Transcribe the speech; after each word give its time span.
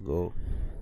Go. 0.00 0.32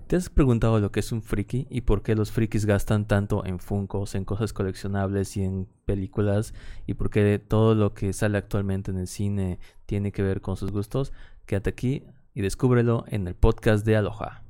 ¿Te 0.07 0.15
has 0.15 0.29
preguntado 0.29 0.79
lo 0.79 0.91
que 0.91 1.01
es 1.01 1.11
un 1.11 1.21
friki 1.21 1.67
y 1.69 1.81
por 1.81 2.01
qué 2.01 2.15
los 2.15 2.31
frikis 2.31 2.65
gastan 2.65 3.05
tanto 3.05 3.45
en 3.45 3.59
funcos, 3.59 4.15
en 4.15 4.25
cosas 4.25 4.53
coleccionables 4.53 5.37
y 5.37 5.43
en 5.43 5.67
películas? 5.85 6.55
¿Y 6.87 6.95
por 6.95 7.11
qué 7.11 7.37
todo 7.37 7.75
lo 7.75 7.93
que 7.93 8.11
sale 8.13 8.39
actualmente 8.39 8.89
en 8.89 8.97
el 8.97 9.07
cine 9.07 9.59
tiene 9.85 10.11
que 10.11 10.23
ver 10.23 10.41
con 10.41 10.57
sus 10.57 10.71
gustos? 10.71 11.13
Quédate 11.45 11.69
aquí 11.69 12.03
y 12.33 12.41
descúbrelo 12.41 13.05
en 13.07 13.27
el 13.27 13.35
podcast 13.35 13.85
de 13.85 13.97
Aloha. 13.97 14.41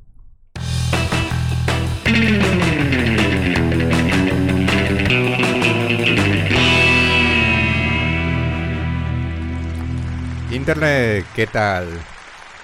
Internet, 10.52 11.26
¿qué 11.36 11.48
tal? 11.48 11.88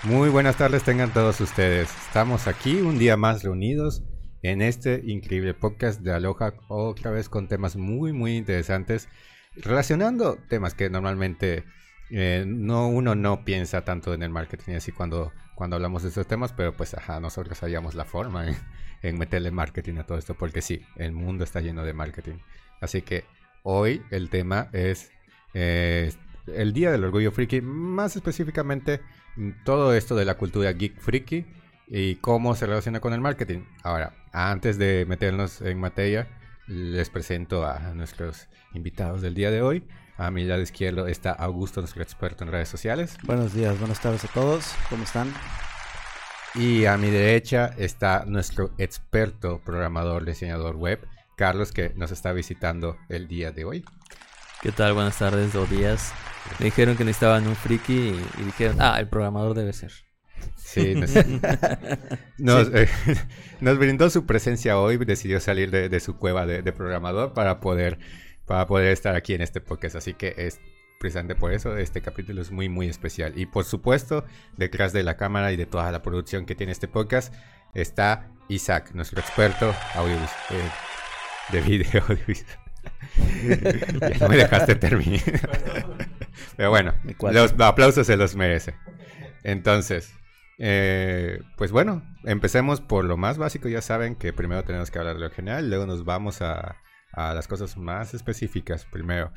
Muy 0.05 0.29
buenas 0.29 0.57
tardes 0.57 0.83
tengan 0.83 1.11
todos 1.11 1.41
ustedes. 1.41 1.89
Estamos 2.05 2.45
aquí 2.45 2.75
un 2.75 2.99
día 2.99 3.17
más 3.17 3.41
reunidos 3.41 4.03
en 4.43 4.61
este 4.61 5.01
increíble 5.03 5.55
podcast 5.55 5.99
de 6.01 6.13
Aloha, 6.13 6.53
otra 6.67 7.09
vez 7.09 7.27
con 7.27 7.47
temas 7.47 7.75
muy, 7.75 8.13
muy 8.13 8.37
interesantes, 8.37 9.09
relacionando 9.55 10.37
temas 10.47 10.75
que 10.75 10.91
normalmente 10.91 11.63
eh, 12.11 12.43
no, 12.45 12.87
uno 12.87 13.15
no 13.15 13.43
piensa 13.43 13.83
tanto 13.83 14.13
en 14.13 14.21
el 14.21 14.29
marketing 14.29 14.73
así 14.73 14.91
cuando, 14.91 15.31
cuando 15.55 15.75
hablamos 15.75 16.03
de 16.03 16.09
estos 16.09 16.27
temas, 16.27 16.53
pero 16.53 16.77
pues 16.77 16.93
ajá, 16.93 17.19
nosotros 17.19 17.59
hallamos 17.61 17.95
la 17.95 18.05
forma 18.05 18.45
en 19.01 19.17
meterle 19.17 19.49
marketing 19.49 19.95
a 19.95 20.05
todo 20.05 20.19
esto, 20.19 20.35
porque 20.35 20.61
sí, 20.61 20.85
el 20.97 21.13
mundo 21.13 21.43
está 21.43 21.61
lleno 21.61 21.83
de 21.83 21.93
marketing. 21.93 22.35
Así 22.79 23.01
que 23.01 23.25
hoy 23.63 24.03
el 24.11 24.29
tema 24.29 24.69
es 24.71 25.09
eh, 25.55 26.13
el 26.45 26.73
Día 26.73 26.91
del 26.91 27.05
Orgullo 27.05 27.31
Friki, 27.31 27.61
más 27.61 28.15
específicamente 28.15 29.01
todo 29.63 29.93
esto 29.93 30.15
de 30.15 30.25
la 30.25 30.35
cultura 30.35 30.71
geek 30.71 30.99
friki 30.99 31.45
y 31.87 32.15
cómo 32.15 32.55
se 32.55 32.65
relaciona 32.65 32.99
con 32.99 33.13
el 33.13 33.21
marketing. 33.21 33.65
Ahora, 33.83 34.13
antes 34.31 34.77
de 34.77 35.05
meternos 35.07 35.61
en 35.61 35.79
materia, 35.79 36.27
les 36.67 37.09
presento 37.09 37.65
a 37.65 37.79
nuestros 37.93 38.47
invitados 38.73 39.21
del 39.21 39.35
día 39.35 39.51
de 39.51 39.61
hoy. 39.61 39.87
A 40.17 40.31
mi 40.31 40.45
lado 40.45 40.61
izquierdo 40.61 41.07
está 41.07 41.31
Augusto, 41.31 41.81
nuestro 41.81 42.01
experto 42.01 42.43
en 42.43 42.51
redes 42.51 42.69
sociales. 42.69 43.17
Buenos 43.23 43.53
días, 43.53 43.77
buenas 43.79 43.99
tardes 43.99 44.23
a 44.23 44.27
todos. 44.29 44.73
¿Cómo 44.89 45.03
están? 45.03 45.33
Y 46.55 46.85
a 46.85 46.95
mi 46.97 47.09
derecha 47.09 47.73
está 47.77 48.23
nuestro 48.25 48.71
experto 48.77 49.59
programador, 49.59 50.23
diseñador 50.23 50.77
web, 50.77 51.05
Carlos, 51.35 51.73
que 51.73 51.91
nos 51.97 52.11
está 52.11 52.31
visitando 52.31 52.97
el 53.09 53.27
día 53.27 53.51
de 53.51 53.65
hoy. 53.65 53.85
¿Qué 54.65 54.71
tal? 54.71 54.93
Buenas 54.93 55.19
tardes 55.19 55.53
o 55.53 55.67
días. 55.67 56.11
Me 56.57 56.65
dijeron 56.65 56.97
que 56.97 57.03
necesitaban 57.03 57.47
un 57.47 57.55
friki 57.55 57.93
y, 58.39 58.43
dijeron, 58.45 58.77
ah, 58.79 58.99
el 58.99 59.07
programador 59.07 59.53
debe 59.53 59.73
ser. 59.73 59.91
Sí, 60.57 60.95
nos, 62.39 62.73
eh, 62.73 62.89
nos, 63.61 63.77
brindó 63.77 64.09
su 64.09 64.25
presencia 64.25 64.79
hoy, 64.79 64.97
decidió 64.97 65.39
salir 65.39 65.69
de, 65.69 65.99
su 65.99 66.17
cueva 66.17 66.47
de, 66.47 66.63
programador 66.73 67.33
para 67.33 67.59
poder, 67.59 67.99
para 68.47 68.65
poder 68.65 68.91
estar 68.91 69.15
aquí 69.15 69.35
en 69.35 69.41
este 69.41 69.61
podcast. 69.61 69.97
Así 69.97 70.15
que 70.15 70.33
es 70.35 70.59
precisamente 70.99 71.35
por 71.35 71.53
eso 71.53 71.77
este 71.77 72.01
capítulo 72.01 72.41
es 72.41 72.49
muy, 72.49 72.67
muy 72.67 72.89
especial. 72.89 73.33
Y 73.35 73.45
por 73.45 73.65
supuesto, 73.65 74.25
detrás 74.57 74.93
de 74.93 75.03
la 75.03 75.15
cámara 75.15 75.51
y 75.51 75.57
de 75.57 75.67
toda 75.67 75.91
la 75.91 76.01
producción 76.01 76.47
que 76.47 76.55
tiene 76.55 76.71
este 76.71 76.87
podcast, 76.87 77.31
está 77.75 78.31
Isaac, 78.49 78.93
nuestro 78.95 79.19
experto 79.19 79.69
eh, 79.69 80.71
de 81.51 81.61
video 81.61 82.01
audiovisual. 82.07 82.64
ya 84.01 84.17
no 84.19 84.29
me 84.29 84.37
dejaste 84.37 84.75
terminar. 84.75 85.21
Pero 86.57 86.69
bueno, 86.69 86.93
los 87.31 87.53
aplausos 87.59 88.07
se 88.07 88.17
los 88.17 88.35
merece. 88.35 88.75
Entonces, 89.43 90.13
eh, 90.57 91.41
pues 91.57 91.71
bueno, 91.71 92.01
empecemos 92.23 92.81
por 92.81 93.05
lo 93.05 93.17
más 93.17 93.37
básico. 93.37 93.67
Ya 93.67 93.81
saben 93.81 94.15
que 94.15 94.33
primero 94.33 94.63
tenemos 94.63 94.91
que 94.91 94.99
hablar 94.99 95.15
de 95.15 95.21
lo 95.21 95.31
general, 95.31 95.69
luego 95.69 95.85
nos 95.85 96.05
vamos 96.05 96.41
a, 96.41 96.77
las 97.15 97.47
cosas 97.47 97.77
más 97.77 98.13
específicas. 98.13 98.85
Primero, 98.85 99.31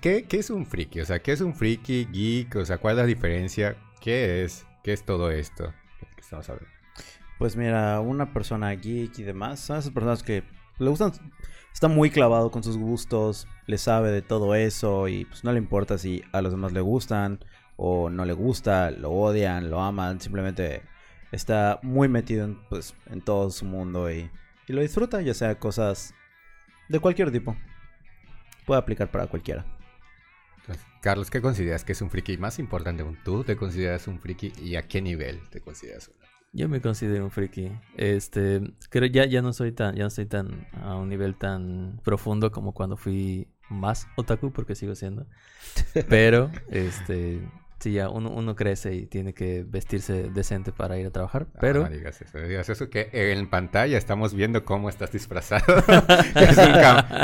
¿qué, 0.00 0.26
es 0.30 0.50
un 0.50 0.66
friki? 0.66 1.00
O 1.00 1.04
sea, 1.04 1.20
¿qué 1.20 1.32
es 1.32 1.40
un 1.40 1.54
friki, 1.54 2.06
geek? 2.06 2.56
O 2.56 2.64
sea, 2.64 2.78
¿cuál 2.78 2.94
es 2.94 2.98
la 2.98 3.06
diferencia? 3.06 3.76
¿Qué 4.00 4.44
es? 4.44 4.66
¿Qué 4.84 4.92
es 4.92 5.04
todo 5.04 5.30
esto 5.30 5.72
que 6.14 6.20
estamos 6.20 6.48
hablando? 6.48 6.70
Pues 7.38 7.56
mira, 7.56 7.98
una 8.00 8.32
persona 8.32 8.70
geek 8.72 9.18
y 9.18 9.22
demás 9.22 9.60
son 9.60 9.78
esas 9.78 9.92
personas 9.92 10.22
que 10.22 10.44
le 10.78 10.88
gustan 10.88 11.12
está 11.72 11.88
muy 11.88 12.10
clavado 12.10 12.50
con 12.50 12.62
sus 12.62 12.76
gustos, 12.76 13.48
le 13.66 13.78
sabe 13.78 14.10
de 14.10 14.22
todo 14.22 14.54
eso 14.54 15.08
y 15.08 15.24
pues 15.24 15.44
no 15.44 15.52
le 15.52 15.58
importa 15.58 15.98
si 15.98 16.22
a 16.32 16.42
los 16.42 16.52
demás 16.52 16.72
le 16.72 16.80
gustan 16.80 17.44
o 17.76 18.10
no 18.10 18.24
le 18.24 18.32
gusta, 18.32 18.90
lo 18.90 19.10
odian, 19.10 19.70
lo 19.70 19.80
aman, 19.80 20.20
simplemente 20.20 20.82
está 21.32 21.80
muy 21.82 22.08
metido 22.08 22.44
en, 22.44 22.62
pues, 22.68 22.94
en 23.06 23.22
todo 23.22 23.50
su 23.50 23.64
mundo 23.64 24.10
y, 24.10 24.30
y 24.68 24.72
lo 24.72 24.82
disfruta, 24.82 25.20
ya 25.22 25.34
sea 25.34 25.58
cosas 25.58 26.14
de 26.88 27.00
cualquier 27.00 27.32
tipo. 27.32 27.56
Puede 28.66 28.80
aplicar 28.80 29.10
para 29.10 29.26
cualquiera. 29.26 29.64
Carlos, 31.00 31.30
¿qué 31.30 31.40
consideras 31.40 31.82
que 31.82 31.92
es 31.92 32.00
un 32.00 32.10
friki 32.10 32.38
más 32.38 32.60
importante? 32.60 33.04
¿Tú 33.24 33.42
te 33.42 33.56
consideras 33.56 34.06
un 34.06 34.20
friki 34.20 34.52
y 34.62 34.76
a 34.76 34.86
qué 34.86 35.02
nivel 35.02 35.40
te 35.50 35.60
consideras 35.60 36.08
uno? 36.08 36.21
Yo 36.52 36.68
me 36.68 36.80
considero 36.80 37.24
un 37.24 37.30
friki. 37.30 37.72
Este, 37.96 38.60
creo 38.90 39.06
ya 39.06 39.24
ya 39.24 39.40
no 39.40 39.52
soy 39.52 39.72
tan 39.72 39.94
ya 39.94 40.02
no 40.02 40.08
estoy 40.08 40.26
tan 40.26 40.66
a 40.82 40.96
un 40.96 41.08
nivel 41.08 41.34
tan 41.36 42.00
profundo 42.04 42.52
como 42.52 42.72
cuando 42.72 42.96
fui 42.96 43.48
más 43.70 44.06
otaku 44.16 44.52
porque 44.52 44.74
sigo 44.74 44.94
siendo. 44.94 45.26
Pero 46.08 46.50
este 46.70 47.40
Sí, 47.82 47.94
ya 47.94 48.08
uno, 48.08 48.30
uno, 48.30 48.54
crece 48.54 48.94
y 48.94 49.06
tiene 49.06 49.34
que 49.34 49.64
vestirse 49.66 50.30
decente 50.30 50.70
para 50.70 51.00
ir 51.00 51.06
a 51.08 51.10
trabajar, 51.10 51.48
ah, 51.52 51.58
pero... 51.60 51.82
no 51.82 51.88
digas 51.88 52.22
eso, 52.22 52.38
digas 52.38 52.68
eso 52.68 52.88
que 52.88 53.10
en 53.12 53.50
pantalla 53.50 53.98
estamos 53.98 54.34
viendo 54.34 54.64
cómo 54.64 54.88
estás 54.88 55.10
disfrazado. 55.10 55.64
es 56.36 56.58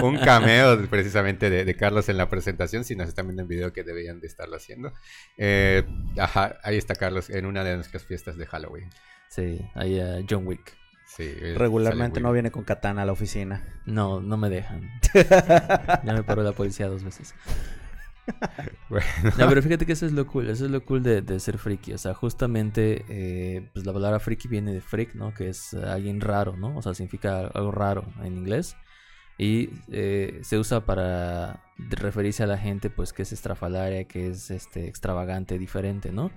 un, 0.02 0.16
cameo 0.16 0.84
precisamente 0.88 1.48
de, 1.48 1.76
Carlos 1.76 2.08
en 2.08 2.16
la 2.16 2.28
presentación, 2.28 2.82
si 2.82 2.96
nos 2.96 3.06
están 3.06 3.28
viendo 3.28 3.42
en 3.42 3.48
video 3.48 3.72
que 3.72 3.84
deberían 3.84 4.18
de 4.18 4.26
estarlo 4.26 4.56
haciendo. 4.56 4.92
Eh, 5.36 5.84
ajá, 6.18 6.58
ahí 6.64 6.76
está 6.76 6.96
Carlos 6.96 7.30
en 7.30 7.46
una 7.46 7.62
de 7.62 7.76
nuestras 7.76 8.04
fiestas 8.04 8.36
de 8.36 8.46
Halloween. 8.46 8.90
Sí, 9.28 9.60
ahí 9.74 10.00
a 10.00 10.18
John 10.28 10.46
Wick. 10.46 10.76
Sí, 11.06 11.32
Regularmente 11.56 12.20
no 12.20 12.32
viene 12.32 12.50
con 12.50 12.64
katana 12.64 13.02
a 13.02 13.06
la 13.06 13.12
oficina. 13.12 13.64
No, 13.86 14.20
no 14.20 14.36
me 14.36 14.50
dejan. 14.50 14.88
ya 15.14 16.12
me 16.12 16.22
paró 16.22 16.42
la 16.42 16.52
policía 16.52 16.88
dos 16.88 17.02
veces. 17.02 17.34
No, 19.38 19.48
pero 19.48 19.62
fíjate 19.62 19.86
que 19.86 19.92
eso 19.92 20.06
es 20.06 20.12
lo 20.12 20.26
cool, 20.26 20.48
eso 20.50 20.66
es 20.66 20.70
lo 20.70 20.84
cool 20.84 21.02
de, 21.02 21.40
ser 21.40 21.58
friki. 21.58 21.92
O 21.92 21.98
sea, 21.98 22.14
justamente, 22.14 23.04
eh, 23.08 23.68
pues 23.72 23.86
la 23.86 23.92
palabra 23.92 24.18
friki 24.18 24.48
viene 24.48 24.72
de 24.72 24.80
freak, 24.80 25.14
¿no? 25.14 25.32
Que 25.34 25.48
es 25.48 25.74
alguien 25.74 26.20
raro, 26.20 26.56
¿no? 26.56 26.76
O 26.76 26.82
sea, 26.82 26.94
significa 26.94 27.46
algo 27.46 27.70
raro 27.70 28.04
en 28.22 28.36
inglés. 28.36 28.76
Y 29.38 29.70
eh, 29.90 30.40
se 30.42 30.58
usa 30.58 30.84
para 30.84 31.62
referirse 31.78 32.42
a 32.42 32.46
la 32.46 32.58
gente, 32.58 32.90
pues, 32.90 33.12
que 33.12 33.22
es 33.22 33.32
estrafalaria, 33.32 34.04
que 34.04 34.28
es 34.28 34.50
este, 34.50 34.88
extravagante, 34.88 35.58
diferente, 35.58 36.12
¿no? 36.12 36.30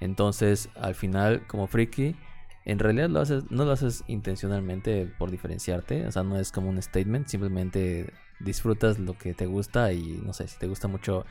Entonces, 0.00 0.68
al 0.74 0.94
final, 0.94 1.46
como 1.46 1.66
friki, 1.68 2.16
en 2.64 2.78
realidad 2.78 3.08
lo 3.08 3.20
haces, 3.20 3.50
no 3.50 3.64
lo 3.64 3.72
haces 3.72 4.04
intencionalmente 4.06 5.06
por 5.18 5.30
diferenciarte, 5.30 6.06
o 6.06 6.12
sea, 6.12 6.22
no 6.22 6.38
es 6.38 6.52
como 6.52 6.68
un 6.68 6.80
statement, 6.80 7.26
simplemente 7.28 8.12
disfrutas 8.38 8.98
lo 8.98 9.16
que 9.16 9.34
te 9.34 9.46
gusta 9.46 9.92
y 9.92 10.20
no 10.24 10.32
sé, 10.32 10.48
si 10.48 10.58
te 10.58 10.66
gusta 10.66 10.88
mucho, 10.88 11.24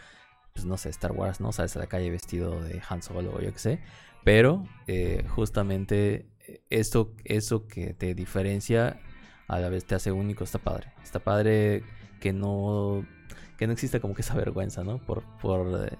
pues 0.54 0.66
no 0.66 0.78
sé, 0.78 0.90
Star 0.90 1.12
Wars, 1.12 1.40
¿no? 1.40 1.52
Sales 1.52 1.76
a 1.76 1.80
la 1.80 1.88
calle 1.88 2.10
vestido 2.10 2.62
de 2.62 2.82
Han 2.90 3.02
Solo 3.02 3.34
o 3.36 3.42
yo 3.42 3.54
qué 3.54 3.60
sé, 3.60 3.80
pero 4.24 4.64
eh, 4.88 5.26
justamente 5.30 6.28
esto, 6.70 7.14
eso 7.26 7.68
que 7.68 7.94
te 7.94 8.16
diferencia 8.16 9.00
a 9.48 9.60
la 9.60 9.70
vez 9.70 9.86
te 9.86 9.96
hace 9.96 10.12
único, 10.12 10.44
está 10.44 10.60
padre, 10.60 10.94
está 11.04 11.20
padre 11.20 11.84
que 12.20 12.34
no, 12.34 13.06
que 13.58 13.68
no 13.68 13.74
exista 13.74 14.00
como 14.00 14.14
que 14.14 14.22
esa 14.22 14.36
vergüenza, 14.36 14.84
¿no? 14.84 14.98
Por, 15.00 15.24
por 15.40 15.86
eh, 15.86 15.98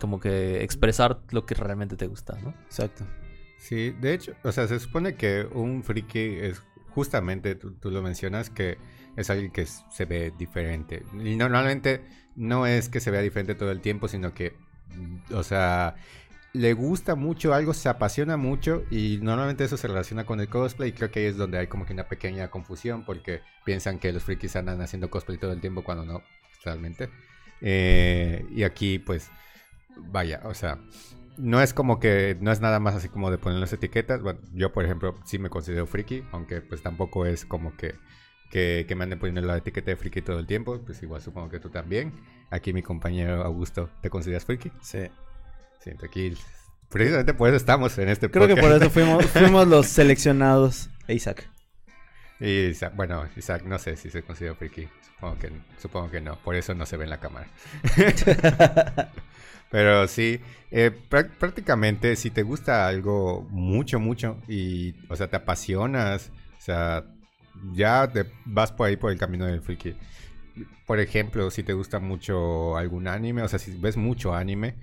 como 0.00 0.20
que 0.20 0.62
expresar 0.62 1.20
lo 1.30 1.46
que 1.46 1.54
realmente 1.54 1.96
te 1.96 2.06
gusta, 2.06 2.36
¿no? 2.42 2.50
Exacto. 2.64 3.04
Sí, 3.64 3.92
de 3.98 4.12
hecho, 4.12 4.34
o 4.42 4.52
sea, 4.52 4.68
se 4.68 4.78
supone 4.78 5.14
que 5.14 5.48
un 5.50 5.82
friki 5.82 6.18
es 6.18 6.62
justamente, 6.90 7.54
tú, 7.54 7.90
lo 7.90 8.02
mencionas, 8.02 8.50
que 8.50 8.76
es 9.16 9.30
alguien 9.30 9.50
que 9.50 9.64
se 9.64 10.04
ve 10.04 10.34
diferente. 10.36 11.02
Y 11.14 11.34
normalmente 11.36 12.02
no 12.36 12.66
es 12.66 12.90
que 12.90 13.00
se 13.00 13.10
vea 13.10 13.22
diferente 13.22 13.54
todo 13.54 13.70
el 13.70 13.80
tiempo, 13.80 14.06
sino 14.06 14.34
que, 14.34 14.54
o 15.32 15.42
sea, 15.42 15.94
le 16.52 16.74
gusta 16.74 17.14
mucho 17.14 17.54
algo, 17.54 17.72
se 17.72 17.88
apasiona 17.88 18.36
mucho 18.36 18.84
y 18.90 19.18
normalmente 19.22 19.64
eso 19.64 19.78
se 19.78 19.88
relaciona 19.88 20.26
con 20.26 20.40
el 20.40 20.48
cosplay. 20.50 20.90
Y 20.90 20.92
creo 20.92 21.10
que 21.10 21.20
ahí 21.20 21.26
es 21.26 21.38
donde 21.38 21.56
hay 21.56 21.66
como 21.66 21.86
que 21.86 21.94
una 21.94 22.06
pequeña 22.06 22.50
confusión 22.50 23.06
porque 23.06 23.40
piensan 23.64 23.98
que 23.98 24.12
los 24.12 24.24
frikis 24.24 24.56
andan 24.56 24.82
haciendo 24.82 25.08
cosplay 25.08 25.38
todo 25.38 25.52
el 25.52 25.62
tiempo 25.62 25.82
cuando 25.82 26.04
no, 26.04 26.22
realmente. 26.62 27.08
Eh, 27.62 28.44
y 28.50 28.62
aquí, 28.64 28.98
pues, 28.98 29.30
vaya, 29.96 30.42
o 30.44 30.52
sea, 30.52 30.78
no 31.36 31.60
es 31.60 31.74
como 31.74 32.00
que, 32.00 32.36
no 32.40 32.52
es 32.52 32.60
nada 32.60 32.80
más 32.80 32.94
así 32.94 33.08
como 33.08 33.30
de 33.30 33.38
poner 33.38 33.58
las 33.58 33.72
etiquetas. 33.72 34.22
Bueno, 34.22 34.40
yo 34.52 34.72
por 34.72 34.84
ejemplo 34.84 35.14
sí 35.24 35.38
me 35.38 35.50
considero 35.50 35.86
friki, 35.86 36.24
aunque 36.32 36.60
pues 36.60 36.82
tampoco 36.82 37.26
es 37.26 37.44
como 37.44 37.76
que, 37.76 37.94
que, 38.50 38.86
me 38.96 39.04
anden 39.04 39.18
poniendo 39.18 39.40
la 39.42 39.56
etiqueta 39.56 39.90
de 39.90 39.96
friki 39.96 40.22
todo 40.22 40.38
el 40.38 40.46
tiempo. 40.46 40.80
Pues 40.84 41.02
igual 41.02 41.20
supongo 41.20 41.48
que 41.48 41.60
tú 41.60 41.70
también. 41.70 42.12
Aquí 42.50 42.72
mi 42.72 42.82
compañero 42.82 43.42
Augusto, 43.42 43.90
¿te 44.00 44.10
consideras 44.10 44.44
friki? 44.44 44.70
Sí. 44.80 45.08
Sí, 45.80 45.90
aquí 46.02 46.34
Precisamente 46.88 47.34
por 47.34 47.48
eso 47.48 47.56
estamos 47.56 47.98
en 47.98 48.08
este 48.08 48.30
Creo 48.30 48.46
que 48.46 48.56
por 48.56 48.70
eso 48.70 48.88
fuimos, 48.88 49.26
fuimos 49.32 49.66
los 49.66 49.86
seleccionados. 49.86 50.90
E 51.08 51.14
Isaac. 51.14 51.50
Y 52.40 52.66
Isaac, 52.66 52.94
bueno, 52.94 53.26
Isaac 53.36 53.64
no 53.64 53.78
sé 53.78 53.96
si 53.96 54.10
se 54.10 54.22
considera 54.22 54.54
friki. 54.54 54.88
Supongo 55.14 55.38
que, 55.38 55.52
supongo 55.78 56.10
que 56.10 56.20
no. 56.20 56.36
Por 56.36 56.54
eso 56.54 56.74
no 56.74 56.86
se 56.86 56.96
ve 56.96 57.04
en 57.04 57.10
la 57.10 57.18
cámara. 57.18 57.48
Pero 59.74 60.06
sí, 60.06 60.38
eh, 60.70 60.92
prácticamente 61.40 62.14
si 62.14 62.30
te 62.30 62.44
gusta 62.44 62.86
algo 62.86 63.44
mucho, 63.50 63.98
mucho 63.98 64.36
y, 64.46 64.94
o 65.08 65.16
sea, 65.16 65.26
te 65.28 65.34
apasionas, 65.34 66.30
o 66.56 66.60
sea, 66.60 67.04
ya 67.72 68.08
te 68.08 68.24
vas 68.44 68.70
por 68.70 68.86
ahí 68.86 68.96
por 68.96 69.10
el 69.10 69.18
camino 69.18 69.46
del 69.46 69.62
friki. 69.62 69.96
Por 70.86 71.00
ejemplo, 71.00 71.50
si 71.50 71.64
te 71.64 71.72
gusta 71.72 71.98
mucho 71.98 72.76
algún 72.76 73.08
anime, 73.08 73.42
o 73.42 73.48
sea, 73.48 73.58
si 73.58 73.76
ves 73.76 73.96
mucho 73.96 74.32
anime, 74.32 74.76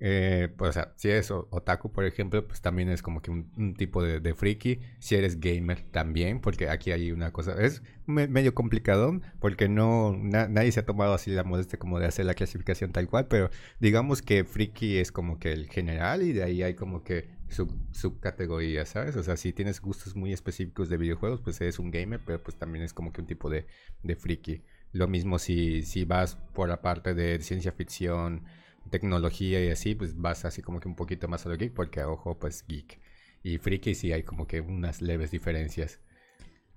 eh, 0.00 0.48
pues, 0.56 0.78
si 0.96 1.08
eres 1.10 1.30
otaku, 1.30 1.90
por 1.90 2.04
ejemplo, 2.04 2.46
pues 2.46 2.60
también 2.60 2.88
es 2.88 3.02
como 3.02 3.20
que 3.20 3.30
un, 3.30 3.74
tipo 3.76 4.02
de, 4.02 4.34
friki. 4.34 4.80
Si 5.00 5.16
eres 5.16 5.40
gamer 5.40 5.82
también, 5.90 6.40
porque 6.40 6.68
aquí 6.68 6.92
hay 6.92 7.10
una 7.10 7.32
cosa, 7.32 7.60
es 7.60 7.82
medio 8.06 8.54
complicado, 8.54 9.20
porque 9.40 9.68
no, 9.68 10.16
nadie 10.16 10.72
se 10.72 10.80
ha 10.80 10.86
tomado 10.86 11.14
así 11.14 11.30
la 11.32 11.44
modestia 11.44 11.78
como 11.78 11.98
de 11.98 12.06
hacer 12.06 12.26
la 12.26 12.34
clasificación 12.34 12.92
tal 12.92 13.08
cual, 13.08 13.26
pero 13.28 13.50
digamos 13.80 14.22
que 14.22 14.44
friki 14.44 14.98
es 14.98 15.12
como 15.12 15.38
que 15.38 15.52
el 15.52 15.68
general 15.68 16.22
y 16.22 16.32
de 16.32 16.42
ahí 16.44 16.62
hay 16.62 16.74
como 16.74 17.02
que 17.02 17.28
sub, 17.48 17.70
subcategorías, 17.92 18.88
¿sabes? 18.88 19.16
O 19.16 19.22
sea, 19.22 19.36
si 19.36 19.52
tienes 19.52 19.80
gustos 19.80 20.14
muy 20.14 20.32
específicos 20.32 20.88
de 20.88 20.96
videojuegos, 20.96 21.40
pues 21.40 21.60
eres 21.60 21.78
un 21.78 21.90
gamer, 21.90 22.20
pero 22.24 22.42
pues 22.42 22.56
también 22.56 22.84
es 22.84 22.94
como 22.94 23.12
que 23.12 23.20
un 23.20 23.26
tipo 23.26 23.50
de, 23.50 23.66
de 24.02 24.16
friki. 24.16 24.62
Lo 24.92 25.06
mismo 25.08 25.38
si, 25.38 25.82
si 25.82 26.04
vas 26.04 26.36
por 26.54 26.68
la 26.68 26.80
parte 26.80 27.14
de 27.14 27.40
ciencia 27.40 27.72
ficción, 27.72 28.44
tecnología 28.88 29.64
y 29.64 29.70
así, 29.70 29.94
pues 29.94 30.16
vas 30.16 30.44
así 30.44 30.62
como 30.62 30.80
que 30.80 30.88
un 30.88 30.96
poquito 30.96 31.28
más 31.28 31.46
a 31.46 31.48
lo 31.48 31.56
geek, 31.56 31.74
porque 31.74 32.02
ojo, 32.04 32.38
pues 32.38 32.64
geek. 32.66 33.00
Y 33.42 33.58
friki 33.58 33.94
sí 33.94 34.12
hay 34.12 34.22
como 34.22 34.46
que 34.46 34.60
unas 34.60 35.00
leves 35.00 35.30
diferencias. 35.30 36.00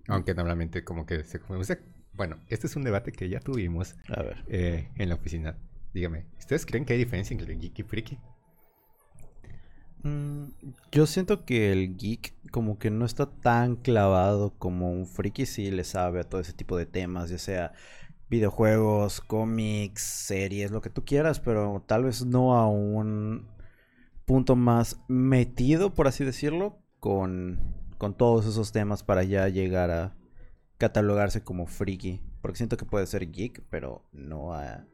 Aunque 0.07 0.33
normalmente 0.33 0.83
como 0.83 1.05
que 1.05 1.23
se... 1.23 1.39
bueno, 2.13 2.39
este 2.47 2.67
es 2.67 2.75
un 2.75 2.83
debate 2.83 3.11
que 3.11 3.29
ya 3.29 3.39
tuvimos 3.39 3.95
a 4.09 4.21
ver. 4.21 4.43
Eh, 4.47 4.89
en 4.95 5.09
la 5.09 5.15
oficina. 5.15 5.57
Dígame, 5.93 6.25
¿ustedes 6.37 6.65
creen 6.65 6.85
que 6.85 6.93
hay 6.93 6.99
diferencia 6.99 7.33
entre 7.33 7.55
geek 7.55 7.79
y 7.79 7.83
friki? 7.83 8.17
Mm, 10.03 10.45
yo 10.91 11.05
siento 11.05 11.45
que 11.45 11.71
el 11.71 11.95
geek 11.95 12.33
como 12.49 12.79
que 12.79 12.89
no 12.89 13.05
está 13.05 13.27
tan 13.27 13.75
clavado 13.75 14.57
como 14.57 14.91
un 14.91 15.05
friki 15.05 15.45
sí 15.45 15.69
le 15.69 15.83
sabe 15.83 16.21
a 16.21 16.23
todo 16.23 16.41
ese 16.41 16.53
tipo 16.53 16.77
de 16.77 16.85
temas, 16.85 17.29
ya 17.29 17.37
sea 17.37 17.73
videojuegos, 18.31 19.19
cómics, 19.19 20.01
series, 20.01 20.71
lo 20.71 20.81
que 20.81 20.89
tú 20.89 21.03
quieras, 21.03 21.41
pero 21.41 21.83
tal 21.85 22.05
vez 22.05 22.25
no 22.25 22.55
a 22.55 22.67
un 22.67 23.49
punto 24.25 24.55
más 24.55 25.01
metido, 25.09 25.93
por 25.93 26.07
así 26.07 26.23
decirlo, 26.23 26.79
con, 26.99 27.59
con 27.97 28.15
todos 28.15 28.45
esos 28.45 28.71
temas 28.71 29.03
para 29.03 29.23
ya 29.23 29.49
llegar 29.49 29.91
a 29.91 30.15
catalogarse 30.77 31.43
como 31.43 31.67
friki. 31.67 32.21
Porque 32.41 32.57
siento 32.57 32.77
que 32.77 32.85
puede 32.85 33.05
ser 33.05 33.29
geek, 33.29 33.63
pero 33.69 34.07
no 34.13 34.53
a, 34.53 34.87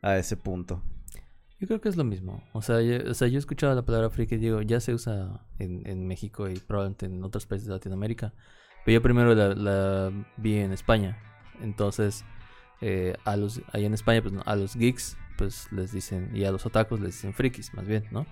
a 0.00 0.16
ese 0.16 0.36
punto. 0.36 0.82
Yo 1.58 1.66
creo 1.66 1.80
que 1.80 1.88
es 1.88 1.96
lo 1.96 2.04
mismo. 2.04 2.44
O 2.52 2.62
sea, 2.62 2.80
yo, 2.82 3.10
o 3.10 3.14
sea, 3.14 3.26
yo 3.26 3.34
he 3.34 3.38
escuchado 3.38 3.74
la 3.74 3.84
palabra 3.84 4.10
friki, 4.10 4.36
digo, 4.36 4.62
ya 4.62 4.78
se 4.78 4.94
usa 4.94 5.44
en, 5.58 5.84
en 5.86 6.06
México 6.06 6.48
y 6.48 6.60
probablemente 6.60 7.06
en 7.06 7.24
otros 7.24 7.46
países 7.46 7.66
de 7.66 7.74
Latinoamérica. 7.74 8.32
Pero 8.84 8.94
yo 8.94 9.02
primero 9.02 9.34
la, 9.34 9.54
la 9.54 10.26
vi 10.36 10.58
en 10.58 10.70
España. 10.70 11.18
Entonces, 11.60 12.24
eh, 12.80 13.14
a 13.24 13.36
los, 13.36 13.62
allá 13.72 13.86
en 13.86 13.94
España, 13.94 14.22
pues 14.22 14.34
a 14.44 14.56
los 14.56 14.76
geeks, 14.76 15.16
pues 15.36 15.70
les 15.72 15.92
dicen, 15.92 16.30
y 16.34 16.44
a 16.44 16.52
los 16.52 16.66
otakus 16.66 17.00
les 17.00 17.14
dicen 17.14 17.34
frikis, 17.34 17.74
más 17.74 17.86
bien, 17.86 18.04
¿no? 18.10 18.26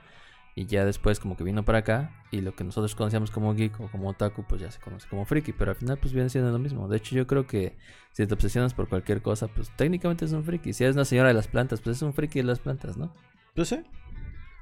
Y 0.57 0.67
ya 0.67 0.85
después 0.85 1.19
como 1.19 1.37
que 1.37 1.43
vino 1.43 1.65
para 1.65 1.79
acá 1.79 2.13
y 2.31 2.41
lo 2.41 2.55
que 2.55 2.63
nosotros 2.63 2.95
conocíamos 2.95 3.33
como 3.33 3.55
geek 3.55 3.81
o 3.81 3.91
como 3.91 4.09
otaku, 4.11 4.45
pues 4.45 4.61
ya 4.61 4.71
se 4.71 4.79
conoce 4.81 5.09
como 5.09 5.25
friki, 5.25 5.53
pero 5.53 5.73
al 5.73 5.77
final 5.77 5.99
pues 5.99 6.15
viene 6.15 6.31
siendo 6.31 6.53
lo 6.53 6.61
mismo. 6.61 6.87
De 6.87 6.97
hecho 6.97 7.17
yo 7.17 7.27
creo 7.27 7.45
que 7.49 7.77
si 8.13 8.25
te 8.25 8.35
obsesionas 8.35 8.73
por 8.73 8.89
cualquier 8.89 9.21
cosa, 9.21 9.49
pues 9.49 9.75
técnicamente 9.77 10.25
es 10.25 10.33
un 10.33 10.45
friki. 10.45 10.73
Si 10.73 10.85
eres 10.85 10.95
una 10.95 11.05
señora 11.05 11.29
de 11.29 11.35
las 11.35 11.49
plantas, 11.49 11.81
pues 11.81 11.97
es 11.97 12.03
un 12.03 12.15
friki 12.15 12.39
de 12.39 12.45
las 12.45 12.61
plantas, 12.61 12.97
¿no? 12.97 13.13
Yo 13.57 13.65
sé. 13.65 13.85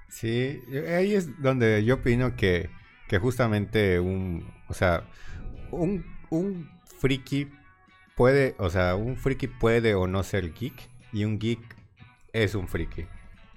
Sí, 0.08 0.61
ahí 0.88 1.14
es 1.14 1.38
donde 1.43 1.85
yo 1.85 1.96
opino 1.96 2.37
que, 2.37 2.70
que 3.06 3.19
justamente 3.19 4.00
un, 4.00 4.50
o 4.69 4.75
sea, 4.75 5.05
un, 5.70 6.06
un 6.31 6.70
friki 7.00 7.49
puede, 8.17 8.55
o 8.59 8.70
sea, 8.70 8.94
un 8.97 9.17
friki 9.17 9.47
puede 9.47 9.94
o 9.94 10.06
no 10.06 10.23
ser 10.23 10.53
geek 10.53 10.88
y 11.12 11.25
un 11.25 11.38
geek 11.38 11.61
es 12.32 12.55
un 12.55 12.69
friki. 12.69 13.06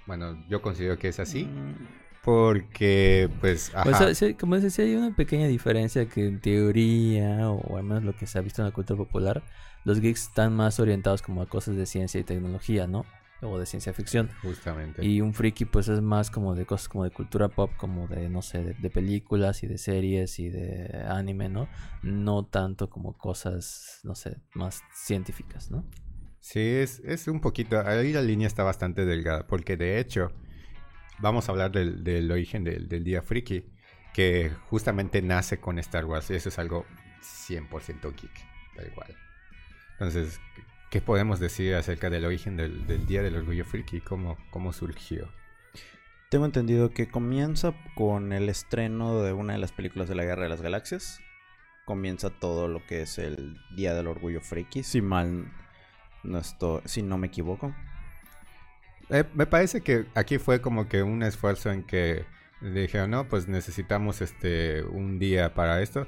Bueno, 0.06 0.42
yo 0.48 0.62
considero 0.62 0.98
que 0.98 1.08
es 1.08 1.20
así. 1.20 1.44
Mm. 1.44 2.06
Porque, 2.22 3.30
pues, 3.40 3.70
pues 3.84 4.34
como 4.40 4.58
sí 4.58 4.82
hay 4.82 4.96
una 4.96 5.14
pequeña 5.14 5.46
diferencia 5.46 6.08
que 6.08 6.26
en 6.26 6.40
teoría, 6.40 7.48
o 7.50 7.76
al 7.76 7.84
menos 7.84 8.02
lo 8.02 8.16
que 8.16 8.26
se 8.26 8.36
ha 8.36 8.40
visto 8.40 8.62
en 8.62 8.66
la 8.66 8.72
cultura 8.74 8.96
popular, 8.96 9.44
los 9.84 10.00
geeks 10.00 10.24
están 10.24 10.52
más 10.52 10.80
orientados 10.80 11.22
como 11.22 11.40
a 11.40 11.46
cosas 11.46 11.76
de 11.76 11.86
ciencia 11.86 12.20
y 12.20 12.24
tecnología, 12.24 12.88
¿no? 12.88 13.06
O 13.42 13.58
de 13.58 13.66
ciencia 13.66 13.92
ficción. 13.92 14.30
Justamente. 14.42 15.04
Y 15.04 15.20
un 15.20 15.34
friki 15.34 15.64
pues 15.64 15.88
es 15.88 16.00
más 16.00 16.30
como 16.30 16.54
de 16.54 16.66
cosas 16.66 16.88
como 16.88 17.04
de 17.04 17.10
cultura 17.10 17.48
pop, 17.48 17.70
como 17.76 18.06
de, 18.08 18.28
no 18.28 18.42
sé, 18.42 18.62
de, 18.62 18.90
películas 18.90 19.62
y 19.62 19.66
de 19.66 19.78
series 19.78 20.38
y 20.38 20.48
de 20.48 21.04
anime, 21.08 21.48
¿no? 21.48 21.68
No 22.02 22.46
tanto 22.46 22.88
como 22.88 23.16
cosas, 23.16 24.00
no 24.04 24.14
sé, 24.14 24.40
más 24.54 24.82
científicas, 24.94 25.70
¿no? 25.70 25.84
Sí, 26.40 26.60
es, 26.60 27.00
es 27.00 27.26
un 27.28 27.40
poquito, 27.40 27.80
ahí 27.84 28.12
la 28.12 28.22
línea 28.22 28.46
está 28.46 28.62
bastante 28.62 29.04
delgada, 29.04 29.46
porque 29.46 29.76
de 29.76 29.98
hecho, 29.98 30.30
vamos 31.18 31.48
a 31.48 31.52
hablar 31.52 31.72
del, 31.72 32.04
del 32.04 32.30
origen 32.30 32.62
del, 32.62 32.88
del 32.88 33.02
día 33.02 33.20
friki, 33.20 33.64
que 34.14 34.50
justamente 34.70 35.20
nace 35.22 35.58
con 35.58 35.78
Star 35.80 36.04
Wars, 36.04 36.30
y 36.30 36.34
eso 36.34 36.48
es 36.48 36.58
algo 36.58 36.86
100% 37.20 38.14
geek, 38.14 38.30
tal 38.76 38.92
cual. 38.92 39.14
Entonces, 39.94 40.40
¿Qué 40.90 41.00
podemos 41.00 41.40
decir 41.40 41.74
acerca 41.74 42.10
del 42.10 42.24
origen 42.24 42.56
del, 42.56 43.06
Día 43.06 43.22
del 43.22 43.36
Orgullo 43.36 43.64
Friki? 43.64 44.00
¿Cómo, 44.00 44.38
¿Cómo 44.50 44.72
surgió? 44.72 45.28
Tengo 46.30 46.44
entendido 46.44 46.90
que 46.90 47.08
comienza 47.08 47.74
con 47.94 48.32
el 48.32 48.48
estreno 48.48 49.22
de 49.22 49.32
una 49.32 49.54
de 49.54 49.58
las 49.58 49.72
películas 49.72 50.08
de 50.08 50.14
la 50.14 50.24
Guerra 50.24 50.44
de 50.44 50.48
las 50.48 50.62
Galaxias. 50.62 51.20
Comienza 51.84 52.30
todo 52.30 52.68
lo 52.68 52.84
que 52.86 53.02
es 53.02 53.18
el 53.18 53.56
Día 53.74 53.94
del 53.94 54.06
Orgullo 54.06 54.40
Friki, 54.40 54.82
si 54.82 55.00
mal 55.02 55.52
no 56.22 56.38
estoy, 56.38 56.82
si 56.84 57.02
no 57.02 57.18
me 57.18 57.28
equivoco. 57.28 57.74
Eh, 59.10 59.24
me 59.34 59.46
parece 59.46 59.80
que 59.82 60.06
aquí 60.14 60.38
fue 60.38 60.60
como 60.60 60.88
que 60.88 61.02
un 61.02 61.22
esfuerzo 61.22 61.70
en 61.70 61.84
que 61.84 62.24
dijeron, 62.60 63.10
no, 63.10 63.28
pues 63.28 63.48
necesitamos 63.48 64.20
este 64.20 64.82
un 64.82 65.18
día 65.18 65.54
para 65.54 65.82
esto. 65.82 66.06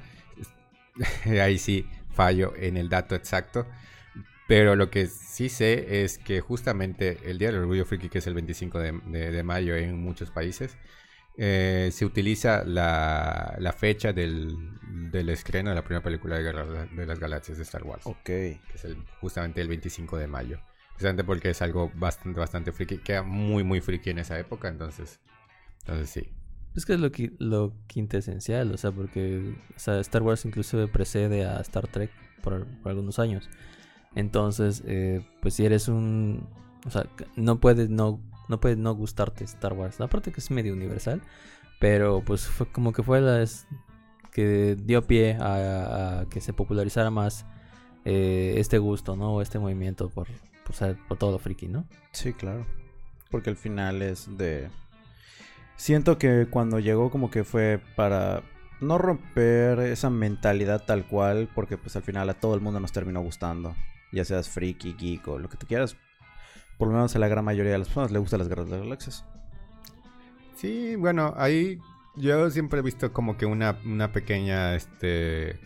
Ahí 1.25 1.59
sí 1.59 1.87
fallo 2.11 2.52
en 2.57 2.76
el 2.76 2.88
dato 2.88 3.14
exacto. 3.14 3.67
Pero 4.49 4.76
lo 4.76 4.90
que 4.90 5.09
sí 5.09 5.50
sé 5.50 6.02
es 6.02 6.17
que 6.17 6.40
justamente 6.40 7.19
el 7.25 7.37
Día 7.37 7.49
del 7.49 7.61
Orgullo 7.61 7.85
Friki, 7.85 8.09
que 8.09 8.19
es 8.19 8.26
el 8.26 8.33
25 8.33 8.78
de, 8.78 9.43
mayo 9.43 9.76
en 9.76 10.02
muchos 10.02 10.31
países, 10.31 10.78
eh, 11.37 11.90
se 11.93 12.07
utiliza 12.07 12.64
la, 12.64 13.75
fecha 13.76 14.14
del, 14.14 14.57
estreno 15.12 15.69
de 15.69 15.76
la 15.76 15.85
primera 15.85 16.02
película 16.02 16.37
de 16.37 16.45
Guerra 16.45 16.87
de 16.87 17.07
las 17.07 17.19
Galaxias 17.21 17.59
de 17.59 17.64
Star 17.64 17.83
Wars. 17.85 18.07
Ok. 18.07 18.25
Que 18.25 18.61
es 18.75 18.87
justamente 19.21 19.61
el 19.61 19.69
25 19.69 20.17
de 20.17 20.26
mayo. 20.26 20.59
Precisamente 20.95 21.25
porque 21.25 21.50
es 21.50 21.61
algo 21.61 21.93
bastante, 21.95 22.40
bastante 22.40 22.73
friki. 22.73 22.99
Queda 22.99 23.23
muy, 23.23 23.64
muy 23.64 23.83
friki 23.83 24.09
en 24.09 24.19
esa 24.21 24.38
época, 24.38 24.69
entonces, 24.69 25.21
entonces 25.81 26.09
sí. 26.09 26.33
Es 26.75 26.87
que 26.87 26.95
es 26.95 27.00
lo, 27.00 27.11
lo 27.38 27.75
quintesencial, 27.87 28.73
o 28.73 28.78
sea, 28.78 28.93
porque 28.93 29.57
Star 29.76 30.23
Wars 30.23 30.47
incluso 30.47 30.88
precede 30.88 31.45
a 31.45 31.61
Star 31.61 31.87
Trek 31.87 32.11
por 32.40 32.67
algunos 32.85 33.19
años. 33.19 33.50
Entonces, 34.15 34.83
eh, 34.87 35.23
pues 35.41 35.55
si 35.55 35.65
eres 35.65 35.88
un... 35.88 36.49
O 36.87 36.91
sea, 36.91 37.07
no 37.37 37.61
puedes 37.61 37.91
no, 37.91 38.21
no, 38.49 38.61
puede 38.61 38.77
no 38.77 38.95
gustarte 38.95 39.45
Star 39.45 39.73
Wars. 39.73 40.00
Aparte 40.00 40.33
que 40.33 40.41
es 40.41 40.50
medio 40.50 40.73
universal. 40.73 41.23
Pero 41.81 42.23
pues 42.25 42.47
fue 42.47 42.67
como 42.71 42.93
que 42.93 43.03
fue 43.03 43.21
la... 43.21 43.45
que 44.33 44.77
dio 44.77 45.07
pie 45.07 45.37
a, 45.41 46.27
que 46.31 46.41
se 46.41 46.53
popularizara 46.53 47.11
más 47.11 47.47
eh, 48.05 48.55
este 48.57 48.79
gusto, 48.79 49.17
¿no? 49.17 49.41
Este 49.43 49.59
movimiento 49.59 50.09
por, 50.09 50.29
por, 50.65 50.97
por 51.09 51.19
todo 51.19 51.33
lo 51.33 51.38
friki, 51.38 51.69
¿no? 51.69 51.85
Sí, 52.12 52.33
claro. 52.33 52.67
Porque 53.31 53.50
al 53.50 53.57
final 53.57 54.03
es 54.03 54.37
de... 54.37 54.71
Siento 55.77 56.19
que 56.19 56.49
cuando 56.50 56.81
llegó 56.81 57.11
como 57.11 57.31
que 57.31 57.45
fue 57.45 57.81
para 57.95 58.43
no 58.81 58.99
romper 58.99 59.79
esa 59.81 60.11
mentalidad 60.11 60.85
tal 60.85 61.07
cual, 61.07 61.49
porque 61.55 61.77
pues 61.77 61.95
al 61.95 62.03
final 62.03 62.29
a 62.31 62.35
todo 62.35 62.57
el 62.57 62.61
mundo 62.61 62.81
nos 62.81 62.91
terminó 62.91 63.21
gustando 63.21 63.77
ya 64.12 64.25
seas 64.25 64.49
friki, 64.49 64.95
geek 64.95 65.29
o 65.29 65.38
lo 65.38 65.49
que 65.49 65.57
tú 65.57 65.67
quieras, 65.67 65.97
por 66.79 66.88
lo 66.88 66.95
menos 66.95 67.15
a 67.17 67.19
la 67.19 67.29
gran 67.29 67.45
mayoría 67.45 67.73
de 67.73 67.79
las 67.79 67.88
personas 67.88 68.11
le 68.12 68.19
gustan 68.19 68.38
las 68.38 68.49
guerras 68.49 68.67
de 68.67 68.73
las 68.73 68.83
galaxias. 68.83 69.25
Sí, 70.57 70.97
bueno, 70.97 71.35
ahí 71.37 71.79
yo 72.17 72.50
siempre 72.50 72.81
he 72.81 72.83
visto 72.83 73.12
como 73.12 73.37
que 73.37 73.47
una, 73.47 73.79
una 73.85 74.12
pequeña, 74.12 74.75
este, 74.75 75.59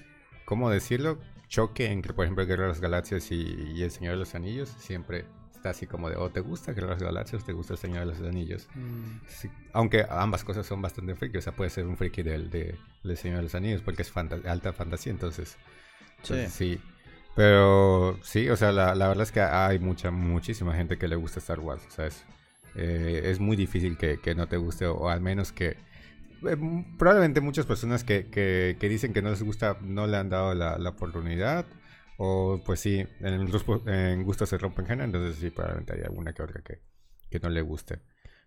¿cómo 0.45 0.69
decirlo? 0.71 1.19
Choque 1.49 1.91
entre, 1.91 2.15
por 2.15 2.25
ejemplo, 2.25 2.47
Guerra 2.47 2.63
de 2.63 2.69
las 2.71 2.81
Galaxias 2.81 3.31
y, 3.31 3.83
El 3.83 3.91
Señor 3.91 4.15
de 4.15 4.19
los 4.21 4.35
Anillos. 4.35 4.71
Siempre 4.79 5.27
está 5.55 5.71
así 5.71 5.87
como 5.87 6.09
de, 6.09 6.17
o 6.17 6.31
te 6.31 6.41
gusta 6.41 6.73
Guerra 6.73 6.89
de 6.89 6.93
las 6.95 7.03
Galaxias 7.03 7.43
o 7.43 7.45
te 7.47 7.53
gusta 7.53 7.75
El 7.75 7.79
Señor 7.79 8.01
de 8.01 8.07
los 8.07 8.21
Anillos. 8.21 8.69
Sí, 9.27 9.51
aunque 9.73 10.07
ambas 10.09 10.45
cosas 10.45 10.67
son 10.67 10.81
bastante 10.81 11.15
friki, 11.15 11.39
o 11.39 11.43
sea, 11.43 11.55
puede 11.55 11.71
ser 11.71 11.87
un 11.87 11.97
friki 11.97 12.23
del, 12.23 12.51
de, 12.51 12.75
del 13.03 13.17
Señor 13.17 13.39
de 13.39 13.43
los 13.45 13.55
Anillos 13.55 13.83
porque 13.83 14.03
es 14.03 14.11
fanta- 14.11 14.41
alta 14.51 14.73
fantasía, 14.73 15.13
entonces, 15.13 15.57
entonces 16.23 16.53
sí. 16.53 16.81
Pero 17.35 18.19
sí, 18.23 18.49
o 18.51 18.57
sea, 18.57 18.73
la, 18.73 18.95
la 18.95 19.09
verdad 19.09 19.23
es 19.25 19.33
que 19.33 19.41
hay 19.41 19.79
mucha, 19.79 20.11
muchísima 20.11 20.75
gente 20.75 20.99
que 20.99 21.09
le 21.09 21.17
gusta 21.17 21.39
Star 21.41 21.61
Wars, 21.61 21.83
o 21.89 21.91
sea, 21.91 22.07
es, 22.07 22.25
eh, 22.75 23.23
es 23.25 23.41
muy 23.41 23.57
difícil 23.57 23.97
que, 23.97 24.19
que 24.21 24.35
no 24.35 24.49
te 24.49 24.59
guste 24.59 24.87
o, 24.87 25.09
al 25.09 25.21
menos 25.23 25.53
que... 25.53 25.69
eh, 26.49 26.57
probablemente 26.99 27.41
muchas 27.41 27.67
personas 27.67 28.05
que, 28.05 28.27
que, 28.31 28.77
que 28.81 28.89
dicen 28.89 29.13
que 29.13 29.23
no 29.23 29.31
les 29.31 29.43
gusta 29.43 29.79
no 29.83 30.07
le 30.07 30.17
han 30.19 30.31
dado 30.31 30.55
la, 30.55 30.77
oportunidad 30.91 31.67
o 32.19 32.61
pues 32.65 32.81
sí, 32.81 33.07
en, 33.21 33.35
en 33.89 34.25
gustos 34.25 34.49
se 34.51 34.59
rompen 34.59 34.87
género, 34.87 35.05
entonces 35.07 35.37
sí, 35.41 35.51
probablemente 35.51 35.95
hay 35.95 36.03
alguna 36.03 36.33
que 36.35 36.43
otra 36.43 36.63
que, 36.63 36.81
que 37.31 37.41
no 37.41 37.49
le 37.51 37.63
guste. 37.63 38.01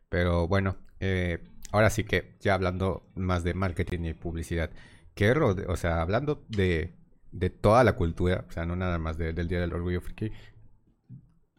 Pero 0.10 0.48
bueno, 0.48 0.78
eh, 1.00 1.40
ahora 1.72 1.90
sí 1.90 2.04
que 2.04 2.38
ya 2.40 2.54
hablando 2.54 3.10
más 3.16 3.44
de 3.44 3.54
marketing 3.54 4.06
y 4.06 4.14
publicidad, 4.14 4.70
¿qué 5.16 5.34
rode- 5.36 5.66
o 5.68 5.76
sea, 5.78 6.02
hablando 6.02 6.46
de, 6.50 6.94
de 7.36 7.50
toda 7.50 7.84
la 7.84 7.94
cultura, 7.94 8.46
o 8.48 8.52
sea, 8.52 8.66
no 8.66 8.76
nada 8.76 8.98
más 8.98 9.18
de- 9.18 9.34
del 9.34 9.48
Día 9.48 9.60
del 9.60 9.74
Orgullo 9.74 10.02
Friki, 10.02 10.32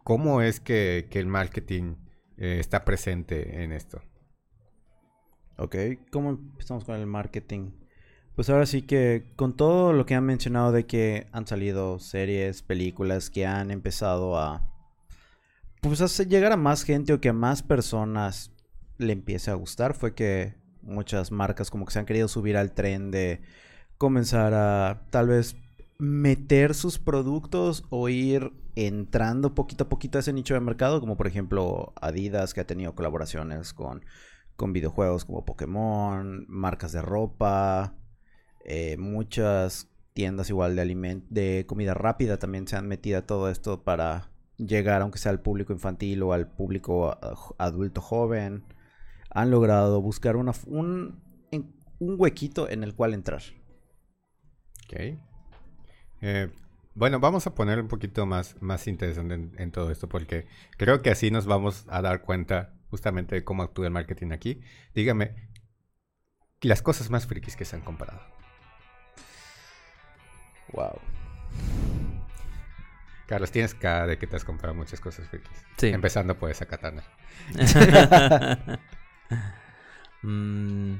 ¿cómo 0.02 0.40
es 0.42 0.60
que, 0.60 1.08
que 1.10 1.18
el 1.20 1.26
marketing 1.26 1.96
eh, 2.38 2.58
está 2.60 2.84
presente 2.84 3.62
en 3.62 3.72
esto? 3.72 4.00
Ok, 5.58 5.76
¿cómo 6.10 6.30
empezamos 6.30 6.84
con 6.84 6.96
el 6.96 7.06
marketing? 7.06 7.70
Pues 8.34 8.50
ahora 8.50 8.66
sí 8.66 8.82
que 8.82 9.32
con 9.36 9.56
todo 9.56 9.92
lo 9.92 10.04
que 10.04 10.14
han 10.14 10.24
mencionado 10.24 10.70
de 10.72 10.86
que 10.86 11.26
han 11.32 11.46
salido 11.46 11.98
series, 11.98 12.62
películas 12.62 13.30
que 13.30 13.46
han 13.46 13.70
empezado 13.70 14.38
a 14.38 14.70
pues 15.80 16.00
hacer 16.00 16.28
llegar 16.28 16.52
a 16.52 16.56
más 16.56 16.82
gente 16.82 17.12
o 17.12 17.20
que 17.20 17.30
a 17.30 17.32
más 17.32 17.62
personas 17.62 18.50
le 18.98 19.12
empiece 19.12 19.50
a 19.50 19.54
gustar 19.54 19.94
fue 19.94 20.14
que 20.14 20.54
muchas 20.82 21.32
marcas 21.32 21.70
como 21.70 21.86
que 21.86 21.92
se 21.92 21.98
han 21.98 22.06
querido 22.06 22.28
subir 22.28 22.56
al 22.56 22.72
tren 22.72 23.10
de 23.10 23.40
comenzar 23.98 24.52
a 24.52 25.06
tal 25.10 25.28
vez 25.28 25.56
meter 25.98 26.74
sus 26.74 26.98
productos 26.98 27.84
o 27.90 28.08
ir 28.08 28.52
entrando 28.76 29.54
poquito 29.54 29.84
a 29.84 29.88
poquito 29.88 30.18
a 30.18 30.20
ese 30.20 30.32
nicho 30.32 30.54
de 30.54 30.60
mercado, 30.60 31.00
como 31.00 31.16
por 31.16 31.26
ejemplo 31.26 31.92
Adidas 32.00 32.54
que 32.54 32.60
ha 32.60 32.66
tenido 32.66 32.94
colaboraciones 32.94 33.72
con 33.72 34.04
con 34.56 34.72
videojuegos 34.72 35.24
como 35.26 35.44
Pokémon, 35.44 36.46
marcas 36.48 36.92
de 36.92 37.02
ropa, 37.02 37.94
eh, 38.64 38.96
muchas 38.98 39.90
tiendas 40.14 40.50
igual 40.50 40.76
de 40.76 40.82
aliment 40.82 41.24
de 41.30 41.64
comida 41.66 41.94
rápida 41.94 42.38
también 42.38 42.66
se 42.66 42.76
han 42.76 42.88
metido 42.88 43.18
a 43.18 43.26
todo 43.26 43.50
esto 43.50 43.82
para 43.84 44.30
llegar 44.56 45.02
aunque 45.02 45.18
sea 45.18 45.32
al 45.32 45.40
público 45.42 45.72
infantil 45.74 46.22
o 46.22 46.32
al 46.32 46.48
público 46.50 47.18
jo- 47.34 47.54
adulto 47.58 48.00
joven. 48.00 48.64
Han 49.30 49.50
logrado 49.50 50.00
buscar 50.00 50.36
una, 50.36 50.52
un, 50.66 51.20
un 51.98 52.16
huequito 52.18 52.68
en 52.68 52.84
el 52.84 52.94
cual 52.94 53.14
entrar. 53.14 53.42
Ok. 54.84 55.18
Eh, 56.20 56.48
bueno, 56.94 57.20
vamos 57.20 57.46
a 57.46 57.54
poner 57.54 57.80
un 57.80 57.88
poquito 57.88 58.26
más, 58.26 58.56
más 58.60 58.86
interesante 58.86 59.34
en, 59.34 59.52
en 59.58 59.70
todo 59.70 59.90
esto 59.90 60.08
porque 60.08 60.46
creo 60.76 61.02
que 61.02 61.10
así 61.10 61.30
nos 61.30 61.46
vamos 61.46 61.84
a 61.88 62.00
dar 62.00 62.22
cuenta 62.22 62.74
justamente 62.90 63.34
de 63.34 63.44
cómo 63.44 63.62
actúa 63.62 63.86
el 63.86 63.92
marketing 63.92 64.32
aquí. 64.32 64.60
Dígame, 64.94 65.34
las 66.62 66.82
cosas 66.82 67.10
más 67.10 67.26
frikis 67.26 67.56
que 67.56 67.64
se 67.64 67.76
han 67.76 67.82
comparado. 67.82 68.22
Wow. 70.72 71.00
Carlos, 73.26 73.50
tienes 73.50 73.74
cara 73.74 74.06
de 74.06 74.18
que 74.18 74.26
te 74.26 74.36
has 74.36 74.44
comprado 74.44 74.74
muchas 74.74 75.00
cosas 75.00 75.28
frikis. 75.28 75.66
Sí. 75.76 75.88
Empezando 75.88 76.38
por 76.38 76.50
esa 76.50 76.66
katana. 76.66 77.02
Mm, 80.22 80.96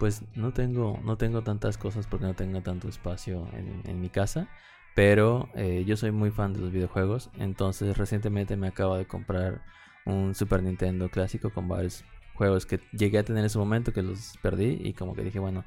pues 0.00 0.24
no 0.34 0.52
tengo, 0.52 0.98
no 1.04 1.16
tengo 1.16 1.42
tantas 1.42 1.78
cosas 1.78 2.06
porque 2.08 2.26
no 2.26 2.34
tengo 2.34 2.62
tanto 2.62 2.88
espacio 2.88 3.46
en, 3.52 4.00
mi 4.00 4.08
casa. 4.08 4.48
Pero 4.96 5.48
eh, 5.54 5.84
yo 5.86 5.96
soy 5.96 6.10
muy 6.10 6.30
fan 6.30 6.54
de 6.54 6.60
los 6.60 6.72
videojuegos. 6.72 7.30
Entonces 7.38 7.96
recientemente 7.96 8.56
me 8.56 8.66
acabo 8.66 8.96
de 8.96 9.06
comprar 9.06 9.62
un 10.06 10.34
Super 10.34 10.62
Nintendo 10.62 11.10
clásico 11.10 11.50
con 11.50 11.68
varios 11.68 12.04
juegos 12.34 12.66
que 12.66 12.80
llegué 12.92 13.18
a 13.18 13.22
tener 13.22 13.44
en 13.44 13.50
su 13.50 13.58
momento 13.58 13.92
que 13.92 14.02
los 14.02 14.38
perdí. 14.42 14.80
Y 14.82 14.94
como 14.94 15.14
que 15.14 15.22
dije, 15.22 15.38
bueno, 15.38 15.64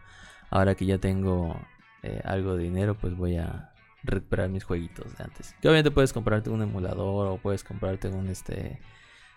ahora 0.50 0.76
que 0.76 0.86
ya 0.86 0.98
tengo 0.98 1.56
eh, 2.02 2.20
algo 2.26 2.58
de 2.58 2.64
dinero, 2.64 2.96
pues 2.96 3.16
voy 3.16 3.38
a 3.38 3.72
recuperar 4.04 4.50
mis 4.50 4.64
jueguitos 4.64 5.16
de 5.16 5.24
antes. 5.24 5.56
Que 5.62 5.70
obviamente 5.70 5.92
puedes 5.92 6.12
comprarte 6.12 6.50
un 6.50 6.64
emulador 6.64 7.28
o 7.28 7.38
puedes 7.38 7.64
comprarte 7.64 8.10
un 8.10 8.28
este 8.28 8.82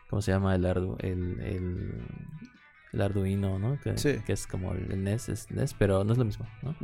¿cómo 0.09 0.23
se 0.23 0.33
llama? 0.33 0.55
El, 0.55 0.65
el, 0.65 1.41
el, 1.41 1.95
el 2.97 3.03
Arduino, 3.03 3.59
¿no? 3.59 3.79
Que, 3.81 3.97
Sí. 3.97 4.19
que 4.27 4.33
es 4.33 4.47
como 4.47 4.73
el 4.73 5.03
NES, 5.05 5.29
es 5.29 5.51
NES, 5.51 5.75
pero 5.75 6.03
no 6.03 6.13
es 6.13 6.19
lo 6.19 6.25
mismo, 6.25 6.47
¿no? 6.63 6.75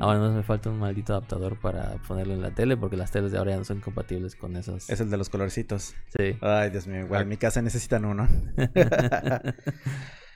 Ahora 0.00 0.18
no 0.18 0.32
me 0.32 0.42
falta 0.42 0.70
un 0.70 0.78
maldito 0.78 1.12
adaptador 1.12 1.58
para 1.60 1.96
ponerlo 2.08 2.32
en 2.34 2.40
la 2.42 2.54
tele 2.54 2.76
porque 2.76 2.96
las 2.96 3.10
teles 3.10 3.32
de 3.32 3.38
ahora 3.38 3.50
ya 3.52 3.58
no 3.58 3.64
son 3.64 3.80
compatibles 3.80 4.34
con 4.36 4.56
esos. 4.56 4.88
Es 4.88 5.00
el 5.00 5.10
de 5.10 5.16
los 5.18 5.28
colorcitos. 5.28 5.94
Sí. 6.16 6.36
Ay, 6.40 6.70
Dios 6.70 6.86
mío, 6.86 7.00
igual 7.00 7.22
en 7.22 7.28
mi 7.28 7.36
casa 7.36 7.60
necesitan 7.60 8.04
uno. 8.06 8.26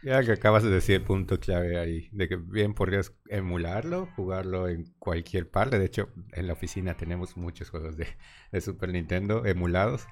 Ya 0.05 0.21
que 0.25 0.33
acabas 0.33 0.65
de 0.65 0.71
decir 0.71 0.97
el 0.97 1.03
punto 1.03 1.39
clave 1.39 1.79
ahí, 1.79 2.09
de 2.11 2.29
que 2.29 2.35
bien 2.35 2.75
podrías 2.75 3.13
emularlo, 3.29 4.09
jugarlo 4.17 4.67
en 4.69 4.93
cualquier 4.99 5.49
parte. 5.49 5.79
De 5.79 5.85
hecho, 5.85 6.09
en 6.33 6.49
la 6.49 6.55
oficina 6.55 6.97
tenemos 6.97 7.37
muchos 7.37 7.71
juegos 7.71 7.97
de, 7.97 8.09
de 8.51 8.61
Super 8.61 8.89
Nintendo 8.91 9.47
emulados, 9.47 10.09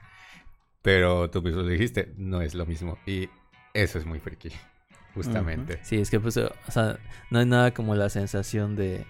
pero 0.81 1.29
tú 1.31 1.43
mismo 1.43 1.65
dijiste, 1.65 2.15
no 2.17 2.41
es 2.41 2.55
lo 2.55 2.67
mismo. 2.67 2.99
Y 3.05 3.31
eso 3.75 3.99
es 3.99 4.07
muy 4.07 4.21
friki, 4.21 4.53
justamente. 5.15 5.79
Sí, 5.83 5.97
es 6.01 6.11
que 6.11 6.21
pues, 6.21 6.37
o 6.37 6.51
sea, 6.69 6.99
no 7.31 7.39
hay 7.39 7.47
nada 7.47 7.73
como 7.73 7.95
la 7.95 8.09
sensación 8.09 8.77
de 8.77 9.07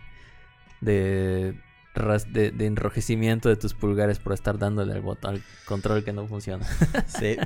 de, 0.81 1.61
ras- 1.95 2.33
de, 2.33 2.51
de 2.53 2.67
enrojecimiento 2.67 3.49
de 3.51 3.57
tus 3.57 3.75
pulgares 3.75 4.19
por 4.19 4.33
estar 4.33 4.59
dándole 4.59 4.93
al 4.95 5.03
botón 5.03 5.35
al 5.37 5.43
control 5.67 6.05
que 6.05 6.13
no 6.13 6.27
funciona. 6.27 6.67
Sí. 7.07 7.37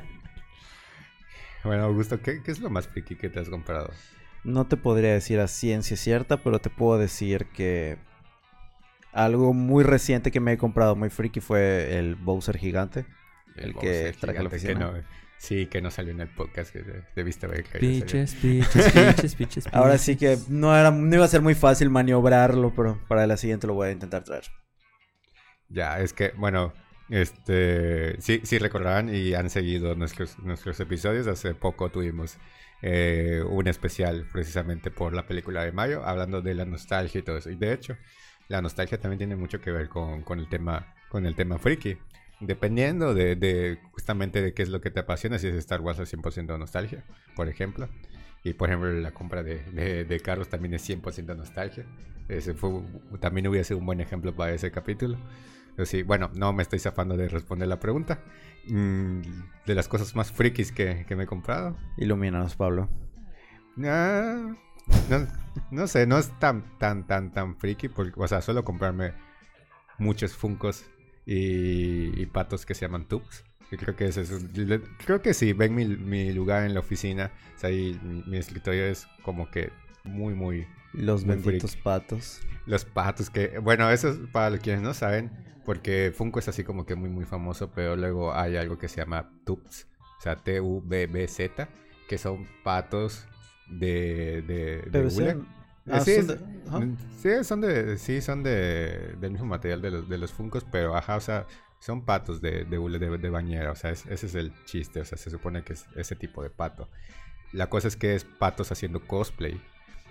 Bueno, 1.63 1.83
Augusto, 1.85 2.21
¿qué, 2.21 2.41
qué 2.43 2.51
es 2.51 2.59
lo 2.59 2.69
más 2.69 2.87
friki 2.87 3.15
que 3.15 3.29
te 3.29 3.39
has 3.39 3.49
comprado? 3.49 3.91
No 4.43 4.67
te 4.67 4.77
podría 4.77 5.13
decir 5.13 5.39
a 5.39 5.47
ciencia 5.47 5.97
cierta, 5.97 6.37
pero 6.43 6.59
te 6.59 6.69
puedo 6.69 6.99
decir 6.99 7.47
que 7.47 7.97
algo 9.11 9.53
muy 9.53 9.83
reciente 9.83 10.29
que 10.31 10.39
me 10.39 10.53
he 10.53 10.57
comprado 10.57 10.95
muy 10.95 11.09
friki 11.09 11.39
fue 11.39 11.97
el 11.97 12.15
Bowser 12.15 12.57
gigante. 12.57 13.05
El 13.55 13.73
que 13.73 14.11
Bowser 14.11 14.15
traje 14.17 14.43
la 14.43 14.49
gigante 14.49 14.49
que 14.49 14.55
oficina. 14.73 14.91
no- 14.91 15.24
sí, 15.37 15.67
que 15.67 15.81
no 15.81 15.91
salió 15.91 16.11
en 16.11 16.21
el 16.21 16.27
podcast 16.29 16.71
que 16.73 16.81
de- 16.81 17.03
debiste 17.15 17.45
haber 17.45 17.63
caído. 17.63 17.79
Piches, 18.03 18.35
piches, 18.35 18.91
piches, 18.91 19.35
piches. 19.35 19.67
Ahora 19.73 19.97
sí 19.97 20.15
que 20.15 20.37
no, 20.49 20.75
era, 20.77 20.91
no 20.91 21.15
iba 21.15 21.25
a 21.25 21.27
ser 21.29 21.41
muy 21.41 21.55
fácil 21.55 21.89
maniobrarlo, 21.89 22.73
pero 22.75 22.99
para 23.07 23.27
la 23.27 23.37
siguiente 23.37 23.67
lo 23.67 23.73
voy 23.73 23.89
a 23.89 23.91
intentar 23.91 24.23
traer. 24.23 24.43
Ya, 25.69 25.99
es 25.99 26.13
que, 26.13 26.31
bueno, 26.37 26.73
este, 27.09 28.19
sí, 28.21 28.41
sí 28.43 28.57
recordarán 28.57 29.13
y 29.13 29.33
han 29.33 29.49
seguido 29.49 29.95
nuestros, 29.95 30.37
nuestros 30.39 30.79
episodios. 30.79 31.27
Hace 31.27 31.53
poco 31.55 31.89
tuvimos 31.89 32.37
eh, 32.81 33.41
un 33.47 33.67
especial 33.67 34.27
precisamente 34.31 34.91
por 34.91 35.13
la 35.13 35.25
película 35.25 35.63
de 35.63 35.71
Mayo, 35.71 36.03
hablando 36.05 36.41
de 36.41 36.53
la 36.55 36.65
nostalgia 36.65 37.19
y 37.19 37.23
todo 37.23 37.37
eso. 37.37 37.49
Y 37.49 37.55
de 37.55 37.73
hecho, 37.73 37.97
la 38.47 38.61
nostalgia 38.61 38.99
también 38.99 39.17
tiene 39.17 39.35
mucho 39.35 39.59
que 39.59 39.71
ver 39.71 39.89
con, 39.89 40.21
con 40.23 40.39
el 40.39 40.47
tema, 40.49 40.93
con 41.09 41.25
el 41.25 41.35
tema 41.35 41.57
friki. 41.57 41.97
Dependiendo 42.39 43.13
de, 43.13 43.35
de 43.35 43.79
justamente 43.91 44.41
de 44.41 44.53
qué 44.53 44.63
es 44.63 44.69
lo 44.69 44.81
que 44.81 44.91
te 44.91 44.99
apasiona, 44.99 45.39
si 45.39 45.47
es 45.47 45.55
Star 45.55 45.81
Wars 45.81 45.99
al 45.99 46.05
100% 46.05 46.57
nostalgia, 46.59 47.05
por 47.35 47.47
ejemplo. 47.47 47.87
Y 48.43 48.53
por 48.53 48.69
ejemplo, 48.69 48.91
la 48.91 49.11
compra 49.11 49.41
de, 49.41 49.63
de, 49.71 50.05
de 50.05 50.19
carros 50.19 50.49
también 50.49 50.73
es 50.73 50.87
100% 50.87 51.35
nostalgia. 51.35 51.85
Ese 52.27 52.53
fue, 52.53 52.81
también 53.19 53.47
hubiera 53.47 53.63
sido 53.63 53.79
un 53.79 53.85
buen 53.85 54.01
ejemplo 54.01 54.35
para 54.35 54.53
ese 54.53 54.71
capítulo. 54.71 55.17
Pero 55.75 55.85
sí, 55.85 56.03
bueno, 56.03 56.29
no 56.33 56.53
me 56.53 56.63
estoy 56.63 56.79
zafando 56.79 57.17
de 57.17 57.27
responder 57.27 57.67
la 57.67 57.79
pregunta. 57.79 58.23
Mm, 58.67 59.21
de 59.65 59.75
las 59.75 59.87
cosas 59.87 60.15
más 60.15 60.31
frikis 60.31 60.71
que, 60.71 61.05
que 61.07 61.15
me 61.15 61.23
he 61.23 61.27
comprado. 61.27 61.77
Ilumínanos, 61.97 62.55
Pablo. 62.55 62.89
Ah, 63.83 64.55
no, 65.09 65.27
no 65.71 65.87
sé, 65.87 66.07
no 66.07 66.17
es 66.17 66.29
tan, 66.39 66.77
tan, 66.77 67.05
tan, 67.07 67.33
tan 67.33 67.57
friki. 67.57 67.89
Porque, 67.89 68.13
o 68.15 68.27
sea, 68.27 68.41
suelo 68.41 68.63
comprarme 68.63 69.13
muchos 69.97 70.33
funcos 70.35 70.85
y, 71.25 72.19
y 72.21 72.25
patos 72.27 72.65
que 72.65 72.73
se 72.75 72.81
llaman 72.85 73.07
tubs. 73.07 73.43
Y 73.71 73.77
creo 73.77 73.95
que 73.95 74.05
es 74.07 74.17
le- 74.57 74.81
creo 75.05 75.21
que 75.21 75.33
sí, 75.33 75.53
ven 75.53 75.73
mi, 75.73 75.85
mi 75.85 76.31
lugar 76.31 76.65
en 76.65 76.73
la 76.73 76.79
oficina. 76.81 77.31
O 77.55 77.59
sea, 77.59 77.69
ahí 77.69 77.99
mi, 78.03 78.23
mi 78.27 78.37
escritorio 78.37 78.85
es 78.85 79.07
como 79.23 79.49
que 79.49 79.71
muy, 80.03 80.33
muy, 80.35 80.67
Los 80.93 81.25
Muy 81.25 81.35
benditos 81.35 81.75
patos. 81.75 82.41
los 82.67 82.85
patos 82.85 83.29
que, 83.29 83.57
bueno, 83.59 83.89
eso 83.89 84.09
es 84.09 84.17
para 84.31 84.51
los 84.51 84.59
quienes 84.59 84.81
no 84.83 84.93
saben, 84.93 85.31
porque 85.65 86.13
Funko 86.15 86.39
es 86.39 86.47
así 86.47 86.63
como 86.63 86.85
que 86.85 86.93
muy 86.95 87.09
muy 87.09 87.25
famoso, 87.25 87.71
pero 87.71 87.95
luego 87.95 88.33
hay 88.35 88.55
algo 88.55 88.77
que 88.77 88.87
se 88.87 88.97
llama 88.97 89.31
Tubs, 89.45 89.87
o 90.19 90.21
sea, 90.21 90.35
T-U-B-B-Z, 90.35 91.67
que 92.07 92.17
son 92.19 92.47
patos 92.63 93.25
de, 93.67 94.43
de, 94.43 94.81
de. 94.91 95.01
Ah, 95.89 95.99
sí, 95.99 96.15
son 96.15 96.27
de- 96.27 96.97
sí, 97.21 97.43
son 97.43 97.61
de, 97.61 97.97
sí, 97.97 98.21
son 98.21 98.43
de, 98.43 99.15
del 99.19 99.31
mismo 99.31 99.47
material 99.47 99.81
de 99.81 99.91
los, 99.91 100.09
de 100.09 100.17
los 100.17 100.31
Funkos, 100.33 100.65
pero 100.71 100.95
ajá, 100.95 101.15
o 101.17 101.21
sea, 101.21 101.45
son 101.79 102.03
patos 102.05 102.41
de, 102.41 102.65
de, 102.65 102.77
de, 102.99 103.17
de 103.17 103.29
bañera, 103.29 103.71
o 103.71 103.75
sea, 103.75 103.91
es- 103.91 104.05
ese 104.07 104.25
es 104.27 104.35
el 104.35 104.51
chiste, 104.65 105.01
o 105.01 105.05
sea, 105.05 105.17
se 105.17 105.29
supone 105.29 105.63
que 105.63 105.73
es 105.73 105.85
ese 105.95 106.15
tipo 106.15 106.41
de 106.41 106.49
pato. 106.49 106.89
La 107.53 107.69
cosa 107.69 107.87
es 107.87 107.95
que 107.95 108.15
es 108.15 108.23
patos 108.25 108.71
haciendo 108.71 109.01
cosplay. 109.07 109.61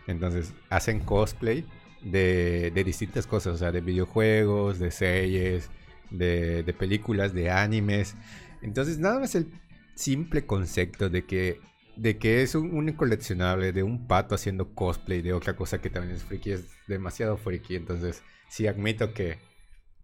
Entonces, 0.06 0.52
hacen 0.70 1.00
cosplay 1.00 1.66
de, 2.02 2.70
de 2.74 2.84
distintas 2.84 3.26
cosas, 3.26 3.54
o 3.54 3.56
sea, 3.58 3.72
de 3.72 3.80
videojuegos, 3.80 4.78
de 4.78 4.90
series, 4.90 5.70
de, 6.10 6.62
de 6.62 6.72
películas, 6.74 7.32
de 7.34 7.50
animes. 7.50 8.14
Entonces, 8.62 8.98
nada 8.98 9.20
más 9.20 9.34
el 9.34 9.48
simple 9.94 10.46
concepto 10.46 11.08
de 11.10 11.24
que, 11.24 11.60
de 11.96 12.18
que 12.18 12.42
es 12.42 12.54
un, 12.54 12.74
un 12.74 12.92
coleccionable 12.92 13.72
de 13.72 13.82
un 13.82 14.06
pato 14.06 14.34
haciendo 14.34 14.74
cosplay 14.74 15.22
de 15.22 15.32
otra 15.32 15.56
cosa 15.56 15.80
que 15.80 15.90
también 15.90 16.16
es 16.16 16.24
friki, 16.24 16.52
es 16.52 16.64
demasiado 16.86 17.36
friki. 17.36 17.76
Entonces, 17.76 18.22
sí 18.48 18.66
admito 18.66 19.14
que, 19.14 19.38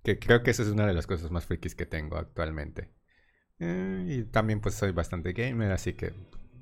que 0.03 0.19
creo 0.19 0.43
que 0.43 0.51
esa 0.51 0.63
es 0.63 0.69
una 0.69 0.87
de 0.87 0.95
las 0.95 1.07
cosas 1.07 1.31
más 1.31 1.47
frikis 1.47 1.75
que 1.75 1.87
tengo 1.87 2.17
actualmente. 2.17 2.91
Eh, 3.59 4.07
y 4.09 4.25
también 4.25 4.61
pues 4.61 4.75
soy 4.75 4.93
bastante 4.93 5.33
gamer, 5.33 5.73
así 5.73 5.93
que 5.93 6.13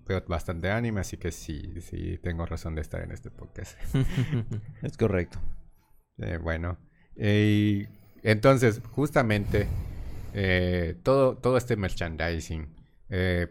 veo 0.07 0.23
bastante 0.27 0.71
anime, 0.71 1.01
así 1.01 1.17
que 1.17 1.31
sí, 1.31 1.81
sí 1.81 2.19
tengo 2.19 2.47
razón 2.47 2.75
de 2.75 2.81
estar 2.81 3.03
en 3.03 3.13
este 3.13 3.31
podcast. 3.31 3.79
Es 4.83 4.97
correcto. 4.97 5.39
Eh, 6.17 6.39
bueno, 6.39 6.79
eh, 7.15 7.87
y 7.87 7.89
entonces 8.23 8.81
justamente 8.91 9.69
eh, 10.35 10.97
todo, 11.03 11.37
todo 11.37 11.57
este 11.57 11.77
merchandising, 11.77 12.69
eh, 13.09 13.49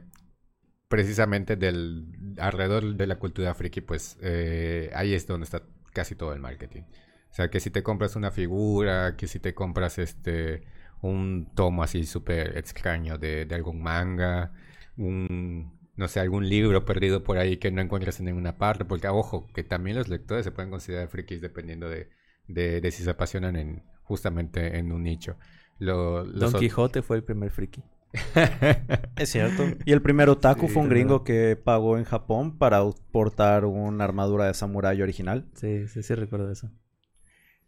precisamente 0.88 1.56
del 1.56 2.36
alrededor 2.40 2.96
de 2.96 3.08
la 3.08 3.20
cultura 3.20 3.54
friki, 3.54 3.82
pues 3.82 4.18
eh, 4.22 4.90
ahí 4.96 5.14
es 5.14 5.28
donde 5.28 5.46
está 5.46 5.64
casi 5.94 6.16
todo 6.16 6.34
el 6.34 6.40
marketing. 6.40 6.84
O 7.32 7.34
sea, 7.38 7.50
que 7.50 7.60
si 7.60 7.70
te 7.72 7.84
compras 7.84 8.16
una 8.16 8.32
figura, 8.32 9.16
que 9.18 9.28
si 9.28 9.40
te 9.40 9.54
compras 9.54 9.98
este 10.00 10.64
un 11.02 11.52
tomo 11.56 11.84
así 11.84 12.06
súper 12.06 12.58
extraño 12.58 13.18
de, 13.20 13.46
de 13.46 13.56
algún 13.56 13.82
manga, 13.84 14.54
un 14.98 15.78
no 15.96 16.08
sé, 16.08 16.20
algún 16.20 16.48
libro 16.48 16.86
perdido 16.86 17.24
por 17.24 17.38
ahí 17.40 17.58
que 17.58 17.72
no 17.72 17.82
encuentras 17.82 18.20
en 18.20 18.28
ninguna 18.28 18.58
parte, 18.58 18.86
porque 18.86 19.08
ojo, 19.08 19.48
que 19.54 19.64
también 19.64 19.98
los 19.98 20.08
lectores 20.10 20.44
se 20.46 20.52
pueden 20.52 20.70
considerar 20.72 21.08
frikis 21.10 21.42
dependiendo 21.42 21.90
de, 21.90 22.10
de, 22.48 22.82
de 22.82 22.92
si 22.92 23.04
se 23.04 23.10
apasionan 23.10 23.56
en 23.56 23.84
justamente 24.04 24.78
en 24.78 24.92
un 24.92 25.04
nicho. 25.04 25.38
Lo- 25.80 26.24
Don 26.24 26.54
ot- 26.54 26.68
Quijote 26.68 27.02
fue 27.02 27.18
el 27.18 27.24
primer 27.26 27.52
friki. 27.52 27.84
Es 29.18 29.30
cierto. 29.32 29.76
Y 29.86 29.92
el 29.94 30.02
primer 30.02 30.30
otaku 30.30 30.68
Sí, 30.68 30.70
fue 30.70 30.84
un 30.84 30.90
gringo 30.90 31.20
verdad. 31.20 31.26
que 31.26 31.56
pagó 31.56 31.98
en 31.98 32.04
Japón 32.06 32.58
para 32.58 32.82
portar 33.12 33.66
una 33.66 34.04
armadura 34.04 34.46
de 34.46 34.54
samurái 34.54 35.02
original. 35.02 35.50
Sí, 35.56 35.88
sí, 35.88 36.04
sí 36.04 36.16
recuerdo 36.16 36.52
eso. 36.52 36.70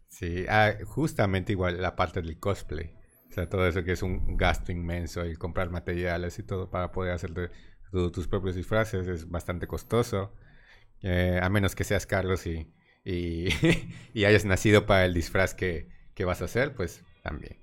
Sí, 0.08 0.44
ah, 0.48 0.74
justamente 0.84 1.52
igual 1.52 1.80
la 1.80 1.96
parte 1.96 2.20
del 2.22 2.38
cosplay. 2.38 2.92
O 3.30 3.32
sea, 3.32 3.48
todo 3.48 3.66
eso 3.66 3.84
que 3.84 3.92
es 3.92 4.02
un 4.02 4.36
gasto 4.36 4.72
inmenso 4.72 5.24
y 5.24 5.36
comprar 5.36 5.70
materiales 5.70 6.38
y 6.38 6.42
todo 6.42 6.68
para 6.70 6.90
poder 6.90 7.12
hacer 7.12 7.32
tus 8.12 8.28
propios 8.28 8.56
disfraces 8.56 9.06
es 9.06 9.28
bastante 9.28 9.66
costoso. 9.66 10.34
Eh, 11.02 11.38
a 11.42 11.48
menos 11.50 11.74
que 11.76 11.84
seas 11.84 12.06
Carlos 12.06 12.46
y, 12.46 12.72
y, 13.04 13.48
y 14.14 14.24
hayas 14.24 14.44
nacido 14.44 14.86
para 14.86 15.04
el 15.06 15.14
disfraz 15.14 15.54
que, 15.54 15.88
que 16.14 16.24
vas 16.24 16.42
a 16.42 16.46
hacer, 16.46 16.74
pues 16.74 17.04
también. 17.22 17.58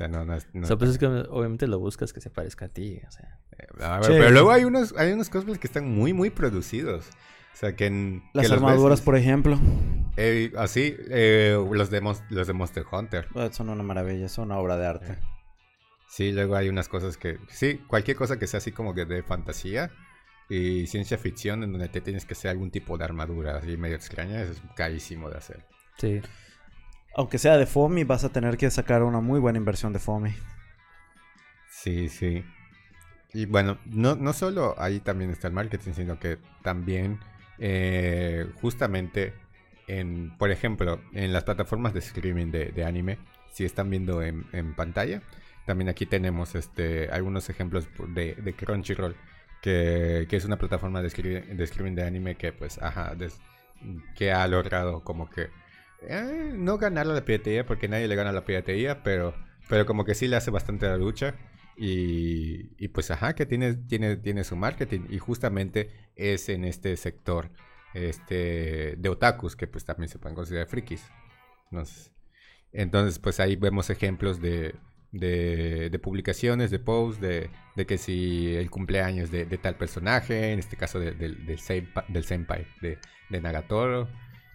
O 0.00 0.02
sea, 0.02 0.08
no, 0.08 0.24
no, 0.24 0.34
es- 0.34 0.46
no- 0.54 0.62
O 0.64 0.66
sea, 0.66 0.76
pues 0.78 0.90
es 0.92 0.98
que 0.98 1.06
obviamente 1.06 1.66
lo 1.66 1.78
buscas 1.78 2.12
que 2.14 2.20
se 2.22 2.30
parezca 2.30 2.64
a 2.66 2.68
ti. 2.68 3.00
O 3.06 3.10
sea, 3.10 3.38
A 3.86 3.96
ver, 3.98 4.04
Sí. 4.06 4.12
Pero 4.16 4.30
luego 4.30 4.50
hay 4.50 4.64
unos, 4.64 4.94
hay 4.96 5.12
unos 5.12 5.28
cosplays 5.28 5.58
que 5.58 5.66
están 5.66 5.90
muy, 5.90 6.14
muy 6.14 6.30
producidos. 6.30 7.06
O 7.52 7.56
sea, 7.56 7.76
que 7.76 7.86
en... 7.86 8.22
Las 8.32 8.46
que 8.48 8.54
armaduras, 8.54 9.02
por 9.02 9.16
ejemplo, 9.16 9.58
eh, 10.16 10.50
así, 10.56 10.96
eh, 11.10 11.62
los, 11.70 11.90
de, 11.90 12.00
los 12.30 12.46
de 12.46 12.52
Monster 12.54 12.84
Hunter. 12.90 13.26
eh, 13.34 13.50
son 13.52 13.68
una 13.68 13.82
maravilla, 13.82 14.28
son 14.30 14.46
una 14.46 14.58
obra 14.58 14.78
de 14.78 14.86
arte. 14.86 15.18
Sí, 16.08 16.32
luego 16.32 16.56
hay 16.56 16.68
unas 16.70 16.88
cosas 16.88 17.18
que... 17.18 17.38
Sí, 17.48 17.82
cualquier 17.86 18.16
cosa 18.16 18.38
que 18.38 18.46
sea 18.46 18.58
así 18.58 18.72
como 18.72 18.94
que 18.94 19.04
de 19.04 19.22
fantasía 19.22 19.90
y 20.48 20.86
ciencia 20.86 21.18
ficción 21.18 21.62
en 21.62 21.72
donde 21.72 21.88
te 21.88 22.00
tienes 22.00 22.24
que 22.24 22.32
hacer 22.32 22.50
algún 22.52 22.70
tipo 22.70 22.96
de 22.96 23.04
armadura 23.04 23.56
así 23.58 23.76
medio 23.76 23.96
extraña, 23.96 24.40
eso 24.42 24.52
es 24.52 24.62
carísimo 24.74 25.28
de 25.28 25.36
hacer. 25.36 25.66
sí. 25.98 26.22
Aunque 27.14 27.38
sea 27.38 27.56
de 27.56 27.66
FOMI, 27.66 28.04
vas 28.04 28.24
a 28.24 28.28
tener 28.30 28.56
que 28.56 28.70
sacar 28.70 29.02
una 29.02 29.20
muy 29.20 29.40
buena 29.40 29.58
inversión 29.58 29.92
de 29.92 29.98
FOMI. 29.98 30.34
Sí, 31.70 32.08
sí. 32.08 32.44
Y 33.32 33.46
bueno, 33.46 33.78
no, 33.86 34.16
no 34.16 34.32
solo 34.32 34.74
ahí 34.78 35.00
también 35.00 35.30
está 35.30 35.48
el 35.48 35.54
marketing, 35.54 35.92
sino 35.92 36.18
que 36.18 36.38
también 36.62 37.20
eh, 37.58 38.46
justamente 38.60 39.34
en, 39.86 40.36
por 40.38 40.50
ejemplo, 40.50 41.00
en 41.12 41.32
las 41.32 41.44
plataformas 41.44 41.92
de 41.92 42.00
streaming 42.00 42.50
de, 42.50 42.84
anime, 42.84 43.18
si 43.52 43.64
están 43.64 43.90
viendo 43.90 44.22
en, 44.22 44.74
pantalla, 44.74 45.22
también 45.66 45.88
aquí 45.88 46.06
tenemos 46.06 46.54
este 46.54 47.10
algunos 47.10 47.50
ejemplos 47.50 47.88
de, 48.08 48.54
Crunchyroll, 48.56 49.16
que, 49.60 50.26
que 50.28 50.36
es 50.36 50.44
una 50.44 50.58
plataforma 50.58 51.02
de, 51.02 51.08
streaming 51.08 51.94
de 51.94 52.04
anime 52.04 52.36
que 52.36 52.52
pues, 52.52 52.80
ajá, 52.80 53.16
que 54.14 54.32
ha 54.32 54.46
logrado 54.46 55.02
como 55.02 55.28
que 55.28 55.50
eh, 56.02 56.52
no 56.54 56.78
ganar 56.78 57.06
la 57.06 57.24
piratería, 57.24 57.66
porque 57.66 57.88
nadie 57.88 58.08
le 58.08 58.14
gana 58.16 58.32
la 58.32 58.44
piratería, 58.44 59.02
pero, 59.02 59.34
pero 59.68 59.86
como 59.86 60.04
que 60.04 60.14
sí 60.14 60.28
le 60.28 60.36
hace 60.36 60.50
bastante 60.50 60.86
la 60.86 60.96
lucha. 60.96 61.34
Y, 61.82 62.88
pues 62.88 63.10
ajá, 63.10 63.34
que 63.34 63.46
tiene, 63.46 63.74
tiene, 63.74 64.16
tiene 64.16 64.44
su 64.44 64.54
marketing. 64.56 65.00
Y 65.08 65.18
justamente 65.18 65.90
es 66.14 66.48
en 66.50 66.64
este 66.66 66.94
sector 66.96 67.50
este, 67.94 68.96
de 68.98 69.08
otakus, 69.08 69.56
que 69.56 69.66
pues 69.66 69.84
también 69.84 70.08
se 70.08 70.18
pueden 70.18 70.36
considerar 70.36 70.66
frikis. 70.68 71.02
Entonces, 71.70 72.12
entonces 72.72 73.18
pues 73.18 73.40
ahí 73.40 73.56
vemos 73.56 73.88
ejemplos 73.88 74.40
de, 74.42 74.74
de, 75.12 75.98
publicaciones, 76.02 76.70
de 76.70 76.78
posts, 76.80 77.20
de, 77.20 77.48
de 77.76 77.86
que 77.86 77.96
si 77.96 78.54
el 78.56 78.70
cumpleaños 78.70 79.30
de, 79.30 79.46
tal 79.46 79.76
personaje, 79.76 80.52
en 80.52 80.58
este 80.58 80.76
caso 80.76 81.00
de- 81.00 81.12
del- 81.12 81.58
senpai, 82.24 82.66
de 82.82 83.40
Nagatoro, 83.40 84.08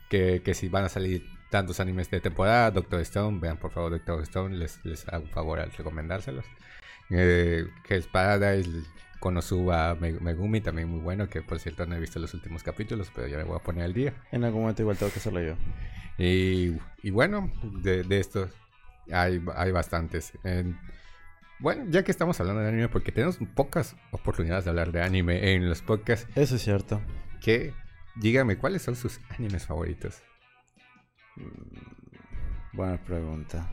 que, 0.10 0.41
que 0.43 0.53
si 0.53 0.69
van 0.69 0.84
a 0.86 0.89
salir 0.89 1.25
tantos 1.55 1.79
animes 1.79 2.09
de 2.11 2.19
temporada, 2.19 2.69
Doctor 2.69 2.99
Stone, 2.99 3.39
vean 3.39 3.55
por 3.55 3.71
favor 3.71 3.91
Doctor 3.91 4.21
Stone, 4.23 4.57
les, 4.57 4.83
les 4.83 5.07
hago 5.07 5.23
un 5.23 5.29
favor 5.29 5.59
al 5.61 5.71
recomendárselos. 5.71 6.43
Eh, 7.09 7.65
Hell's 7.87 8.07
Paradise, 8.07 8.69
Konosuba 9.21 9.95
Me- 9.95 10.19
Megumi, 10.19 10.59
también 10.59 10.89
muy 10.89 10.99
bueno, 10.99 11.29
que 11.29 11.41
por 11.41 11.59
cierto 11.59 11.85
no 11.85 11.95
he 11.95 11.99
visto 12.01 12.19
los 12.19 12.33
últimos 12.33 12.61
capítulos, 12.61 13.09
pero 13.15 13.27
ya 13.27 13.37
me 13.37 13.45
voy 13.45 13.55
a 13.55 13.63
poner 13.63 13.85
al 13.85 13.93
día. 13.93 14.13
En 14.33 14.43
algún 14.43 14.61
momento 14.63 14.81
igual 14.81 14.97
tengo 14.97 15.13
que 15.13 15.19
hacerlo 15.19 15.41
yo. 15.41 15.53
Y, 16.17 16.77
y 17.03 17.09
bueno, 17.11 17.49
de, 17.81 18.03
de 18.03 18.19
estos 18.19 18.51
hay, 19.09 19.41
hay 19.55 19.71
bastantes. 19.71 20.33
En- 20.43 20.77
bueno, 21.59 21.85
ya 21.87 22.03
que 22.03 22.11
estamos 22.11 22.37
hablando 22.41 22.61
de 22.63 22.67
anime, 22.67 22.89
porque 22.89 23.13
tenemos 23.13 23.37
pocas 23.55 23.95
oportunidades 24.11 24.65
de 24.65 24.71
hablar 24.71 24.91
de 24.91 25.01
anime 25.01 25.53
en 25.53 25.69
los 25.69 25.81
podcasts, 25.81 26.27
Eso 26.35 26.55
es 26.57 26.61
cierto. 26.63 27.01
que 27.39 27.73
dígame 28.17 28.57
cuáles 28.57 28.81
son 28.81 28.97
sus 28.97 29.21
animes 29.29 29.65
favoritos. 29.65 30.21
Buena 32.74 32.98
pregunta. 32.98 33.69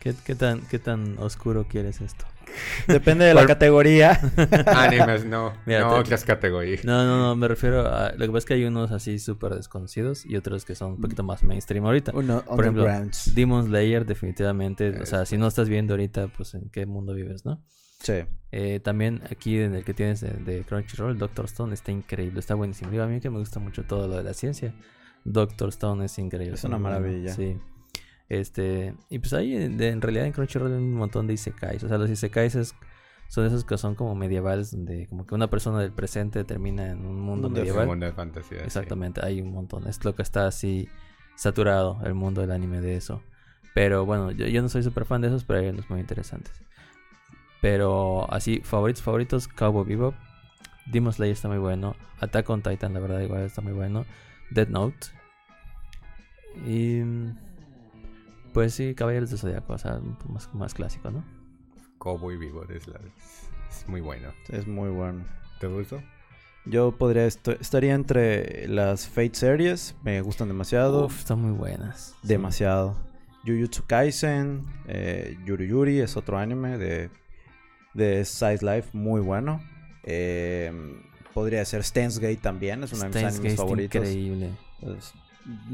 ¿Qué, 0.00 0.14
qué 0.24 0.34
tan, 0.34 0.60
¿Qué 0.62 0.78
tan 0.78 1.18
oscuro 1.18 1.66
quieres 1.68 2.00
esto? 2.00 2.24
Depende 2.88 3.24
de 3.24 3.34
la 3.34 3.46
categoría. 3.46 4.18
Animes, 4.66 5.24
no, 5.26 5.52
Mira, 5.66 5.80
no 5.80 5.94
te- 5.94 6.00
otras 6.00 6.24
categorías. 6.24 6.84
No, 6.84 7.04
no, 7.04 7.18
no, 7.18 7.36
me 7.36 7.46
refiero 7.48 7.86
a... 7.86 8.12
Lo 8.12 8.18
que 8.20 8.28
pasa 8.28 8.38
es 8.38 8.44
que 8.46 8.54
hay 8.54 8.64
unos 8.64 8.90
así 8.90 9.18
súper 9.18 9.54
desconocidos 9.54 10.24
y 10.24 10.36
otros 10.36 10.64
que 10.64 10.74
son 10.74 10.92
un 10.92 11.00
poquito 11.00 11.22
más 11.24 11.42
mainstream 11.42 11.84
ahorita. 11.84 12.12
Uno, 12.14 12.42
Por 12.42 12.60
ejemplo, 12.60 12.84
undergrounds. 12.84 13.34
Demon 13.34 13.66
Slayer 13.66 14.06
definitivamente, 14.06 14.98
o 15.02 15.06
sea, 15.06 15.26
si 15.26 15.36
no 15.36 15.46
estás 15.46 15.68
viendo 15.68 15.94
ahorita, 15.94 16.28
pues 16.28 16.54
en 16.54 16.70
qué 16.70 16.86
mundo 16.86 17.12
vives, 17.12 17.44
¿no? 17.44 17.62
Sí. 18.00 18.24
Eh, 18.52 18.80
también 18.82 19.22
aquí 19.30 19.58
en 19.58 19.74
el 19.74 19.84
que 19.84 19.92
tienes 19.92 20.20
de, 20.20 20.30
de 20.30 20.62
Crunchyroll, 20.62 21.18
Doctor 21.18 21.44
Stone 21.46 21.74
está 21.74 21.90
increíble, 21.92 22.38
está 22.40 22.54
buenísimo. 22.54 22.90
Digo, 22.90 23.02
a 23.02 23.06
mí 23.08 23.20
que 23.20 23.28
me 23.28 23.38
gusta 23.40 23.58
mucho 23.60 23.82
todo 23.84 24.06
lo 24.08 24.16
de 24.16 24.22
la 24.22 24.32
ciencia, 24.32 24.72
Doctor 25.24 25.68
Stone 25.70 26.04
es 26.04 26.18
increíble. 26.18 26.54
Es 26.54 26.64
una 26.64 26.78
maravilla. 26.78 27.32
Sí. 27.34 27.58
Este, 28.28 28.94
y 29.08 29.18
pues 29.20 29.32
ahí 29.32 29.54
en, 29.54 30.02
realidad 30.02 30.26
en 30.26 30.32
Crunchyroll 30.32 30.72
hay 30.72 30.78
un 30.78 30.94
montón 30.94 31.26
de 31.26 31.34
isekais. 31.34 31.82
O 31.84 31.88
sea, 31.88 31.98
los 31.98 32.10
isekais 32.10 32.54
es- 32.54 32.74
son 33.28 33.44
esos 33.46 33.64
que 33.64 33.76
son 33.76 33.94
como 33.94 34.14
medievales, 34.14 34.70
donde 34.70 35.06
como 35.08 35.26
que 35.26 35.34
una 35.34 35.48
persona 35.50 35.80
del 35.80 35.92
presente 35.92 36.44
termina 36.44 36.90
en 36.90 37.04
un 37.04 37.20
mundo 37.20 37.48
de 37.48 37.54
Es 37.54 37.58
un 37.60 37.64
medieval. 37.66 37.86
mundo 37.86 38.06
de 38.06 38.12
fantasía. 38.12 38.58
sí. 38.60 38.64
Exactamente, 38.64 39.20
hay 39.24 39.40
un 39.42 39.52
montón. 39.52 39.86
Es 39.86 40.02
lo 40.04 40.14
que 40.14 40.22
está 40.22 40.46
así 40.46 40.88
saturado 41.36 41.98
el 42.04 42.14
mundo 42.14 42.40
del 42.40 42.50
anime 42.52 42.80
de 42.80 42.96
eso. 42.96 43.22
Pero 43.74 44.04
bueno, 44.06 44.30
yo, 44.30 44.46
yo 44.46 44.62
no 44.62 44.68
soy 44.70 44.82
súper 44.82 45.04
fan 45.04 45.20
de 45.20 45.28
esos, 45.28 45.44
pero 45.44 45.60
hay 45.60 45.68
unos 45.68 45.88
muy 45.90 46.00
interesantes. 46.00 46.52
Pero 47.60 48.30
así, 48.32 48.60
favoritos, 48.62 49.02
favoritos, 49.02 49.48
Cowboy 49.48 49.84
Bebop. 49.84 50.14
Demon 50.86 51.12
Slayer 51.12 51.32
está 51.34 51.48
muy 51.48 51.58
bueno. 51.58 51.96
Attack 52.20 52.48
on 52.50 52.62
Titan, 52.62 52.94
la 52.94 53.00
verdad, 53.00 53.20
igual 53.20 53.42
está 53.42 53.60
muy 53.60 53.72
bueno. 53.72 54.06
Dead 54.50 54.68
Note. 54.68 55.08
Y... 56.66 57.02
Pues 58.52 58.74
sí, 58.74 58.94
Caballeros 58.94 59.30
de 59.30 59.36
Zodiaco, 59.36 59.74
o 59.74 59.78
sea, 59.78 59.96
un 59.96 60.16
poco 60.16 60.32
más, 60.32 60.52
más 60.54 60.74
clásico, 60.74 61.10
¿no? 61.10 61.24
Cowboy 61.98 62.36
Vivo 62.36 62.64
es, 62.64 62.88
la- 62.88 63.00
es 63.70 63.86
muy 63.88 64.00
bueno. 64.00 64.28
Es 64.48 64.66
muy 64.66 64.88
bueno. 64.88 65.24
¿Te 65.60 65.66
gustó? 65.66 66.02
Yo 66.64 66.92
podría 66.92 67.26
esto- 67.26 67.52
estaría 67.52 67.94
entre 67.94 68.66
las 68.68 69.06
Fate 69.06 69.34
series, 69.34 69.94
me 70.02 70.20
gustan 70.22 70.48
demasiado, 70.48 71.06
Uf, 71.06 71.18
están 71.20 71.40
muy 71.40 71.52
buenas. 71.56 72.14
demasiado. 72.22 72.96
Jujutsu 73.46 73.84
Kaisen, 73.86 74.64
eh, 74.88 75.38
Yuri 75.44 75.68
Yuri 75.68 76.00
es 76.00 76.16
otro 76.16 76.38
anime 76.38 76.76
de, 76.78 77.10
de 77.94 78.24
Size 78.24 78.64
Life 78.64 78.90
muy 78.92 79.20
bueno. 79.20 79.60
Eh, 80.04 80.72
podría 81.34 81.64
ser 81.64 81.84
Steins 81.84 82.18
Gate 82.18 82.36
también, 82.38 82.82
es 82.84 82.92
uno 82.92 83.02
de 83.02 83.08
mis 83.08 83.16
animes 83.16 83.40
Gate 83.40 83.56
favoritos. 83.56 83.94
increíble. 84.08 84.50
Es, 84.82 85.12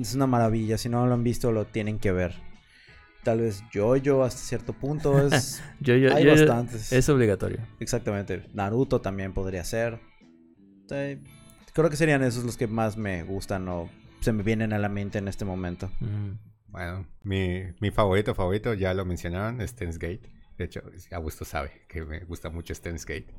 es 0.01 0.15
una 0.15 0.27
maravilla, 0.27 0.79
si 0.79 0.89
no 0.89 1.07
lo 1.07 1.15
han 1.15 1.25
visto 1.25 1.53
lo 1.53 1.65
tienen 1.67 1.99
que 1.99 2.13
ver. 2.13 2.35
Tal 3.23 3.41
vez 3.41 3.63
Jojo 3.73 4.23
hasta 4.25 4.41
cierto 4.41 4.73
punto 4.75 5.19
es... 5.27 5.63
Yo, 5.81 5.97
yo, 5.97 6.15
hay 6.15 6.25
yo- 6.25 6.33
bastantes. 6.33 6.93
Es 6.93 7.09
obligatorio. 7.09 7.59
Exactamente. 7.81 8.45
Naruto 8.53 9.01
también 9.01 9.33
podría 9.33 9.65
ser. 9.65 9.99
Sí, 10.89 11.19
creo 11.73 11.89
que 11.89 11.97
serían 11.97 12.23
esos 12.23 12.45
los 12.45 12.57
que 12.59 12.67
más 12.67 12.97
me 12.99 13.23
gustan 13.23 13.67
o 13.69 13.89
se 14.21 14.33
me 14.33 14.43
vienen 14.43 14.73
a 14.75 14.79
la 14.79 14.89
mente 14.91 15.19
en 15.19 15.29
este 15.29 15.45
momento. 15.47 15.91
Mm. 16.01 16.33
Bueno, 16.69 17.07
mi, 17.23 17.63
mi 17.81 17.91
favorito, 17.91 18.35
favorito, 18.35 18.75
ya 18.75 18.93
lo 18.95 19.05
mencionaron, 19.05 19.61
es 19.61 19.71
Steins 19.71 19.99
Gate. 19.99 20.31
De 20.59 20.65
hecho, 20.65 20.83
Augusto 21.13 21.45
sabe 21.45 21.83
que 21.89 22.05
me 22.05 22.21
gusta 22.21 22.51
mucho 22.51 22.75
Steins 22.75 23.07
Gate. 23.07 23.33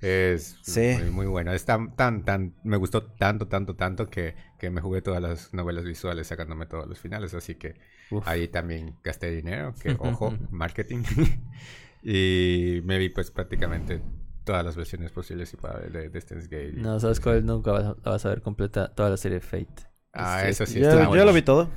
Es 0.00 0.58
Sí. 0.62 0.94
muy, 1.00 1.10
muy 1.10 1.26
bueno. 1.26 1.52
Es 1.52 1.64
tan, 1.64 1.96
tan, 1.96 2.24
tan, 2.24 2.54
me 2.62 2.76
gustó 2.76 3.02
tanto, 3.02 3.48
tanto, 3.48 3.74
tanto 3.74 4.06
que, 4.08 4.34
que 4.58 4.70
me 4.70 4.80
jugué 4.80 5.02
todas 5.02 5.20
las 5.20 5.52
novelas 5.54 5.84
visuales 5.84 6.26
sacándome 6.28 6.66
todos 6.66 6.86
los 6.88 6.98
finales. 6.98 7.34
Así 7.34 7.56
que 7.56 7.74
Uf. 8.10 8.26
ahí 8.28 8.48
también 8.48 8.96
gasté 9.02 9.30
dinero, 9.30 9.74
que 9.80 9.90
ojo, 9.98 10.36
marketing. 10.50 11.02
y 12.02 12.80
me 12.84 12.98
vi 12.98 13.08
pues 13.08 13.30
prácticamente 13.30 14.00
todas 14.44 14.64
las 14.64 14.76
versiones 14.76 15.10
posibles 15.12 15.52
y 15.52 15.56
para 15.56 15.80
de, 15.80 16.08
de 16.08 16.20
Steins 16.20 16.48
Gate. 16.48 16.72
No, 16.74 16.98
¿sabes 17.00 17.20
cuál? 17.20 17.44
Nunca 17.44 17.72
vas 17.72 17.84
a, 17.84 17.96
la 18.02 18.10
vas 18.12 18.24
a 18.24 18.28
ver 18.30 18.40
completa 18.42 18.94
toda 18.94 19.10
la 19.10 19.16
serie 19.16 19.40
Fate. 19.40 19.82
Ah, 20.12 20.42
Es- 20.44 20.50
eso 20.56 20.64
es- 20.64 20.70
sí. 20.70 20.80
Ya, 20.80 20.90
está 20.92 21.08
bueno. 21.08 21.24
lo 21.24 21.32
vi 21.32 21.42
todo. 21.42 21.68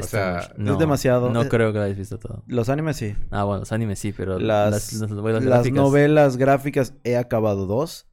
Es 0.00 0.06
sea, 0.06 0.48
too 0.54 0.62
much. 0.62 0.72
es 0.72 0.78
demasiado. 0.78 1.30
No 1.30 1.42
Eh, 1.42 1.48
creo 1.48 1.72
que 1.72 1.78
la 1.78 1.84
hayas 1.86 1.98
visto 1.98 2.18
todo. 2.18 2.42
Los 2.46 2.68
animes 2.68 2.96
sí. 2.96 3.14
Ah, 3.30 3.44
bueno, 3.44 3.60
los 3.60 3.72
animes 3.72 3.98
sí, 3.98 4.12
pero 4.12 4.38
Las, 4.38 4.70
las, 4.70 4.92
las, 4.94 5.10
novelas 5.10 5.44
las 5.44 5.64
gráficas- 5.64 5.74
novelas 5.74 6.36
gráficas 6.36 6.94
he 7.04 7.16
acabado 7.16 7.66
dos. 7.66 8.06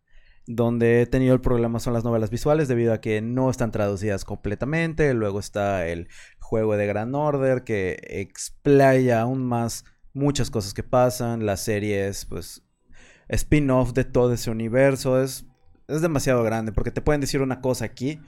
Donde 0.46 1.02
he 1.02 1.06
tenido 1.06 1.34
el 1.34 1.40
problema 1.40 1.80
son 1.80 1.94
las 1.94 2.04
novelas 2.04 2.30
visuales 2.30 2.68
debido 2.68 2.92
a 2.92 3.00
que 3.00 3.22
no 3.22 3.50
están 3.50 3.72
traducidas 3.72 4.26
completamente. 4.26 5.14
Luego 5.14 5.40
está 5.40 5.88
el 5.88 6.10
juego 6.40 6.76
de 6.76 6.86
Gran 6.86 7.16
Order 7.16 7.64
que 7.64 7.98
explaya 8.10 9.22
aún 9.22 9.46
más 9.46 9.86
muchas 10.14 10.50
cosas 10.52 10.74
que 10.74 10.84
pasan. 10.84 11.46
La 11.46 11.56
serie 11.56 12.08
es 12.10 12.26
pues 12.26 12.62
spin-off 13.30 13.94
de 13.94 14.04
todo 14.04 14.34
ese 14.34 14.52
universo. 14.52 15.22
Es, 15.22 15.46
es 15.88 16.02
demasiado 16.02 16.44
grande 16.44 16.72
porque 16.74 16.92
te 16.92 17.02
pueden 17.02 17.22
decir 17.22 17.42
una 17.42 17.62
cosa 17.62 17.86
aquí. 17.86 18.20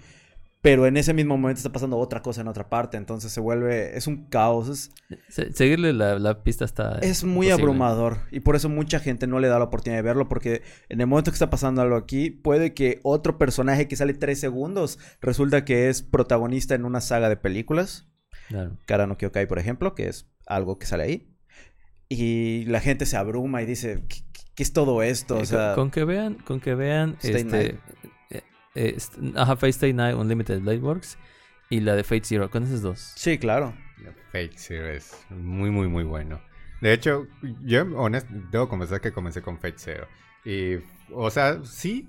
Pero 0.65 0.87
en 0.87 0.97
ese 0.97 1.13
mismo 1.13 1.37
momento 1.37 1.59
está 1.59 1.71
pasando 1.71 1.97
otra 1.97 2.21
cosa 2.23 2.41
en 2.41 2.47
otra 2.47 2.67
parte. 2.69 2.97
Entonces 2.97 3.31
se 3.31 3.39
vuelve... 3.39 3.95
Es 3.95 4.07
un 4.07 4.25
caos. 4.25 4.67
Es, 4.67 4.91
Se- 5.29 5.53
seguirle 5.53 5.93
la, 5.93 6.17
la 6.17 6.41
pista 6.43 6.65
está. 6.65 6.97
es 7.03 7.23
muy 7.23 7.51
abrumador 7.51 8.17
y 8.31 8.39
por 8.39 8.55
eso 8.55 8.67
mucha 8.67 8.99
gente 8.99 9.27
no 9.27 9.39
le 9.39 9.47
da 9.47 9.59
la 9.59 9.65
oportunidad 9.65 9.99
de 9.99 10.07
verlo 10.07 10.27
porque 10.27 10.63
en 10.89 11.01
el 11.01 11.07
momento 11.07 11.29
que 11.29 11.35
está 11.35 11.51
pasando 11.51 11.81
algo 11.83 11.95
aquí 11.95 12.31
puede 12.31 12.73
que 12.73 12.99
otro 13.03 13.37
personaje 13.37 13.87
que 13.87 13.95
sale 13.95 14.15
tres 14.15 14.39
segundos 14.39 14.97
resulta 15.21 15.65
que 15.65 15.87
es 15.89 16.01
protagonista 16.01 16.73
en 16.73 16.85
una 16.85 16.99
saga 16.99 17.29
de 17.29 17.37
películas, 17.37 18.07
Claro. 18.47 18.77
Kara 18.87 19.05
no 19.07 19.17
Kyokai 19.17 19.47
por 19.47 19.59
ejemplo, 19.59 19.93
que 19.93 20.07
es 20.07 20.27
algo 20.47 20.79
que 20.79 20.87
sale 20.87 21.03
ahí 21.03 21.35
y 22.09 22.65
la 22.65 22.79
gente 22.79 23.05
se 23.05 23.17
abruma 23.17 23.61
y 23.61 23.65
dice 23.65 24.03
¿qué, 24.07 24.17
qué- 24.55 24.63
es 24.63 24.73
todo 24.73 25.03
esto? 25.03 25.37
O 25.37 25.41
Eh, 25.43 25.71
con- 25.75 25.91
que 25.91 26.03
vean, 26.05 26.35
con 26.35 26.59
que 26.59 26.75
vean 26.75 27.17
Stay 27.21 27.35
este, 27.41 27.43
Night. 27.45 27.75
Eh, 28.75 28.97
ajá, 29.35 29.55
Fate 29.55 29.69
Stay 29.69 29.93
Night 29.93 30.15
Unlimited 30.15 30.59
Blade 30.61 30.79
Works 30.79 31.17
y 31.69 31.79
la 31.79 31.95
de 31.95 32.03
Fate 32.03 32.23
Zero, 32.25 32.49
con 32.51 32.63
esos 32.63 32.81
dos. 32.81 32.99
sí, 33.15 33.37
claro. 33.37 33.73
Fate 34.31 34.51
Zero 34.57 34.87
es 34.89 35.25
muy, 35.29 35.71
muy, 35.71 35.87
muy 35.87 36.03
bueno. 36.03 36.41
De 36.81 36.93
hecho, 36.93 37.25
yo 37.63 37.83
honesto, 37.97 38.29
debo 38.51 38.67
confesar 38.69 38.99
que 39.01 39.11
comencé 39.13 39.41
con 39.41 39.57
Fate 39.59 39.77
Zero. 39.77 40.07
Y, 40.43 40.75
o 41.11 41.31
sea, 41.31 41.63
sí, 41.63 42.07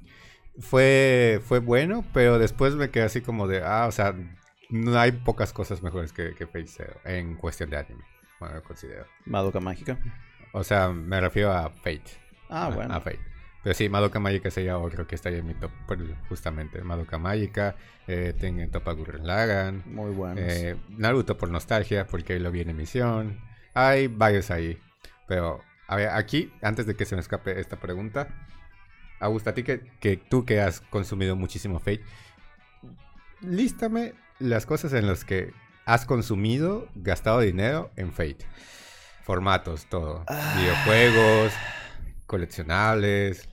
fue, 0.59 1.41
fue 1.45 1.61
bueno, 1.61 2.05
pero 2.13 2.39
después 2.39 2.75
me 2.75 2.91
quedé 2.91 3.05
así 3.05 3.21
como 3.21 3.47
de, 3.47 3.63
ah, 3.65 3.87
o 3.87 3.93
sea, 3.93 4.15
no 4.69 4.99
hay 4.99 5.13
pocas 5.13 5.53
cosas 5.53 5.83
mejores 5.83 6.13
que, 6.13 6.35
que 6.35 6.47
Fate 6.47 6.67
Zero 6.67 7.01
en 7.05 7.37
cuestión 7.37 7.71
de 7.71 7.79
anime. 7.79 8.05
Bueno, 8.41 8.63
considero. 8.63 9.07
Madoka 9.25 9.61
Mágica. 9.61 9.99
O 10.53 10.65
sea, 10.65 10.91
me 10.91 11.21
refiero 11.21 11.53
a 11.53 11.71
Fate. 11.71 12.03
Ah, 12.51 12.67
a- 12.67 12.71
bueno. 12.71 12.93
A 12.95 13.01
Fate. 13.01 13.21
Pero 13.67 13.75
sí, 13.75 13.89
Madoka 13.89 14.21
Mágica 14.21 14.49
sería 14.49 14.79
otro 14.79 15.09
que 15.09 15.17
estaría 15.17 15.41
en 15.41 15.47
mi 15.49 15.55
top, 15.55 15.73
justamente. 16.29 16.81
Madoka 16.83 17.19
Mágica, 17.19 17.75
eh, 18.07 18.33
Tengen 18.39 18.71
Toppa 18.71 18.93
Gurren 18.93 19.27
Lagann, 19.27 19.83
Muy 19.87 20.13
buenos. 20.13 20.39
eh, 20.39 20.77
Naruto 20.91 21.37
por 21.37 21.51
nostalgia, 21.51 22.07
porque 22.07 22.39
lo 22.39 22.53
vi 22.53 22.61
en 22.61 22.71
emisión. 22.71 23.41
Hay 23.75 24.07
varios 24.07 24.53
ahí. 24.53 24.79
Pero, 25.27 25.65
a 25.89 25.97
ver, 25.97 26.11
aquí, 26.11 26.53
antes 26.63 26.87
de 26.87 26.95
que 26.95 27.05
se 27.07 27.17
me 27.17 27.21
escape 27.21 27.59
esta 27.59 27.81
pregunta, 27.81 28.29
Augusto, 29.19 29.51
a 29.51 29.55
ti 29.55 29.65
que, 29.65 29.81
que 29.99 30.17
tú 30.17 30.45
que 30.45 30.61
has 30.61 30.81
consumido 30.81 31.35
muchísimo 31.35 31.81
Fate, 31.81 32.05
lístame 33.41 34.15
las 34.39 34.65
cosas 34.65 34.93
en 34.93 35.09
las 35.09 35.25
que 35.25 35.53
has 35.87 36.07
consumido, 36.07 36.87
gastado 36.95 37.41
dinero 37.41 37.91
en 37.97 38.13
Fate. 38.13 38.47
Formatos, 39.25 39.87
todo. 39.87 40.25
Ah. 40.29 40.55
Videojuegos, 40.57 41.53
coleccionables. 42.29 43.49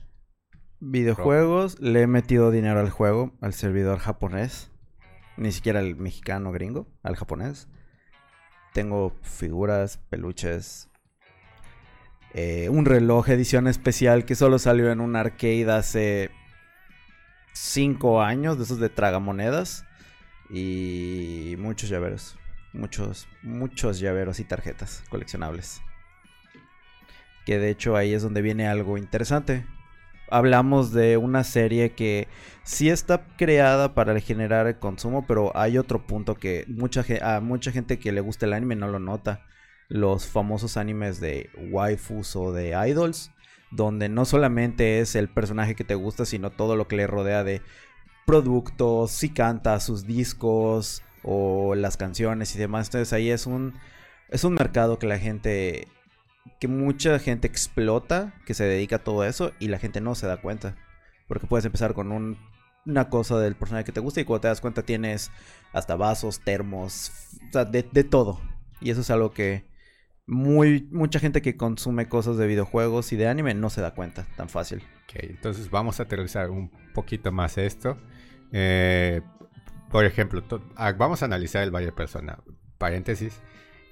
Videojuegos, 0.85 1.79
le 1.79 2.01
he 2.01 2.07
metido 2.07 2.51
dinero 2.51 2.81
al 2.81 2.89
juego, 2.89 3.31
al 3.39 3.53
servidor 3.53 3.99
japonés. 3.99 4.69
Ni 5.37 5.53
siquiera 5.53 5.79
al 5.79 5.95
mexicano 5.95 6.51
gringo, 6.51 6.87
al 7.03 7.15
japonés. 7.15 7.69
Tengo 8.73 9.15
figuras, 9.21 9.97
peluches. 10.09 10.89
eh, 12.33 12.67
un 12.67 12.83
reloj 12.83 13.29
edición 13.29 13.69
especial 13.69 14.25
que 14.25 14.35
solo 14.35 14.59
salió 14.59 14.91
en 14.91 14.99
un 14.99 15.15
arcade 15.15 15.71
hace 15.71 16.31
5 17.53 18.21
años, 18.21 18.57
de 18.57 18.65
esos 18.65 18.79
de 18.79 18.89
tragamonedas. 18.89 19.85
Y 20.49 21.55
muchos 21.59 21.87
llaveros. 21.87 22.37
Muchos, 22.73 23.29
muchos 23.41 24.01
llaveros 24.01 24.41
y 24.41 24.43
tarjetas 24.43 25.05
coleccionables. 25.09 25.81
Que 27.45 27.57
de 27.57 27.69
hecho 27.69 27.95
ahí 27.95 28.13
es 28.13 28.21
donde 28.21 28.41
viene 28.41 28.67
algo 28.67 28.97
interesante 28.97 29.65
hablamos 30.33 30.91
de 30.91 31.17
una 31.17 31.43
serie 31.43 31.91
que 31.91 32.27
sí 32.63 32.89
está 32.89 33.25
creada 33.37 33.93
para 33.93 34.19
generar 34.19 34.67
el 34.67 34.79
consumo, 34.79 35.25
pero 35.27 35.55
hay 35.55 35.77
otro 35.77 36.07
punto 36.07 36.35
que 36.35 36.65
mucha 36.67 37.05
a 37.21 37.39
mucha 37.39 37.71
gente 37.71 37.99
que 37.99 38.11
le 38.11 38.21
gusta 38.21 38.45
el 38.45 38.53
anime 38.53 38.75
no 38.75 38.87
lo 38.87 38.99
nota. 38.99 39.45
Los 39.89 40.27
famosos 40.27 40.75
animes 40.75 41.19
de 41.19 41.49
waifus 41.69 42.35
o 42.35 42.51
de 42.51 42.69
idols, 42.87 43.31
donde 43.69 44.09
no 44.09 44.25
solamente 44.25 44.99
es 44.99 45.15
el 45.15 45.29
personaje 45.29 45.75
que 45.75 45.83
te 45.83 45.95
gusta, 45.95 46.25
sino 46.25 46.49
todo 46.49 46.75
lo 46.75 46.87
que 46.87 46.95
le 46.95 47.05
rodea 47.05 47.43
de 47.43 47.61
productos, 48.25 49.11
si 49.11 49.29
canta 49.29 49.79
sus 49.79 50.07
discos 50.07 51.03
o 51.21 51.75
las 51.75 51.95
canciones 51.95 52.55
y 52.55 52.59
demás. 52.59 52.87
Entonces 52.87 53.13
ahí 53.13 53.29
es 53.29 53.45
un 53.45 53.75
es 54.29 54.43
un 54.43 54.55
mercado 54.55 54.97
que 54.97 55.05
la 55.05 55.19
gente 55.19 55.87
que 56.60 56.67
mucha 56.67 57.19
gente 57.19 57.47
explota, 57.47 58.34
que 58.45 58.53
se 58.53 58.63
dedica 58.65 58.97
a 58.97 59.03
todo 59.03 59.23
eso 59.25 59.51
y 59.60 59.67
la 59.67 59.79
gente 59.79 60.01
no 60.01 60.15
se 60.15 60.27
da 60.27 60.38
cuenta. 60.41 60.75
Porque 61.27 61.47
puedes 61.47 61.65
empezar 61.65 61.93
con 61.93 62.12
un- 62.12 62.38
una 62.86 63.10
cosa 63.10 63.39
del 63.39 63.56
personaje 63.56 63.86
que 63.86 63.91
te 63.93 64.01
gusta 64.01 64.19
y 64.21 64.25
cuando 64.25 64.41
te 64.41 64.47
das 64.49 64.60
cuenta 64.62 64.84
tienes 64.84 65.32
hasta 65.71 65.95
vasos, 65.95 66.41
termos, 66.41 67.12
o 67.49 67.51
sea, 67.53 67.65
de, 67.65 67.84
todo. 68.03 68.41
Y 68.82 68.91
eso 68.91 69.01
es 69.01 69.10
algo 69.10 69.32
que 69.32 69.65
muy 70.25 70.88
mucha 70.91 71.19
gente 71.19 71.41
que 71.41 71.56
consume 71.58 72.08
cosas 72.08 72.38
de 72.38 72.47
videojuegos 72.47 73.12
y 73.13 73.15
de 73.17 73.27
anime 73.27 73.53
no 73.53 73.69
se 73.69 73.82
da 73.82 73.93
cuenta 73.93 74.25
tan 74.38 74.49
fácil. 74.49 74.84
Ok, 75.06 75.15
entonces 75.21 75.69
vamos 75.69 75.99
a 75.99 76.03
aterrizar 76.03 76.49
un 76.49 76.69
poquito 76.93 77.32
más 77.32 77.58
esto. 77.58 77.97
Eh, 78.51 79.21
por 79.89 80.06
ejemplo, 80.06 80.43
ah, 80.75 80.91
vamos 80.93 81.21
a 81.21 81.25
analizar 81.25 81.63
el 81.63 81.71
Valle 81.71 81.91
Persona. 81.91 82.39
Paréntesis. 82.77 83.41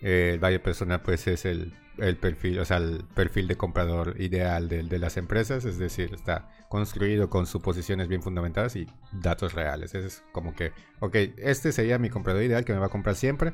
eh, 0.02 0.32
el 0.34 0.40
Valle 0.40 0.60
Persona 0.60 1.02
pues 1.04 1.28
es 1.28 1.46
el, 1.46 1.74
el 2.02 2.18
perfil, 2.18 2.60
o 2.60 2.66
sea, 2.66 2.78
el 2.78 3.04
perfil 3.14 3.48
de 3.48 3.56
comprador 3.56 4.16
ideal 4.20 4.68
de, 4.68 5.00
las 5.00 5.18
empresas, 5.18 5.66
es 5.66 5.78
decir, 5.78 6.12
está 6.14 6.50
construido 6.68 7.30
con 7.30 7.46
suposiciones 7.46 8.08
bien 8.08 8.24
fundamentadas 8.24 8.76
y 8.76 8.88
datos 9.12 9.54
reales. 9.54 9.94
Es 9.94 10.24
como 10.32 10.56
que, 10.56 10.74
ok, 11.00 11.16
este 11.38 11.72
sería 11.72 12.00
mi 12.00 12.10
comprador 12.10 12.42
ideal 12.42 12.66
que 12.66 12.74
me 12.74 12.80
va 12.80 12.88
a 12.88 12.90
comprar 12.90 13.16
siempre, 13.16 13.54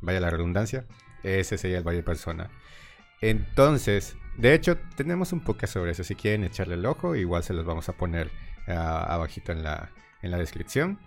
vaya 0.00 0.18
la 0.18 0.30
redundancia, 0.30 0.86
ese 1.22 1.56
sería 1.56 1.78
el 1.78 1.84
Valle 1.84 2.02
Persona. 2.02 2.50
Entonces, 3.20 4.16
de 4.36 4.54
hecho, 4.54 4.76
tenemos 4.96 5.32
un 5.32 5.40
poco 5.40 5.66
sobre 5.68 5.92
eso. 5.92 6.02
Si 6.02 6.16
quieren 6.16 6.42
echarle 6.42 6.74
el 6.74 6.84
ojo, 6.86 7.14
igual 7.14 7.44
se 7.44 7.54
los 7.54 7.64
vamos 7.64 7.88
a 7.88 7.92
poner 7.92 8.30
ah, 8.66 9.04
abajito 9.08 9.52
en 9.52 9.62
la, 9.62 9.92
en 10.20 10.32
la 10.32 10.38
descripción. 10.38 10.98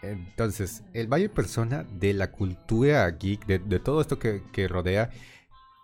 Entonces, 0.00 0.82
el 0.94 1.08
Valle 1.08 1.28
Persona 1.28 1.84
de 1.84 2.14
la 2.14 2.30
cultura 2.30 3.10
geek, 3.10 3.44
de, 3.46 3.80
todo 3.80 4.00
esto 4.00 4.18
que 4.18 4.68
rodea, 4.68 5.10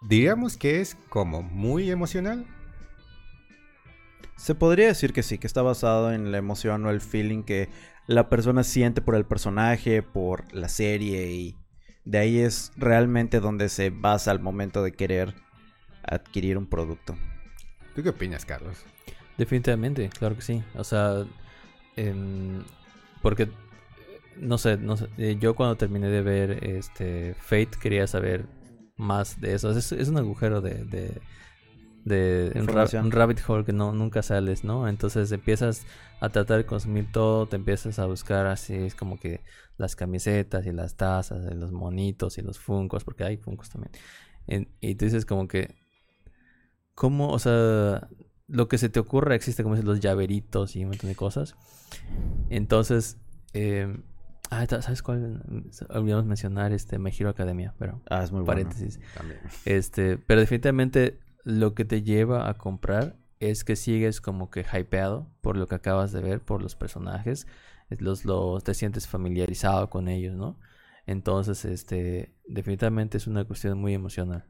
diríamos 0.03 0.57
que 0.57 0.81
es 0.81 0.97
como 1.09 1.43
muy 1.43 1.91
emocional. 1.91 2.47
Se 4.37 4.55
podría 4.55 4.87
decir 4.87 5.12
que 5.12 5.23
sí, 5.23 5.38
que 5.38 5.47
está 5.47 5.62
basado 5.62 6.12
en 6.12 6.33
la 6.33 6.38
emoción 6.38 6.85
o 6.85 6.91
el 6.91 7.01
feeling 7.01 7.43
que 7.45 7.69
la 8.07 8.29
persona 8.29 8.65
siente 8.65 9.01
por 9.01 9.15
el 9.15 9.25
personaje, 9.25 10.03
por 10.03 10.53
la 10.53 10.69
serie 10.69 11.31
y 11.31 11.57
de 12.05 12.19
ahí 12.19 12.38
es 12.38 12.73
realmente 12.77 13.38
donde 13.38 13.69
se 13.69 13.91
basa 13.91 14.33
al 14.33 14.41
momento 14.41 14.83
de 14.83 14.93
querer 14.93 15.35
adquirir 16.03 16.59
un 16.59 16.67
producto. 16.67 17.17
¿Tú 17.95 18.03
qué 18.03 18.09
opinas, 18.09 18.45
Carlos? 18.45 18.85
Definitivamente, 19.38 20.09
claro 20.09 20.35
que 20.35 20.43
sí. 20.43 20.65
O 20.75 20.83
sea, 20.83 21.25
em, 21.97 22.65
porque 23.21 23.49
no 24.37 24.59
sé, 24.59 24.77
no 24.79 24.97
sé, 24.97 25.09
eh, 25.19 25.37
yo 25.38 25.55
cuando 25.55 25.77
terminé 25.77 26.09
de 26.09 26.23
ver 26.23 26.65
este 26.67 27.35
Fate 27.38 27.79
quería 27.81 28.07
saber 28.07 28.47
más 28.96 29.40
de 29.40 29.55
eso. 29.55 29.70
Es, 29.70 29.92
es 29.92 30.09
un 30.09 30.18
agujero 30.18 30.61
de, 30.61 30.85
de, 30.85 31.22
de 32.05 32.52
un, 32.57 32.68
ra- 32.68 32.92
Información. 32.92 33.00
un 33.00 33.12
rabbit 33.12 33.40
hole 33.46 33.64
que 33.64 33.72
no 33.72 33.92
nunca 33.92 34.22
sales, 34.22 34.64
¿no? 34.64 34.88
Entonces 34.88 35.33
empiezas 35.33 35.87
a 36.20 36.31
tratar 36.31 36.59
de 36.59 36.66
consumir 36.66 37.11
todo, 37.12 37.46
te 37.48 37.57
empiezas 37.57 37.98
a 37.98 38.07
buscar 38.07 38.46
así, 38.46 38.74
es 38.74 38.94
como 38.94 39.18
que 39.18 39.40
las 39.78 39.96
camisetas 39.96 40.66
y 40.66 40.72
las 40.72 40.96
tazas, 40.96 41.50
y 41.52 41.55
los 41.55 41.72
monitos 41.72 42.38
y 42.38 42.42
los 42.42 42.59
funcos, 42.59 43.05
porque 43.05 43.24
hay 43.24 43.37
funcos 43.38 43.70
también. 43.70 43.92
En- 44.46 44.68
y 44.81 44.94
tú 44.96 45.05
dices 45.07 45.26
como 45.26 45.48
que, 45.48 45.76
¿cómo? 46.94 47.31
O 47.31 47.38
sea, 47.38 48.09
lo 48.48 48.68
que 48.68 48.78
se 48.78 48.88
te 48.88 49.00
ocurra 49.00 49.35
existe, 49.35 49.62
como 49.62 49.74
dices, 49.74 49.87
los 49.88 50.00
llaveritos 50.00 50.76
y 50.76 50.83
un 50.85 50.90
montón 50.90 51.09
de 51.11 51.16
cosas. 51.16 51.55
Entonces, 52.50 53.18
eh, 53.55 53.98
ah, 54.53 54.67
¿sabes 54.83 55.03
cuál? 55.03 55.43
Olvidamos 55.91 56.27
mencionar 56.27 56.73
este 56.73 56.99
My 56.99 57.11
Hero 57.17 57.31
Academia, 57.31 57.75
pero 57.79 58.01
Ah, 58.11 58.23
es 58.23 58.31
muy 58.33 58.43
bueno. 58.43 58.47
paréntesis. 58.47 59.01
También. 59.17 59.41
Este, 59.65 60.19
pero 60.19 60.41
definitivamente 60.41 61.19
lo 61.45 61.75
que 61.75 61.85
te 61.85 62.03
lleva 62.03 62.49
a 62.49 62.55
comprar 62.55 63.17
es 63.41 63.65
que 63.65 63.75
sigues 63.77 64.21
como 64.21 64.51
que 64.51 64.61
hypeado 64.73 65.29
por 65.41 65.57
lo 65.57 65.67
que 65.67 65.75
acabas 65.75 66.12
de 66.12 66.21
ver, 66.21 66.41
por 66.41 66.62
los 66.62 66.77
personajes, 66.77 67.47
es 67.91 68.01
los, 68.01 68.25
los 68.25 68.62
te 68.62 68.75
sientes 68.75 69.09
familiarizado 69.09 69.91
con 69.91 70.09
ellos, 70.09 70.35
¿no? 70.37 70.57
Entonces, 71.07 71.65
este, 71.65 72.33
definitivamente 72.47 73.17
es 73.19 73.27
una 73.27 73.45
cuestión 73.45 73.79
muy 73.79 73.93
emocional. 73.95 74.45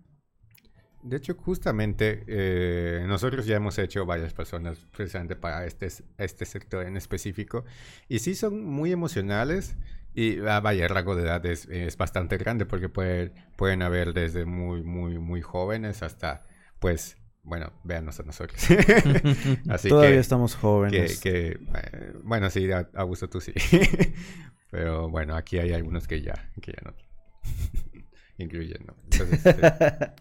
De 1.02 1.16
hecho, 1.16 1.34
justamente 1.34 2.22
eh, 2.28 3.04
nosotros 3.08 3.44
ya 3.46 3.56
hemos 3.56 3.76
hecho 3.78 4.06
varias 4.06 4.32
personas 4.34 4.86
precisamente 4.96 5.34
para 5.34 5.66
este, 5.66 5.88
este 6.18 6.44
sector 6.44 6.86
en 6.86 6.96
específico. 6.96 7.64
Y 8.08 8.20
sí 8.20 8.34
son 8.36 8.64
muy 8.64 8.92
emocionales. 8.92 9.76
Y 10.14 10.38
ah, 10.46 10.60
vaya, 10.60 10.84
el 10.84 10.90
rango 10.90 11.16
de 11.16 11.22
edad 11.24 11.44
es, 11.46 11.66
es 11.68 11.96
bastante 11.96 12.36
grande 12.36 12.66
porque 12.66 12.88
puede- 12.88 13.32
pueden 13.56 13.82
haber 13.82 14.12
desde 14.12 14.44
muy, 14.44 14.82
muy, 14.84 15.18
muy 15.18 15.40
jóvenes 15.40 16.02
hasta, 16.02 16.44
pues, 16.78 17.16
bueno, 17.42 17.72
véanos 17.82 18.20
a 18.20 18.22
nosotros. 18.22 18.60
Así 19.68 19.88
Todavía 19.88 20.10
que, 20.12 20.18
estamos 20.18 20.54
jóvenes. 20.54 21.18
que, 21.20 21.58
eh, 21.74 22.12
bueno, 22.22 22.48
sí, 22.50 22.70
a, 22.70 22.88
a 22.94 23.02
gusto 23.04 23.28
tú 23.28 23.40
sí. 23.40 23.52
Pero 24.70 25.08
bueno, 25.08 25.34
aquí 25.34 25.58
hay 25.58 25.72
algunos 25.72 26.06
que 26.06 26.22
ya, 26.22 26.50
que 26.60 26.72
ya 26.72 26.78
no. 26.84 26.94
Incluyendo. 28.38 28.94
Entonces, 29.10 29.44
este, 29.46 30.12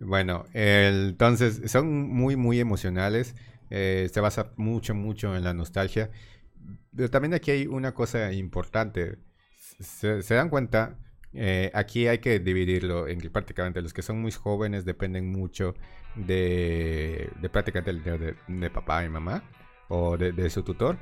bueno, 0.00 0.44
entonces 0.52 1.70
son 1.70 2.08
muy, 2.08 2.36
muy 2.36 2.60
emocionales. 2.60 3.34
eh, 3.70 4.08
se 4.12 4.20
basa 4.20 4.52
mucho, 4.56 4.94
mucho 4.94 5.36
en 5.36 5.44
la 5.44 5.54
nostalgia. 5.54 6.10
Pero 6.94 7.10
también 7.10 7.34
aquí 7.34 7.50
hay 7.50 7.66
una 7.66 7.94
cosa 7.94 8.32
importante. 8.32 9.18
Se, 9.80 10.22
dan 10.34 10.48
cuenta, 10.50 10.98
eh, 11.32 11.70
aquí 11.74 12.06
hay 12.08 12.18
que 12.18 12.38
dividirlo 12.40 13.08
en 13.08 13.20
que 13.20 13.30
prácticamente 13.30 13.82
los 13.82 13.92
que 13.92 14.02
son 14.02 14.20
muy 14.20 14.32
jóvenes 14.32 14.84
dependen 14.84 15.30
mucho 15.30 15.74
de, 16.14 17.30
de 17.40 17.48
prácticamente 17.50 17.92
dinero 17.92 18.18
de, 18.18 18.36
de 18.48 18.70
papá 18.70 19.04
y 19.04 19.08
mamá 19.08 19.42
o 19.88 20.16
de, 20.16 20.32
de 20.32 20.50
su 20.50 20.62
tutor. 20.62 20.98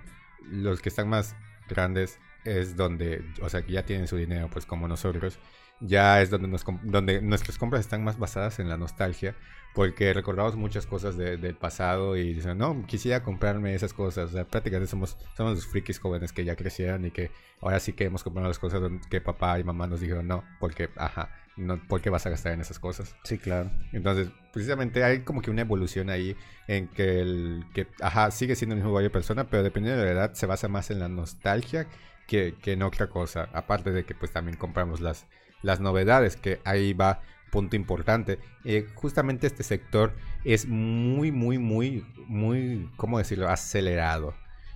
Los 0.50 0.80
que 0.80 0.88
están 0.88 1.09
más 1.09 1.37
grandes 1.68 2.18
es 2.44 2.76
donde, 2.76 3.24
o 3.42 3.48
sea, 3.48 3.62
que 3.62 3.72
ya 3.72 3.85
tienen 3.85 4.07
su 4.09 4.16
dinero, 4.16 4.48
pues 4.52 4.66
como 4.66 4.88
nosotros, 4.88 5.38
ya 5.81 6.23
es 6.23 6.31
donde, 6.31 6.49
nos, 6.49 6.65
donde 6.83 7.21
nuestras 7.23 7.59
compras 7.59 7.81
están 7.81 8.05
más 8.05 8.19
basadas 8.19 8.59
en 8.59 8.69
la 8.69 8.77
nostalgia, 8.77 9.37
porque 9.75 10.13
recordamos 10.15 10.57
muchas 10.57 10.87
cosas 10.87 11.17
de- 11.17 11.37
del 11.37 11.57
pasado 11.57 12.17
y 12.17 12.33
dicen, 12.35 12.57
no, 12.59 12.87
quisiera 12.87 13.23
comprarme 13.23 13.75
esas 13.75 13.93
cosas. 13.93 14.31
O 14.31 14.33
sea, 14.33 14.47
prácticamente 14.47 14.89
somos, 14.91 15.17
somos 15.37 15.55
los 15.57 15.67
frikis 15.67 15.99
jóvenes 15.99 16.33
que 16.33 16.45
ya 16.45 16.55
crecieron 16.57 17.05
y 17.05 17.11
que 17.11 17.31
ahora 17.61 17.81
sí 17.81 17.93
queremos 17.93 18.23
comprar 18.23 18.47
las 18.47 18.59
cosas 18.59 18.81
que 19.11 19.21
papá 19.21 19.59
y 19.59 19.65
mamá 19.65 19.87
nos 19.87 20.01
dijeron, 20.01 20.29
no, 20.29 20.45
porque, 20.61 20.91
ajá, 20.97 21.31
no, 21.57 21.81
¿por 21.89 22.01
qué 22.01 22.11
vas 22.11 22.25
a 22.27 22.31
gastar 22.31 22.53
en 22.53 22.61
esas 22.61 22.79
cosas? 22.79 23.17
Sí, 23.25 23.39
claro. 23.39 23.71
Entonces, 23.93 24.29
precisamente 24.53 25.03
hay 25.05 25.21
como 25.25 25.43
que 25.43 25.51
una 25.51 25.63
evolución 25.63 26.09
ahí 26.09 26.37
en 26.69 26.89
que 26.89 27.21
el 27.21 27.65
que, 27.75 27.89
ajá, 28.01 28.31
sigue 28.31 28.55
siendo 28.57 28.75
el 28.77 28.83
mismo 28.83 28.99
de 28.99 29.11
persona, 29.11 29.45
pero 29.49 29.63
dependiendo 29.63 30.01
de 30.01 30.07
la 30.07 30.13
edad 30.21 30.35
se 30.35 30.47
basa 30.47 30.69
más 30.69 30.91
en 30.91 31.01
la 31.01 31.09
nostalgia 31.09 31.87
que, 32.27 32.55
que 32.63 32.73
en 32.73 32.83
otra 32.83 33.09
cosa. 33.09 33.49
Aparte 33.53 33.91
de 33.93 34.05
que 34.05 34.15
pues 34.15 34.33
también 34.33 34.57
compramos 34.57 35.01
las, 35.01 35.27
las 35.64 35.81
novedades, 35.81 36.37
que 36.37 36.61
ahí 36.64 36.92
va 36.92 37.22
punto 37.50 37.74
importante. 37.74 38.38
Eh, 38.64 38.87
justamente 38.94 39.46
este 39.46 39.62
sector 39.62 40.14
es 40.44 40.66
muy, 40.66 41.33
muy, 41.33 41.59
muy, 41.59 42.07
muy, 42.27 42.90
¿cómo 42.96 43.18
decirlo? 43.18 43.48
Acelerado. 43.48 44.35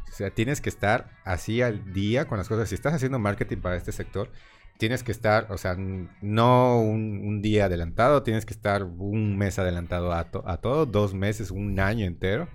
O 0.08 0.12
sea, 0.12 0.30
tienes 0.30 0.60
que 0.60 0.70
estar 0.70 1.10
así 1.24 1.60
al 1.62 1.92
día 1.92 2.26
con 2.26 2.38
las 2.38 2.48
cosas. 2.48 2.68
Si 2.68 2.74
estás 2.74 2.94
haciendo 2.94 3.18
marketing 3.18 3.58
para 3.58 3.76
este 3.76 3.92
sector, 3.92 4.32
tienes 4.78 5.02
que 5.02 5.12
estar, 5.12 5.46
o 5.50 5.58
sea, 5.58 5.76
no 5.76 6.80
un, 6.80 7.42
día 7.42 7.66
adelantado, 7.66 8.22
tienes 8.22 8.46
que 8.46 8.54
estar 8.54 8.84
un 8.84 9.36
mes 9.36 9.58
adelantado 9.58 10.12
a, 10.12 10.20
a 10.20 10.56
todo, 10.58 10.86
dos 10.86 11.14
meses, 11.14 11.50
un 11.50 11.78
año 11.80 12.06
entero, 12.06 12.48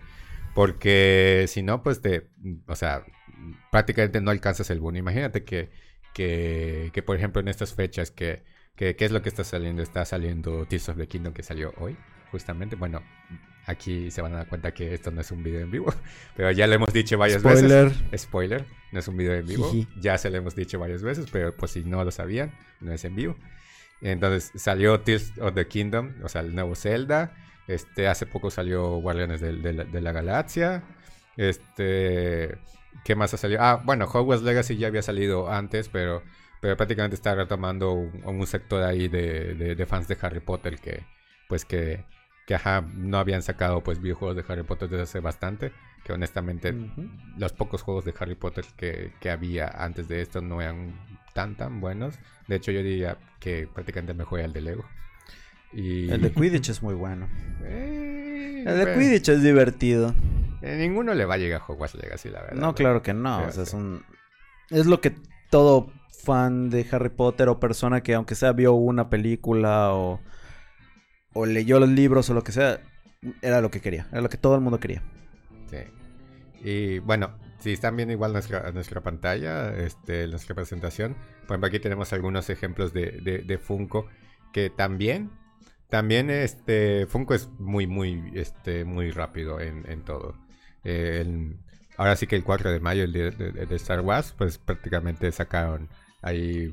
porque 0.56 1.46
si 1.48 1.64
no, 1.64 1.84
pues 1.84 2.02
te, 2.02 2.30
o 2.68 2.76
sea, 2.76 3.06
prácticamente 3.72 4.22
no 4.22 4.32
alcanzas 4.32 4.70
el 4.70 4.80
boom. 4.80 4.96
Imagínate 4.96 5.44
que, 5.44 5.70
que, 6.14 6.92
que, 6.94 7.04
por 7.04 7.16
ejemplo, 7.18 7.42
en 7.42 7.48
estas 7.48 7.74
fechas, 7.74 8.12
que, 8.12 8.44
que, 8.76 8.96
¿qué 8.96 9.06
es 9.06 9.12
lo 9.12 9.22
que 9.22 9.30
está 9.30 9.44
saliendo? 9.44 9.82
Está 9.82 10.06
saliendo 10.06 10.66
Tears 10.66 10.90
of 10.90 10.98
the 10.98 11.08
Kingdom 11.08 11.34
que 11.34 11.44
salió 11.44 11.74
hoy, 11.78 11.96
justamente. 12.32 12.76
Bueno, 12.76 13.02
aquí 13.66 14.12
se 14.12 14.22
van 14.22 14.34
a 14.34 14.38
dar 14.38 14.48
cuenta 14.48 14.74
que 14.74 14.94
esto 14.94 15.10
no 15.12 15.22
es 15.22 15.32
un 15.32 15.44
video 15.44 15.62
en 15.62 15.72
vivo, 15.72 15.94
pero 16.36 16.52
ya 16.52 16.68
lo 16.68 16.74
hemos 16.76 16.92
dicho 16.94 17.18
varias 17.18 17.42
veces. 17.44 17.60
Spoiler. 17.62 18.18
Spoiler, 18.18 18.66
no 18.92 19.00
es 19.00 19.08
un 19.08 19.18
video 19.18 19.34
en 19.36 19.46
vivo. 19.48 19.70
Jiji. 19.72 19.88
Ya 20.00 20.18
se 20.18 20.30
lo 20.30 20.38
hemos 20.38 20.56
dicho 20.56 20.80
varias 20.80 21.02
veces, 21.04 21.28
pero 21.32 21.56
pues 21.56 21.72
si 21.72 21.84
no 21.84 22.04
lo 22.04 22.12
sabían, 22.12 22.52
no 22.82 22.92
es 22.94 23.04
en 23.06 23.16
vivo. 23.16 23.36
Entonces 24.02 24.52
salió 24.62 25.00
Tears 25.00 25.32
of 25.40 25.54
the 25.56 25.66
Kingdom, 25.68 26.14
o 26.24 26.30
sea, 26.30 26.42
el 26.42 26.54
nuevo 26.54 26.76
Zelda. 26.76 27.36
Este, 27.68 28.08
hace 28.10 28.26
poco 28.26 28.52
salió 28.52 28.86
Guardianes 28.98 29.40
del- 29.40 29.62
de, 29.62 29.72
la, 29.72 29.84
de 29.86 30.02
la 30.02 30.12
Galaxia. 30.12 30.84
Este, 31.38 32.58
¿qué 33.04 33.16
más 33.16 33.34
ha 33.34 33.38
salido? 33.38 33.62
Ah, 33.62 33.82
bueno, 33.84 34.06
Hogwarts 34.06 34.44
Legacy 34.44 34.78
ya 34.78 34.88
había 34.88 35.02
salido 35.02 35.52
antes, 35.52 35.90
pero, 35.90 36.24
pero 36.62 36.76
prácticamente 36.78 37.16
está 37.16 37.36
retomando 37.36 37.92
un, 37.94 38.22
un 38.26 38.48
sector 38.48 38.84
ahí 38.84 39.08
de, 39.08 39.54
de- 39.56 39.76
de 39.76 39.86
fans 39.86 40.08
de 40.08 40.18
Harry 40.22 40.40
Potter 40.40 40.80
que, 40.80 41.06
pues 41.48 41.66
que, 41.66 42.06
que 42.48 42.56
ajá, 42.56 42.86
no 42.96 43.18
habían 43.18 43.42
sacado 43.42 43.82
pues 43.84 44.02
videojuegos 44.02 44.36
de 44.38 44.44
Harry 44.48 44.64
Potter 44.64 44.90
desde 44.90 45.04
hace 45.04 45.20
bastante. 45.20 45.72
Que 46.04 46.12
honestamente 46.12 46.76
los 47.38 47.54
pocos 47.54 47.82
juegos 47.82 48.04
de 48.04 48.14
Harry 48.20 48.36
Potter 48.36 48.66
que, 48.76 49.14
que 49.22 49.30
había 49.30 49.68
antes 49.70 50.10
de 50.10 50.22
esto 50.22 50.42
no 50.42 50.62
eran 50.62 51.00
tan 51.34 51.56
tan 51.56 51.80
buenos. 51.80 52.20
De 52.50 52.58
hecho, 52.58 52.72
yo 52.74 52.84
diría 52.84 53.18
que 53.40 53.70
prácticamente 53.74 54.14
mejor 54.14 54.42
el 54.42 54.52
de 54.52 54.60
Lego. 54.62 54.86
Y... 55.72 56.10
El 56.12 56.22
de 56.22 56.32
Quidditch 56.32 56.70
es 56.70 56.84
muy 56.84 56.94
bueno. 56.94 57.30
Eh, 57.66 58.64
El 58.68 58.78
de 58.78 58.84
bueno, 58.84 59.00
Quidditch 59.00 59.30
es 59.30 59.42
divertido. 59.44 60.14
Eh, 60.64 60.78
ninguno 60.78 61.14
le 61.14 61.26
va 61.26 61.36
a 61.36 61.38
llegar 61.38 61.62
a 61.62 61.66
Hogwarts 61.66 61.96
Legacy, 61.96 62.30
la 62.30 62.42
verdad. 62.42 62.58
No, 62.58 62.74
claro 62.74 63.02
que 63.02 63.14
no. 63.14 63.38
Pero 63.38 63.50
O 63.50 63.52
sea, 63.52 63.64
es 63.64 63.74
un... 63.74 64.04
Es 64.70 64.86
lo 64.86 65.02
que 65.02 65.14
todo 65.50 65.92
fan 66.24 66.70
de 66.70 66.88
Harry 66.92 67.10
Potter 67.10 67.50
o 67.50 67.60
persona 67.60 68.02
que 68.02 68.14
aunque 68.14 68.36
sea 68.36 68.54
vio 68.54 68.74
una 68.74 69.10
película 69.10 69.94
o, 69.94 70.22
o 71.34 71.46
leyó 71.46 71.80
los 71.80 71.90
libros 71.90 72.30
o 72.30 72.34
lo 72.34 72.44
que 72.44 72.54
sea, 72.54 72.80
era 73.42 73.62
lo 73.62 73.70
que 73.70 73.82
quería. 73.82 74.08
Era 74.12 74.22
lo 74.22 74.30
que 74.30 74.38
todo 74.38 74.56
el 74.56 74.62
mundo 74.62 74.80
quería. 74.80 75.04
Sí. 75.70 75.78
Y 76.64 77.00
bueno, 77.00 77.38
si 77.60 77.74
están 77.74 77.96
viendo 77.96 78.14
igual 78.14 78.34
nuestra, 78.34 78.72
nuestra 78.72 79.02
pantalla, 79.02 79.76
este, 79.76 80.28
nuestra 80.28 80.56
presentación, 80.56 81.16
por 81.42 81.56
ejemplo, 81.56 81.68
aquí 81.68 81.80
tenemos 81.80 82.14
algunos 82.14 82.50
ejemplos 82.50 82.94
de, 82.94 83.20
de, 83.22 83.40
de 83.40 83.58
Funko 83.58 84.08
que 84.54 84.70
también, 84.70 85.30
también 85.90 86.30
este, 86.30 87.06
Funko 87.08 87.34
es 87.34 87.50
muy, 87.60 87.86
muy, 87.86 88.32
este, 88.34 88.86
muy 88.86 89.12
rápido 89.12 89.60
en, 89.60 89.84
en 89.90 90.04
todo. 90.04 90.36
Eh, 90.84 91.56
ahora 91.98 92.16
sí 92.16 92.28
que 92.28 92.36
el 92.36 92.44
4 92.44 92.72
de 92.72 92.80
mayo, 92.80 93.04
el 93.04 93.14
día 93.14 93.32
de, 93.32 93.76
Star 93.76 94.02
Wars, 94.02 94.34
pues 94.38 94.58
prácticamente 94.58 95.32
sacaron 95.32 95.90
ahí 96.22 96.72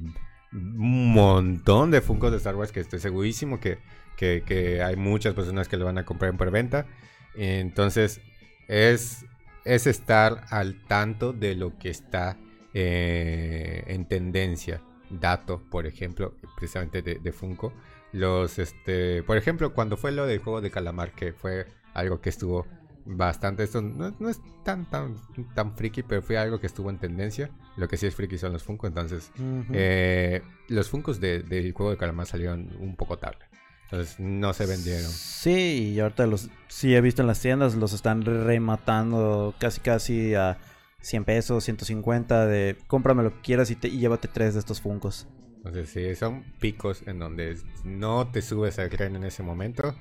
un 0.53 1.12
montón 1.12 1.90
de 1.90 2.01
Funkos 2.01 2.33
de 2.33 2.38
Star 2.38 2.57
Wars 2.57 2.73
que 2.73 2.81
estoy 2.81 2.99
segurísimo 2.99 3.61
que, 3.61 3.79
que, 4.16 4.42
que 4.44 4.83
hay 4.83 4.96
muchas 4.96 5.35
personas 5.35 5.68
que 5.68 5.77
lo 5.77 5.85
van 5.85 5.99
a 5.99 6.05
comprar 6.05 6.31
en 6.31 6.38
preventa. 6.38 6.87
Entonces, 7.35 8.20
es, 8.68 9.25
es 9.64 9.87
estar 9.87 10.44
al 10.51 10.83
tanto 10.87 11.33
de 11.33 11.55
lo 11.55 11.79
que 11.79 11.90
está 11.90 12.37
eh, 12.75 13.85
en 13.87 14.07
tendencia. 14.07 14.83
Dato, 15.11 15.61
por 15.70 15.87
ejemplo, 15.87 16.35
precisamente 16.57 17.03
de, 17.03 17.16
de 17.16 17.33
Funko. 17.33 17.73
Los, 18.12 18.59
este, 18.59 19.23
por 19.25 19.37
ejemplo, 19.37 19.75
cuando 19.75 19.96
fue 19.96 20.12
lo 20.12 20.27
del 20.27 20.38
juego 20.38 20.61
de 20.61 20.70
calamar, 20.70 21.12
que 21.12 21.33
fue 21.33 21.66
algo 21.94 22.20
que 22.20 22.31
estuvo 22.31 22.66
bastante. 23.05 23.63
Esto 23.63 23.83
no, 23.83 24.15
no, 24.19 24.29
es 24.29 24.41
tan, 24.65 24.89
tan, 24.89 25.17
tan 25.55 25.77
friki, 25.77 26.03
pero 26.03 26.23
fue 26.23 26.39
algo 26.39 26.61
que 26.61 26.67
estuvo 26.67 26.91
en 26.91 26.99
tendencia. 26.99 27.51
Lo 27.77 27.89
que 27.89 27.97
sí 27.97 28.07
es 28.07 28.15
friki 28.15 28.39
son 28.39 28.53
los 28.53 28.63
Funko. 28.63 28.87
Entonces, 28.87 29.31
eh, 29.73 30.43
los 30.69 30.89
Funkos 30.89 31.21
del 31.21 31.49
de, 31.49 31.73
juego 31.73 31.91
de 31.91 31.97
calamar 31.97 32.27
salieron 32.27 32.71
un 32.79 32.97
poco 32.97 33.19
tarde. 33.19 33.45
Entonces, 33.85 34.21
no 34.21 34.53
se 34.53 34.67
vendieron. 34.67 35.11
Sí, 35.11 35.93
y 35.95 36.01
ahorita 36.01 36.27
los 36.27 36.49
sí 36.69 36.95
he 36.95 37.01
visto 37.01 37.23
en 37.23 37.29
las 37.29 37.41
tiendas, 37.41 37.75
los 37.75 37.93
están 37.93 38.23
rematando 38.23 39.55
casi 39.59 39.81
casi 39.81 40.35
a 40.35 40.59
100 41.01 41.25
pesos, 41.25 41.65
150 41.65 42.47
de 42.47 42.77
cómprame 42.87 43.25
lo 43.25 43.35
que 43.35 43.41
quieras 43.41 43.71
y, 43.71 43.77
te, 43.77 43.89
y 43.89 43.99
llévate 43.99 44.29
tres 44.29 44.55
de 44.55 44.61
estos 44.61 44.81
Funkos. 44.81 45.27
Entonces, 45.57 45.91
sí, 45.91 46.15
son 46.15 46.45
picos 46.59 47.03
en 47.07 47.19
donde 47.19 47.59
no 47.85 48.31
te 48.31 48.43
subes 48.43 48.79
al 48.79 48.89
tren 48.89 49.17
en 49.17 49.25
ese 49.25 49.43
momento, 49.43 49.95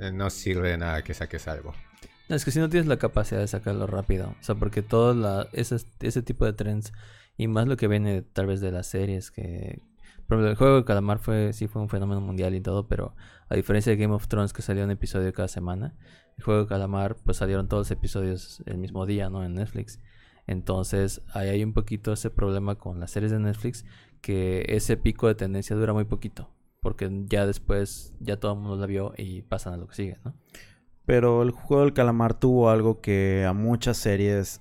eh, 0.00 0.10
no 0.10 0.30
sirve 0.30 0.70
de 0.70 0.78
nada 0.78 1.02
que 1.04 1.14
saques 1.14 1.46
algo. 1.46 1.72
Es 2.28 2.44
que 2.44 2.50
si 2.50 2.58
no 2.58 2.68
tienes 2.68 2.86
la 2.88 2.96
capacidad 2.96 3.40
de 3.40 3.48
sacarlo 3.48 3.86
rápido. 3.86 4.28
O 4.40 4.42
sea, 4.42 4.54
porque 4.54 4.82
todo 4.82 5.14
la, 5.14 5.46
ese, 5.52 5.76
ese 6.00 6.22
tipo 6.22 6.44
de 6.44 6.54
trends 6.54 6.92
y 7.36 7.48
más 7.48 7.66
lo 7.66 7.76
que 7.76 7.88
viene 7.88 8.22
tal 8.22 8.46
vez 8.46 8.60
de 8.60 8.72
las 8.72 8.86
series 8.86 9.30
que... 9.30 9.82
El 10.30 10.54
juego 10.54 10.76
de 10.76 10.84
Calamar 10.84 11.18
fue, 11.18 11.52
sí 11.52 11.68
fue 11.68 11.82
un 11.82 11.90
fenómeno 11.90 12.22
mundial 12.22 12.54
y 12.54 12.60
todo, 12.62 12.88
pero 12.88 13.14
a 13.50 13.54
diferencia 13.56 13.90
de 13.92 13.98
Game 13.98 14.14
of 14.14 14.26
Thrones 14.26 14.54
que 14.54 14.62
salió 14.62 14.82
un 14.82 14.90
episodio 14.90 15.30
cada 15.34 15.48
semana, 15.48 15.94
el 16.38 16.44
juego 16.44 16.62
de 16.62 16.66
Calamar 16.66 17.16
pues 17.22 17.36
salieron 17.36 17.68
todos 17.68 17.82
los 17.82 17.90
episodios 17.90 18.62
el 18.64 18.78
mismo 18.78 19.04
día, 19.04 19.28
¿no? 19.28 19.44
En 19.44 19.54
Netflix. 19.54 20.00
Entonces 20.46 21.20
ahí 21.34 21.50
hay 21.50 21.62
un 21.62 21.74
poquito 21.74 22.14
ese 22.14 22.30
problema 22.30 22.76
con 22.76 23.00
las 23.00 23.10
series 23.10 23.32
de 23.32 23.38
Netflix, 23.38 23.84
que 24.22 24.64
ese 24.68 24.96
pico 24.96 25.28
de 25.28 25.34
tendencia 25.34 25.76
dura 25.76 25.92
muy 25.92 26.04
poquito, 26.04 26.50
porque 26.80 27.10
ya 27.26 27.46
después 27.46 28.14
ya 28.18 28.38
todo 28.38 28.54
el 28.54 28.60
mundo 28.60 28.76
la 28.78 28.86
vio 28.86 29.12
y 29.18 29.42
pasan 29.42 29.74
a 29.74 29.76
lo 29.76 29.86
que 29.86 29.94
sigue, 29.94 30.18
¿no? 30.24 30.34
Pero 31.06 31.42
el 31.42 31.50
juego 31.50 31.82
del 31.82 31.92
calamar 31.92 32.34
tuvo 32.34 32.70
algo 32.70 33.00
que 33.00 33.44
a 33.46 33.52
muchas 33.52 33.96
series 33.98 34.60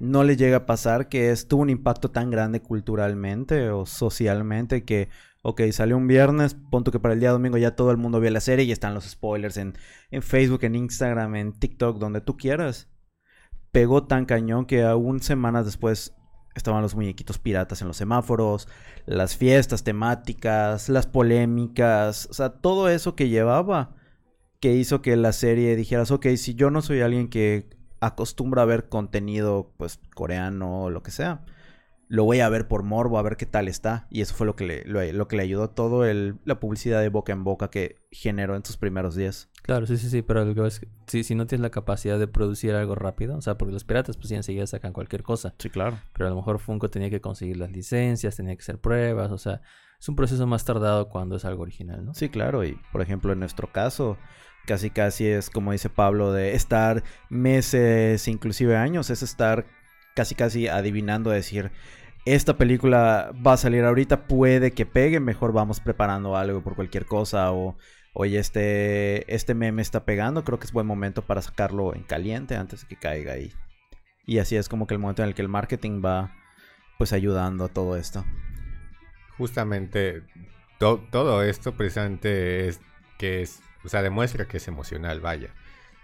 no 0.00 0.24
le 0.24 0.36
llega 0.36 0.58
a 0.58 0.66
pasar, 0.66 1.08
que 1.08 1.30
es 1.30 1.48
tuvo 1.48 1.62
un 1.62 1.70
impacto 1.70 2.10
tan 2.10 2.30
grande 2.30 2.60
culturalmente 2.60 3.70
o 3.70 3.86
socialmente 3.86 4.84
que, 4.84 5.08
ok, 5.42 5.62
salió 5.70 5.96
un 5.96 6.06
viernes, 6.06 6.54
punto 6.54 6.90
que 6.90 6.98
para 6.98 7.14
el 7.14 7.20
día 7.20 7.30
domingo 7.30 7.58
ya 7.58 7.76
todo 7.76 7.90
el 7.90 7.96
mundo 7.96 8.20
vio 8.20 8.30
la 8.30 8.40
serie 8.40 8.64
y 8.64 8.72
están 8.72 8.94
los 8.94 9.04
spoilers 9.04 9.56
en, 9.56 9.74
en 10.10 10.22
Facebook, 10.22 10.64
en 10.64 10.74
Instagram, 10.74 11.36
en 11.36 11.52
TikTok, 11.52 11.98
donde 11.98 12.20
tú 12.20 12.36
quieras. 12.36 12.88
Pegó 13.70 14.04
tan 14.04 14.24
cañón 14.24 14.66
que 14.66 14.84
aún 14.84 15.20
semanas 15.20 15.64
después 15.64 16.14
estaban 16.54 16.82
los 16.82 16.94
muñequitos 16.94 17.38
piratas 17.38 17.82
en 17.82 17.88
los 17.88 17.96
semáforos, 17.96 18.68
las 19.06 19.36
fiestas 19.36 19.82
temáticas, 19.84 20.88
las 20.88 21.06
polémicas, 21.06 22.28
o 22.30 22.34
sea, 22.34 22.50
todo 22.50 22.88
eso 22.88 23.16
que 23.16 23.28
llevaba 23.28 23.96
que 24.64 24.72
hizo 24.72 25.02
que 25.02 25.14
la 25.16 25.34
serie 25.34 25.76
dijeras, 25.76 26.10
ok, 26.10 26.24
si 26.36 26.54
yo 26.54 26.70
no 26.70 26.80
soy 26.80 27.02
alguien 27.02 27.28
que 27.28 27.68
acostumbra 28.00 28.62
a 28.62 28.64
ver 28.64 28.88
contenido, 28.88 29.74
pues, 29.76 30.00
coreano 30.14 30.84
o 30.84 30.90
lo 30.90 31.02
que 31.02 31.10
sea, 31.10 31.44
lo 32.08 32.24
voy 32.24 32.40
a 32.40 32.48
ver 32.48 32.66
por 32.66 32.82
morbo, 32.82 33.18
a 33.18 33.22
ver 33.22 33.36
qué 33.36 33.44
tal 33.44 33.68
está. 33.68 34.06
Y 34.08 34.22
eso 34.22 34.34
fue 34.34 34.46
lo 34.46 34.56
que 34.56 34.64
le, 34.64 35.12
lo, 35.12 35.28
que 35.28 35.36
le 35.36 35.42
ayudó 35.42 35.68
todo 35.68 36.06
el, 36.06 36.38
la 36.46 36.60
publicidad 36.60 37.02
de 37.02 37.10
boca 37.10 37.34
en 37.34 37.44
boca 37.44 37.68
que 37.68 37.96
generó 38.10 38.56
en 38.56 38.64
sus 38.64 38.78
primeros 38.78 39.14
días. 39.14 39.50
Claro, 39.62 39.86
sí, 39.86 39.98
sí, 39.98 40.08
sí, 40.08 40.22
pero 40.22 40.46
lo 40.46 40.54
que 40.54 40.66
es, 40.66 40.80
sí, 41.08 41.24
si 41.24 41.34
no 41.34 41.46
tienes 41.46 41.60
la 41.60 41.70
capacidad 41.70 42.18
de 42.18 42.26
producir 42.26 42.72
algo 42.72 42.94
rápido, 42.94 43.36
o 43.36 43.42
sea, 43.42 43.58
porque 43.58 43.74
los 43.74 43.84
piratas 43.84 44.16
pues 44.16 44.30
ya 44.30 44.38
enseguida 44.38 44.66
sacan 44.66 44.94
cualquier 44.94 45.22
cosa. 45.22 45.54
Sí, 45.58 45.68
claro. 45.68 45.98
Pero 46.14 46.28
a 46.28 46.30
lo 46.30 46.36
mejor 46.36 46.58
Funko 46.58 46.88
tenía 46.88 47.10
que 47.10 47.20
conseguir 47.20 47.58
las 47.58 47.70
licencias, 47.70 48.34
tenía 48.34 48.56
que 48.56 48.62
hacer 48.62 48.78
pruebas, 48.78 49.30
o 49.30 49.36
sea, 49.36 49.60
es 49.98 50.08
un 50.08 50.16
proceso 50.16 50.46
más 50.46 50.64
tardado 50.64 51.08
cuando 51.08 51.36
es 51.36 51.44
algo 51.44 51.62
original, 51.62 52.04
¿no? 52.04 52.14
Sí, 52.14 52.28
claro, 52.28 52.64
y 52.64 52.78
por 52.92 53.02
ejemplo 53.02 53.32
en 53.32 53.40
nuestro 53.40 53.72
caso, 53.72 54.18
casi 54.66 54.90
casi 54.90 55.26
es 55.26 55.50
como 55.50 55.72
dice 55.72 55.90
Pablo 55.90 56.32
de 56.32 56.54
estar 56.54 57.02
meses, 57.30 58.28
inclusive 58.28 58.76
años, 58.76 59.10
es 59.10 59.22
estar 59.22 59.66
casi 60.14 60.34
casi 60.34 60.68
adivinando 60.68 61.30
decir 61.30 61.72
esta 62.24 62.56
película 62.56 63.32
va 63.46 63.52
a 63.52 63.56
salir 63.58 63.84
ahorita, 63.84 64.26
puede 64.26 64.72
que 64.72 64.86
pegue, 64.86 65.20
mejor 65.20 65.52
vamos 65.52 65.80
preparando 65.80 66.36
algo 66.36 66.62
por 66.62 66.74
cualquier 66.74 67.04
cosa 67.04 67.52
o 67.52 67.76
oye, 68.14 68.38
este, 68.38 69.34
este 69.34 69.54
meme 69.54 69.82
está 69.82 70.04
pegando, 70.04 70.44
creo 70.44 70.58
que 70.58 70.66
es 70.66 70.72
buen 70.72 70.86
momento 70.86 71.22
para 71.22 71.42
sacarlo 71.42 71.94
en 71.94 72.04
caliente 72.04 72.56
antes 72.56 72.82
de 72.82 72.88
que 72.88 72.96
caiga 72.96 73.32
ahí. 73.34 73.52
Y 74.26 74.38
así 74.38 74.56
es 74.56 74.68
como 74.68 74.86
que 74.86 74.94
el 74.94 75.00
momento 75.00 75.22
en 75.22 75.28
el 75.28 75.34
que 75.34 75.42
el 75.42 75.48
marketing 75.48 76.00
va 76.02 76.32
pues 76.96 77.12
ayudando 77.12 77.64
a 77.64 77.68
todo 77.68 77.96
esto. 77.96 78.24
Justamente 79.38 80.22
todo 80.78 81.42
esto 81.42 81.76
precisamente 81.76 82.68
es 82.68 82.80
que 83.18 83.42
es 83.42 83.62
o 83.84 83.88
sea, 83.88 84.02
demuestra 84.02 84.46
que 84.48 84.56
es 84.56 84.68
emocional, 84.68 85.20
vaya. 85.20 85.50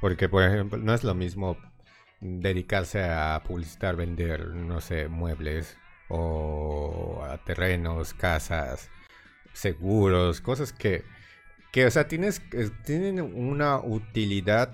Porque, 0.00 0.28
por 0.28 0.44
ejemplo, 0.44 0.78
no 0.78 0.94
es 0.94 1.02
lo 1.04 1.14
mismo 1.14 1.56
dedicarse 2.20 3.02
a 3.02 3.42
publicitar, 3.46 3.96
vender, 3.96 4.48
no 4.48 4.80
sé, 4.80 5.08
muebles 5.08 5.76
o 6.08 7.24
a 7.24 7.38
terrenos, 7.38 8.14
casas, 8.14 8.90
seguros, 9.52 10.40
cosas 10.40 10.72
que, 10.72 11.04
que 11.72 11.86
o 11.86 11.90
sea, 11.90 12.08
tienes, 12.08 12.42
tienen 12.84 13.20
una 13.20 13.78
utilidad 13.78 14.72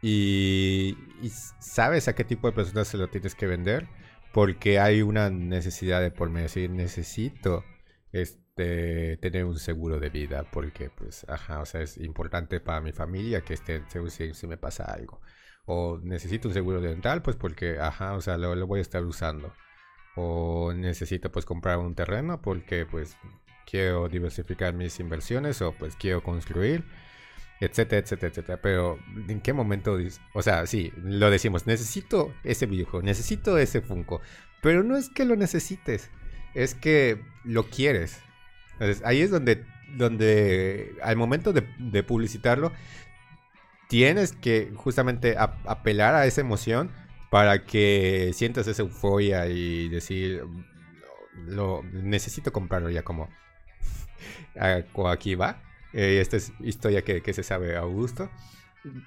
y, 0.00 0.96
y, 1.22 1.30
sabes 1.60 2.08
a 2.08 2.14
qué 2.14 2.24
tipo 2.24 2.48
de 2.48 2.54
personas 2.54 2.88
se 2.88 2.96
lo 2.96 3.08
tienes 3.08 3.34
que 3.36 3.46
vender 3.46 3.86
porque 4.32 4.80
hay 4.80 5.02
una 5.02 5.30
necesidad 5.30 6.00
de 6.00 6.10
por 6.10 6.30
medio. 6.30 6.44
decir, 6.44 6.70
necesito 6.70 7.64
este 8.12 9.16
tener 9.18 9.44
un 9.44 9.58
seguro 9.58 9.98
de 9.98 10.10
vida 10.10 10.44
porque 10.50 10.90
pues 10.90 11.26
ajá 11.28 11.60
o 11.60 11.66
sea 11.66 11.80
es 11.80 11.96
importante 11.98 12.60
para 12.60 12.80
mi 12.80 12.92
familia 12.92 13.40
que 13.40 13.54
esté 13.54 13.82
si, 14.10 14.34
si 14.34 14.46
me 14.46 14.56
pasa 14.56 14.84
algo. 14.84 15.20
O 15.64 15.98
necesito 16.02 16.48
un 16.48 16.54
seguro 16.54 16.80
dental 16.80 17.22
pues 17.22 17.36
porque 17.36 17.78
ajá 17.80 18.14
o 18.14 18.20
sea 18.20 18.36
lo, 18.36 18.54
lo, 18.54 18.66
voy 18.66 18.80
a 18.80 18.82
estar 18.82 19.04
usando. 19.04 19.52
O 20.16 20.72
necesito 20.74 21.32
pues 21.32 21.46
comprar 21.46 21.78
un 21.78 21.94
terreno 21.94 22.42
porque 22.42 22.84
pues 22.86 23.16
quiero 23.66 24.08
diversificar 24.08 24.74
mis 24.74 25.00
inversiones 25.00 25.62
o 25.62 25.72
pues 25.72 25.96
quiero 25.96 26.22
construir 26.22 26.84
etcétera 27.60 28.00
etcétera 28.02 28.28
etcétera. 28.30 28.60
Pero 28.60 28.98
en 29.28 29.40
qué 29.40 29.52
momento 29.54 29.96
o 30.34 30.42
sea 30.42 30.66
sí 30.66 30.92
lo 31.02 31.30
decimos 31.30 31.66
necesito 31.66 32.34
ese 32.44 32.66
videojuego 32.66 33.02
necesito 33.04 33.56
ese 33.56 33.80
Funko 33.80 34.20
pero 34.60 34.82
no 34.82 34.96
es 34.96 35.08
que 35.08 35.24
lo 35.24 35.36
necesites 35.36 36.10
es 36.54 36.74
que 36.74 37.20
lo 37.44 37.64
quieres 37.64 38.22
entonces, 38.82 39.02
ahí 39.04 39.20
es 39.20 39.30
donde, 39.30 39.64
donde 39.96 40.96
al 41.02 41.16
momento 41.16 41.52
de, 41.52 42.02
publicitarlo, 42.02 42.72
tienes 43.88 44.32
que 44.32 44.72
justamente 44.74 45.36
apelar 45.38 46.16
a 46.16 46.26
esa 46.26 46.40
emoción 46.40 46.90
para 47.30 47.64
que 47.64 48.32
sientas 48.34 48.66
esa 48.66 48.82
euforia 48.82 49.46
y 49.46 49.88
decir, 49.88 50.42
lo 51.46 51.84
necesito 51.92 52.52
comprarlo 52.52 52.90
ya 52.90 53.02
como, 53.02 53.28
aquí 55.08 55.36
va. 55.36 55.62
Eh, 55.92 56.18
esta 56.20 56.38
es 56.38 56.52
historia 56.60 57.02
que, 57.02 57.32
se 57.32 57.44
sabe 57.44 57.76
a 57.76 57.82
gusto. 57.82 58.30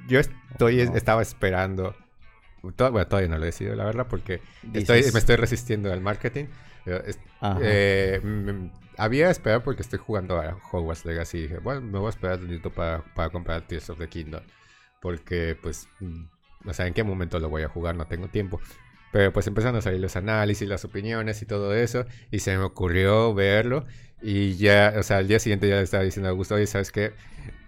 Yo 0.07 0.21
estoy, 0.21 0.79
estaba 0.79 1.21
esperando. 1.21 1.95
bueno, 2.61 3.07
todavía 3.07 3.27
no 3.27 3.37
lo 3.37 3.43
he 3.43 3.47
decidido, 3.47 3.75
la 3.75 3.83
verdad, 3.83 4.07
porque 4.07 4.39
estoy, 4.73 5.03
me 5.11 5.19
estoy 5.19 5.35
resistiendo 5.35 5.91
al 5.91 5.99
marketing. 5.99 6.45
Eh, 7.61 8.21
había 8.97 9.29
esperado 9.29 9.63
porque 9.63 9.81
estoy 9.81 9.99
jugando 9.99 10.39
a 10.39 10.57
Hogwarts 10.71 11.05
Legacy 11.05 11.37
y 11.37 11.41
dije, 11.43 11.57
bueno, 11.59 11.81
me 11.81 11.99
voy 11.99 12.07
a 12.07 12.09
esperar 12.09 12.39
un 12.39 12.61
para, 12.73 13.03
para 13.13 13.29
comprar 13.29 13.67
Tears 13.67 13.89
of 13.89 13.99
the 13.99 14.07
Kingdom. 14.07 14.43
Porque, 15.01 15.57
pues, 15.61 15.87
no 15.99 16.07
mm, 16.63 16.73
sé 16.73 16.87
en 16.87 16.93
qué 16.93 17.03
momento 17.03 17.39
lo 17.39 17.49
voy 17.49 17.63
a 17.63 17.69
jugar, 17.69 17.95
no 17.95 18.05
tengo 18.07 18.27
tiempo. 18.27 18.59
Pero 19.11 19.31
pues 19.31 19.47
empezaron 19.47 19.77
a 19.77 19.81
salir 19.81 20.01
los 20.01 20.17
análisis, 20.17 20.67
las 20.67 20.83
opiniones 20.83 21.41
y 21.41 21.45
todo 21.45 21.73
eso. 21.73 22.05
Y 22.31 22.39
se 22.39 22.57
me 22.57 22.63
ocurrió 22.63 23.33
verlo. 23.33 23.85
Y 24.21 24.55
ya, 24.55 24.93
o 24.97 25.03
sea, 25.03 25.17
al 25.17 25.27
día 25.27 25.39
siguiente 25.39 25.69
ya 25.69 25.79
estaba 25.79 26.03
diciendo 26.03 26.27
a 26.27 26.31
Augusto, 26.31 26.55
oye, 26.55 26.67
¿sabes 26.67 26.91
qué? 26.91 27.13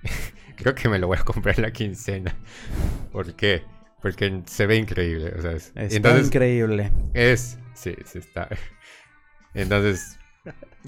Creo 0.58 0.76
que 0.76 0.90
me 0.90 1.00
lo 1.00 1.08
voy 1.08 1.18
a 1.18 1.24
comprar 1.24 1.56
en 1.56 1.62
la 1.62 1.72
quincena. 1.72 2.36
¿Por 3.12 3.34
qué? 3.36 3.64
Porque 4.02 4.42
se 4.46 4.66
ve 4.66 4.76
increíble. 4.76 5.34
O 5.38 5.42
sea, 5.42 5.52
es, 5.52 5.72
está 5.76 6.20
increíble. 6.20 6.92
Es, 7.14 7.58
sí, 7.74 7.96
sí 8.06 8.20
está. 8.20 8.50
Entonces, 9.58 10.18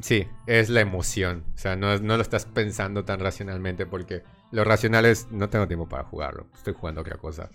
Sí, 0.01 0.27
es 0.47 0.69
la 0.69 0.81
emoción. 0.81 1.43
O 1.55 1.57
sea, 1.57 1.75
no, 1.75 1.97
no, 1.97 2.15
lo 2.15 2.21
estás 2.21 2.45
pensando 2.45 3.03
tan 3.05 3.19
racionalmente 3.19 3.85
porque 3.85 4.23
lo 4.51 4.63
racional 4.63 5.05
es 5.05 5.27
no 5.31 5.49
tengo 5.49 5.67
tiempo 5.67 5.89
para 5.89 6.03
jugarlo. 6.03 6.47
Estoy 6.55 6.73
jugando 6.73 7.01
otra 7.01 7.17
cosa. 7.17 7.49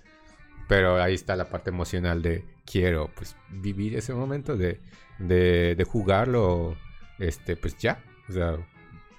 Pero 0.69 1.01
ahí 1.01 1.15
está 1.15 1.37
la 1.37 1.49
parte 1.49 1.71
emocional 1.71 2.23
de 2.23 2.45
quiero 2.65 3.11
pues 3.15 3.37
vivir 3.51 3.97
ese 3.97 4.15
momento 4.15 4.57
de, 4.57 4.81
de, 5.19 5.75
de 5.75 5.85
jugarlo. 5.85 6.77
Este, 7.19 7.57
pues 7.57 7.77
ya. 7.79 8.03
O 8.29 8.33
sea, 8.33 8.57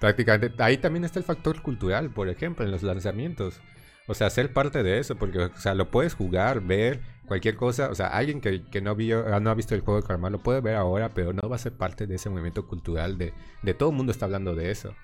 prácticamente 0.00 0.62
ahí 0.62 0.78
también 0.78 1.04
está 1.04 1.18
el 1.18 1.24
factor 1.24 1.62
cultural, 1.62 2.10
por 2.10 2.28
ejemplo, 2.28 2.64
en 2.64 2.70
los 2.70 2.82
lanzamientos. 2.82 3.60
O 4.08 4.14
sea, 4.14 4.30
ser 4.30 4.52
parte 4.52 4.84
de 4.84 5.00
eso, 5.00 5.16
porque, 5.16 5.38
o 5.38 5.56
sea, 5.56 5.74
lo 5.74 5.90
puedes 5.90 6.14
jugar, 6.14 6.60
ver, 6.60 7.00
cualquier 7.26 7.56
cosa. 7.56 7.90
O 7.90 7.94
sea, 7.94 8.08
alguien 8.08 8.40
que, 8.40 8.80
no, 8.80 8.94
vio, 8.94 9.24
ah, 9.34 9.40
no 9.40 9.50
ha 9.50 9.54
visto 9.54 9.74
el 9.74 9.80
juego 9.82 10.00
de 10.00 10.06
Calamar 10.06 10.32
lo 10.32 10.38
puede 10.42 10.60
ver 10.60 10.76
ahora, 10.76 11.10
pero 11.14 11.32
no 11.32 11.48
va 11.48 11.56
a 11.56 11.58
ser 11.58 11.72
parte 11.72 12.06
de 12.06 12.14
ese 12.16 12.30
movimiento 12.30 12.66
cultural 12.66 13.18
de, 13.18 13.32
de 13.62 13.74
todo 13.74 13.90
el 13.90 13.96
mundo 13.96 14.12
está 14.12 14.24
hablando 14.26 14.54
de 14.54 14.70
eso. 14.70 14.94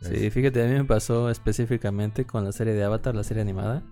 Sí, 0.00 0.30
fíjate, 0.30 0.62
a 0.62 0.66
mí 0.66 0.74
me 0.74 0.84
pasó 0.84 1.30
específicamente 1.30 2.24
con 2.24 2.44
la 2.44 2.50
serie 2.52 2.74
de 2.74 2.82
Avatar, 2.82 3.14
la 3.14 3.22
serie 3.22 3.40
animada. 3.42 3.82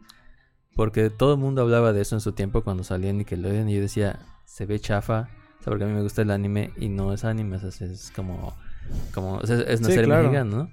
Porque 0.75 1.11
todo 1.11 1.35
el 1.35 1.41
mundo 1.41 1.63
hablaba 1.63 1.93
de 1.93 2.01
eso 2.01 2.17
en 2.17 2.21
su 2.21 2.33
tiempo 2.33 2.63
cuando 2.63 2.85
salía 2.85 3.11
en 3.11 3.19
Nickelodeon 3.19 3.69
y 3.69 3.75
yo 3.77 3.81
decía, 3.81 4.19
se 4.45 4.67
ve 4.67 4.79
chafa, 4.81 5.29
o 5.61 5.63
sea, 5.63 5.71
porque 5.71 5.85
a 5.85 5.87
mí 5.87 5.93
me 5.93 6.03
gusta 6.03 6.23
el 6.23 6.31
anime 6.31 6.73
y 6.79 6.89
no 6.89 7.13
es 7.13 7.25
anime, 7.25 7.57
o 7.57 7.71
sea, 7.71 7.87
es 7.89 8.13
como, 8.15 8.57
como, 9.13 9.35
o 9.37 9.47
sea, 9.47 9.61
es 9.61 9.81
una 9.81 9.89
Sí, 9.89 9.95
serie 9.95 10.07
claro. 10.07 10.23
mexicana, 10.31 10.51
¿no? 10.51 10.71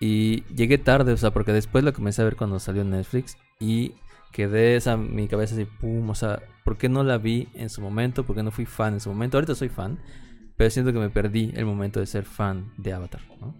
Y 0.00 0.44
llegué 0.54 0.78
tarde, 0.78 1.12
o 1.12 1.16
sea, 1.16 1.30
porque 1.30 1.52
después 1.52 1.84
lo 1.84 1.92
comencé 1.92 2.22
a 2.22 2.24
ver 2.24 2.36
cuando 2.36 2.58
salió 2.58 2.82
en 2.82 2.90
Netflix 2.90 3.36
y 3.60 3.94
quedé 4.32 4.76
esa 4.76 4.96
mi 4.96 5.28
cabeza 5.28 5.54
así, 5.54 5.64
pum, 5.64 6.08
o 6.10 6.14
sea, 6.14 6.40
¿por 6.64 6.76
qué 6.78 6.88
no 6.88 7.02
la 7.02 7.18
vi 7.18 7.48
en 7.54 7.68
su 7.70 7.80
momento? 7.80 8.24
¿Por 8.24 8.36
qué 8.36 8.42
no 8.42 8.50
fui 8.50 8.66
fan 8.66 8.94
en 8.94 9.00
su 9.00 9.08
momento? 9.10 9.36
Ahorita 9.36 9.54
soy 9.54 9.68
fan, 9.68 9.98
pero 10.56 10.70
siento 10.70 10.92
que 10.92 10.98
me 10.98 11.10
perdí 11.10 11.52
el 11.54 11.64
momento 11.66 12.00
de 12.00 12.06
ser 12.06 12.24
fan 12.24 12.72
de 12.76 12.92
Avatar, 12.92 13.22
¿no? 13.40 13.54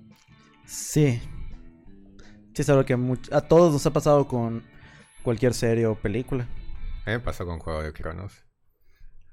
Sí. 0.67 1.21
Sí, 2.55 2.63
es 2.63 2.69
algo 2.71 2.85
que 2.85 2.97
much- 2.97 3.33
a 3.33 3.41
todos 3.41 3.73
nos 3.73 3.87
ha 3.87 3.93
pasado 3.93 4.27
con 4.27 4.63
cualquier 5.23 5.55
serie 5.55 5.87
o 5.87 5.95
película. 5.95 6.45
A 7.07 7.11
mí 7.11 7.17
me 7.17 7.21
pasó 7.21 7.47
con 7.47 7.59
Juego 7.59 7.83
de 7.83 7.93
Cronos. 7.93 8.45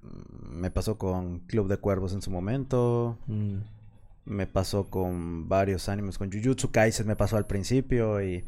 Mm, 0.01 0.59
Me 0.61 0.71
pasó 0.71 0.97
con 0.97 1.39
Club 1.47 1.67
de 1.67 1.77
Cuervos 1.77 2.13
en 2.13 2.21
su 2.21 2.31
momento. 2.31 3.17
Mm. 3.27 3.57
Me 4.25 4.47
pasó 4.47 4.89
con 4.89 5.49
varios 5.49 5.89
animes. 5.89 6.17
Con 6.17 6.31
Jujutsu 6.31 6.71
Kaisen 6.71 7.07
me 7.07 7.15
pasó 7.15 7.37
al 7.37 7.47
principio 7.47 8.21
y... 8.23 8.43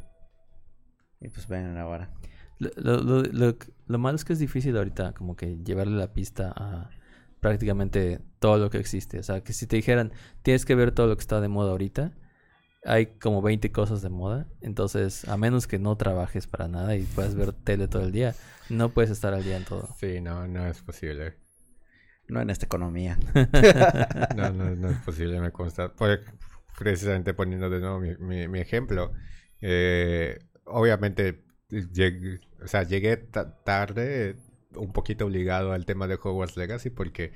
Y 1.19 1.29
pues 1.29 1.47
ven 1.47 1.77
ahora. 1.77 2.13
Lo, 2.59 2.69
lo, 2.75 3.03
lo, 3.03 3.23
lo- 3.23 3.57
lo 3.87 3.97
malo 3.99 4.15
es 4.15 4.25
que 4.25 4.33
es 4.33 4.39
difícil 4.39 4.75
ahorita 4.77 5.13
como 5.13 5.35
que 5.35 5.57
llevarle 5.63 5.95
la 5.97 6.11
pista 6.13 6.51
a 6.55 6.89
prácticamente 7.39 8.19
todo 8.39 8.57
lo 8.57 8.69
que 8.69 8.79
existe. 8.79 9.19
O 9.19 9.23
sea, 9.23 9.41
que 9.43 9.53
si 9.53 9.67
te 9.67 9.75
dijeran, 9.77 10.11
tienes 10.41 10.65
que 10.65 10.75
ver 10.75 10.91
todo 10.91 11.07
lo 11.07 11.15
que 11.15 11.21
está 11.21 11.39
de 11.39 11.47
moda 11.47 11.71
ahorita, 11.71 12.11
hay 12.83 13.07
como 13.07 13.41
20 13.41 13.71
cosas 13.71 14.01
de 14.01 14.09
moda. 14.09 14.47
Entonces, 14.61 15.25
a 15.27 15.37
menos 15.37 15.67
que 15.67 15.79
no 15.79 15.95
trabajes 15.97 16.47
para 16.47 16.67
nada 16.67 16.95
y 16.95 17.03
puedas 17.03 17.35
ver 17.35 17.53
tele 17.63 17.87
todo 17.87 18.03
el 18.03 18.11
día, 18.11 18.35
no 18.69 18.89
puedes 18.89 19.11
estar 19.11 19.33
al 19.33 19.43
día 19.43 19.57
en 19.57 19.65
todo. 19.65 19.87
Sí, 19.99 20.19
no, 20.21 20.47
no 20.47 20.67
es 20.67 20.81
posible. 20.81 21.35
No 22.27 22.41
en 22.41 22.49
esta 22.49 22.65
economía. 22.65 23.17
No, 24.35 24.51
no, 24.51 24.75
no 24.75 24.89
es 24.89 24.97
posible, 24.99 25.39
me 25.39 25.51
consta. 25.51 25.93
Por- 25.93 26.19
precisamente 26.77 27.33
poniendo 27.33 27.69
de 27.69 27.79
nuevo 27.79 27.99
mi, 27.99 28.15
mi- 28.17 28.47
mi 28.47 28.59
ejemplo. 28.59 29.11
eh, 29.61 30.37
obviamente, 30.65 31.43
o 32.63 32.67
sea, 32.67 32.83
llegué 32.83 33.17
ta- 33.17 33.61
tarde, 33.63 34.35
un 34.75 34.93
poquito 34.93 35.25
obligado 35.25 35.73
al 35.73 35.85
tema 35.85 36.07
de 36.07 36.15
Hogwarts 36.15 36.57
Legacy 36.57 36.89
porque 36.89 37.33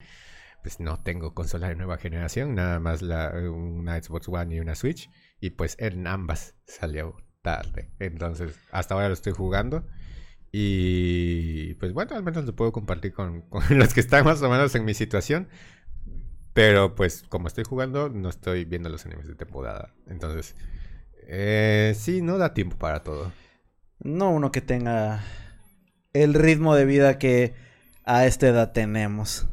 pues 0.64 0.80
no 0.80 1.02
tengo 1.02 1.34
consola 1.34 1.70
de 1.70 1.76
nueva 1.76 1.98
generación, 1.98 2.56
nada 2.56 2.80
más 2.80 3.02
una 3.04 4.02
Xbox 4.02 4.30
One 4.30 4.56
y 4.56 4.60
una 4.60 4.76
Switch. 4.76 5.10
Y 5.40 5.52
pues 5.52 5.76
en 5.80 6.08
ambas 6.08 6.56
salió 6.68 7.16
tarde. 7.42 7.92
Entonces, 8.00 8.56
hasta 8.72 8.94
ahora 8.96 9.08
lo 9.08 9.14
estoy 9.16 9.34
jugando. 9.34 9.88
Y 10.52 11.76
pues 11.76 11.94
bueno, 11.94 12.16
al 12.16 12.24
menos 12.24 12.46
lo 12.46 12.56
puedo 12.56 12.72
compartir 12.72 13.14
con, 13.14 13.42
con 13.50 13.64
los 13.78 13.94
que 13.94 14.02
están 14.02 14.26
más 14.26 14.42
o 14.42 14.50
menos 14.50 14.76
en 14.76 14.86
mi 14.86 14.94
situación. 14.94 15.50
Pero 16.54 16.96
pues 16.96 17.24
como 17.30 17.48
estoy 17.48 17.64
jugando, 17.64 18.10
no 18.10 18.30
estoy 18.30 18.66
viendo 18.66 18.90
los 18.90 19.06
animes 19.06 19.28
de 19.28 19.36
temporada. 19.36 19.94
Entonces, 20.08 20.56
eh, 21.28 21.94
sí, 21.98 22.22
no 22.22 22.38
da 22.38 22.54
tiempo 22.54 22.78
para 22.78 23.02
todo. 23.04 23.32
No 24.04 24.32
uno 24.32 24.52
que 24.52 24.62
tenga 24.62 25.24
el 26.14 26.34
ritmo 26.34 26.76
de 26.76 26.86
vida 26.86 27.18
que 27.18 27.54
a 28.04 28.26
esta 28.26 28.48
edad 28.48 28.72
tenemos. 28.72 29.48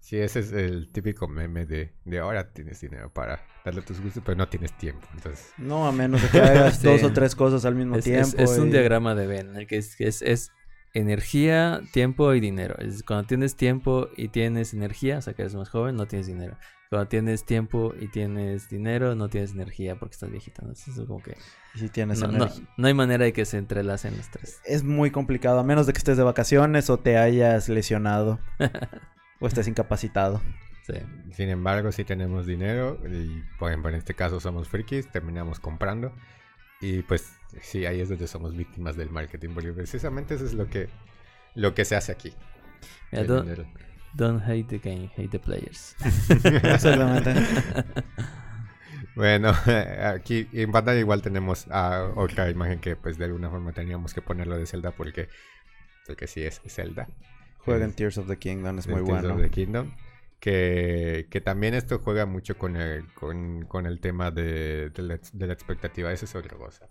Sí, 0.00 0.16
ese 0.18 0.40
es 0.40 0.52
el 0.52 0.90
típico 0.90 1.28
meme 1.28 1.66
de, 1.66 1.92
de 2.04 2.18
ahora 2.18 2.52
tienes 2.52 2.80
dinero 2.80 3.12
para 3.12 3.42
darle 3.64 3.82
tus 3.82 4.00
gustos, 4.00 4.22
pero 4.24 4.36
no 4.38 4.48
tienes 4.48 4.72
tiempo. 4.78 5.06
Entonces, 5.14 5.50
No, 5.58 5.86
a 5.86 5.92
menos 5.92 6.22
de 6.22 6.28
que 6.30 6.40
hagas 6.40 6.76
Sí. 6.80 6.86
dos 6.86 7.02
o 7.02 7.12
tres 7.12 7.36
cosas 7.36 7.64
al 7.66 7.74
mismo 7.74 7.96
Es, 7.96 8.04
tiempo. 8.04 8.36
es 8.38 8.56
un 8.58 8.68
y- 8.68 8.72
diagrama 8.72 9.14
de 9.14 9.26
Venn, 9.26 9.50
en 9.50 9.56
el 9.56 9.66
que 9.66 9.76
es, 9.76 9.96
que 9.96 10.08
es, 10.08 10.22
es 10.22 10.50
energía, 10.94 11.80
tiempo 11.92 12.32
y 12.32 12.40
dinero. 12.40 12.74
Es 12.78 13.02
cuando 13.02 13.26
tienes 13.26 13.54
tiempo 13.56 14.08
y 14.16 14.28
tienes 14.28 14.72
energía, 14.72 15.18
o 15.18 15.22
sea 15.22 15.34
que 15.34 15.42
eres 15.42 15.54
más 15.54 15.68
joven, 15.68 15.94
no 15.96 16.06
tienes 16.06 16.26
dinero. 16.26 16.56
Cuando 16.90 17.06
tienes 17.08 17.44
tiempo 17.44 17.92
y 18.00 18.08
tienes 18.08 18.70
dinero, 18.70 19.14
no 19.14 19.28
tienes 19.28 19.52
energía 19.52 19.96
porque 19.96 20.14
estás 20.14 20.30
viejita. 20.30 20.62
¿no? 20.64 20.72
Eso 20.72 20.90
es 20.90 21.06
como 21.06 21.22
que 21.22 21.36
y 21.74 21.78
si 21.80 21.88
tienes 21.90 22.20
no, 22.20 22.28
no- 22.28 22.36
energía. 22.44 22.64
no 22.78 22.86
hay 22.86 22.94
manera 22.94 23.24
de 23.26 23.32
que 23.34 23.44
se 23.44 23.58
entrelacen 23.58 24.16
los 24.16 24.28
tres. 24.30 24.60
Es 24.64 24.84
muy 24.84 25.10
complicado, 25.10 25.58
a 25.58 25.64
menos 25.64 25.86
de 25.86 25.92
que 25.92 25.98
estés 25.98 26.16
de 26.16 26.22
vacaciones 26.22 26.88
o 26.88 26.98
te 26.98 27.18
hayas 27.18 27.68
lesionado 27.68 28.38
o 29.40 29.46
estés 29.46 29.68
incapacitado. 29.68 30.40
Sí. 30.86 30.94
sin 31.32 31.50
embargo, 31.50 31.92
sí 31.92 32.04
tenemos 32.04 32.46
dinero. 32.46 32.98
Y 33.06 33.42
por 33.58 33.68
ejemplo, 33.70 33.90
en 33.90 33.96
este 33.96 34.14
caso 34.14 34.40
somos 34.40 34.68
frikis, 34.68 35.10
terminamos 35.12 35.60
comprando. 35.60 36.12
Y 36.80 37.02
pues 37.02 37.32
sí, 37.60 37.84
ahí 37.84 38.00
es 38.00 38.08
donde 38.08 38.26
somos 38.26 38.56
víctimas 38.56 38.96
del 38.96 39.10
marketing. 39.10 39.50
Porque 39.52 39.72
precisamente 39.74 40.36
eso 40.36 40.46
es 40.46 40.54
lo 40.54 40.66
que, 40.70 40.88
lo 41.54 41.74
que 41.74 41.84
se 41.84 41.96
hace 41.96 42.12
aquí. 42.12 42.32
Mira, 43.12 43.22
el 43.22 43.66
don't, 44.14 44.42
hate 44.42 44.64
the 44.68 44.78
game, 44.78 45.10
hate 45.16 45.28
the 45.30 45.38
players. 45.38 45.94
Exactamente. 46.28 47.34
Bueno, 49.14 49.50
aquí 50.14 50.48
en 50.52 50.70
pantalla 50.70 51.00
igual 51.00 51.22
tenemos 51.22 51.66
ah, 51.70 52.12
otra 52.14 52.48
imagen 52.50 52.78
que 52.78 52.94
pues 52.94 53.18
de 53.18 53.24
alguna 53.24 53.50
forma 53.50 53.72
teníamos 53.72 54.14
que 54.14 54.22
ponerlo 54.22 54.56
de 54.56 54.64
Zelda 54.66 54.92
porque, 54.92 55.28
porque 56.06 56.28
sí 56.28 56.44
es 56.44 56.60
Zelda. 56.66 57.08
Jueguen 57.58 57.90
Es 57.90 57.96
Tears 57.96 58.18
of 58.18 58.28
the 58.28 58.36
Kingdom, 58.36 58.78
es 58.78 58.86
muy 58.86 59.04
Tears 59.04 59.24
of 59.24 59.32
bueno. 59.32 59.42
the 59.42 59.50
Kingdom. 59.50 59.92
Que, 60.38 61.26
que 61.30 61.40
también 61.40 61.74
esto 61.74 61.98
juega 61.98 62.26
mucho 62.26 62.56
con 62.58 62.76
el, 62.76 63.12
con, 63.14 63.64
con 63.64 63.86
el 63.86 63.98
tema 63.98 64.30
de, 64.30 64.90
de 64.90 65.02
la, 65.02 65.14
ex- 65.14 65.36
de 65.36 65.48
la 65.48 65.52
expectativa. 65.52 66.12
Eso 66.12 66.26
es 66.26 66.34
otra 66.36 66.56
cosa. 66.56 66.88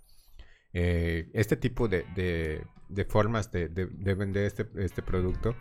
Eh, 0.73 1.29
este 1.33 1.55
tipo 1.55 1.87
de, 1.87 2.03
de- 2.13 2.61
de 2.89 3.05
formas 3.05 3.53
de, 3.53 3.69
de- 3.69 3.85
de 3.87 4.13
vender 4.15 4.43
este, 4.43 4.67
este 4.79 5.01
producto 5.01 5.55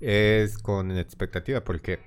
es 0.00 0.58
con 0.58 0.96
expectativa 0.96 1.62
porque 1.62 2.00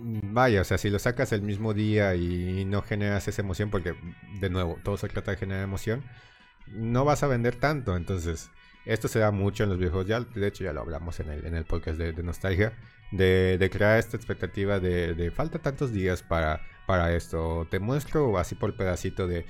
mm, 0.00 0.34
vaya, 0.34 0.60
o 0.62 0.64
sea, 0.64 0.78
si 0.78 0.90
lo 0.90 0.98
sacas 0.98 1.32
el 1.32 1.42
mismo 1.42 1.74
día 1.74 2.14
y 2.14 2.64
no 2.64 2.82
generas 2.82 3.28
esa 3.28 3.42
emoción, 3.42 3.70
porque 3.70 3.94
de 4.40 4.50
nuevo, 4.50 4.78
todo 4.82 4.96
se 4.96 5.08
trata 5.08 5.32
de 5.32 5.36
generar 5.38 5.64
emoción, 5.64 6.04
no 6.68 7.04
vas 7.04 7.22
a 7.22 7.26
vender 7.26 7.56
tanto. 7.56 7.96
Entonces, 7.96 8.50
esto 8.84 9.08
se 9.08 9.18
da 9.18 9.30
mucho 9.30 9.64
en 9.64 9.70
los 9.70 9.78
videojuegos. 9.78 10.08
Ya, 10.08 10.20
de 10.20 10.46
hecho, 10.46 10.64
ya 10.64 10.72
lo 10.72 10.80
hablamos 10.80 11.20
en 11.20 11.30
el, 11.30 11.44
en 11.46 11.54
el 11.54 11.64
podcast 11.64 11.98
de, 11.98 12.12
de 12.12 12.22
Nostalgia. 12.22 12.72
De, 13.10 13.58
de 13.58 13.70
crear 13.70 13.98
esta 13.98 14.16
expectativa 14.16 14.80
de, 14.80 15.14
de 15.14 15.30
falta 15.30 15.58
tantos 15.58 15.92
días 15.92 16.22
para, 16.22 16.62
para 16.86 17.14
esto. 17.14 17.66
Te 17.70 17.78
muestro 17.78 18.38
así 18.38 18.54
por 18.54 18.76
pedacito 18.76 19.26
de. 19.26 19.44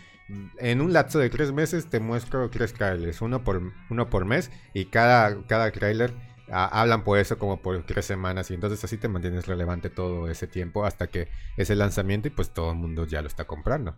En 0.58 0.80
un 0.80 0.92
lapso 0.92 1.18
de 1.18 1.30
tres 1.30 1.52
meses 1.52 1.88
te 1.88 2.00
muestro 2.00 2.48
tres 2.48 2.72
trailers, 2.72 3.20
uno 3.20 3.44
por, 3.44 3.72
uno 3.90 4.10
por 4.10 4.24
mes. 4.24 4.50
Y 4.74 4.86
cada, 4.86 5.46
cada 5.46 5.70
trailer 5.70 6.12
ah, 6.52 6.68
hablan 6.80 7.04
por 7.04 7.18
eso 7.18 7.38
como 7.38 7.60
por 7.62 7.82
tres 7.84 8.04
semanas. 8.06 8.50
Y 8.50 8.54
entonces 8.54 8.82
así 8.84 8.98
te 8.98 9.08
mantienes 9.08 9.46
relevante 9.46 9.90
todo 9.90 10.28
ese 10.30 10.46
tiempo 10.46 10.84
hasta 10.86 11.08
que 11.08 11.28
es 11.56 11.70
el 11.70 11.78
lanzamiento 11.78 12.28
y 12.28 12.30
pues 12.32 12.50
todo 12.52 12.70
el 12.72 12.78
mundo 12.78 13.06
ya 13.06 13.22
lo 13.22 13.28
está 13.28 13.44
comprando. 13.46 13.96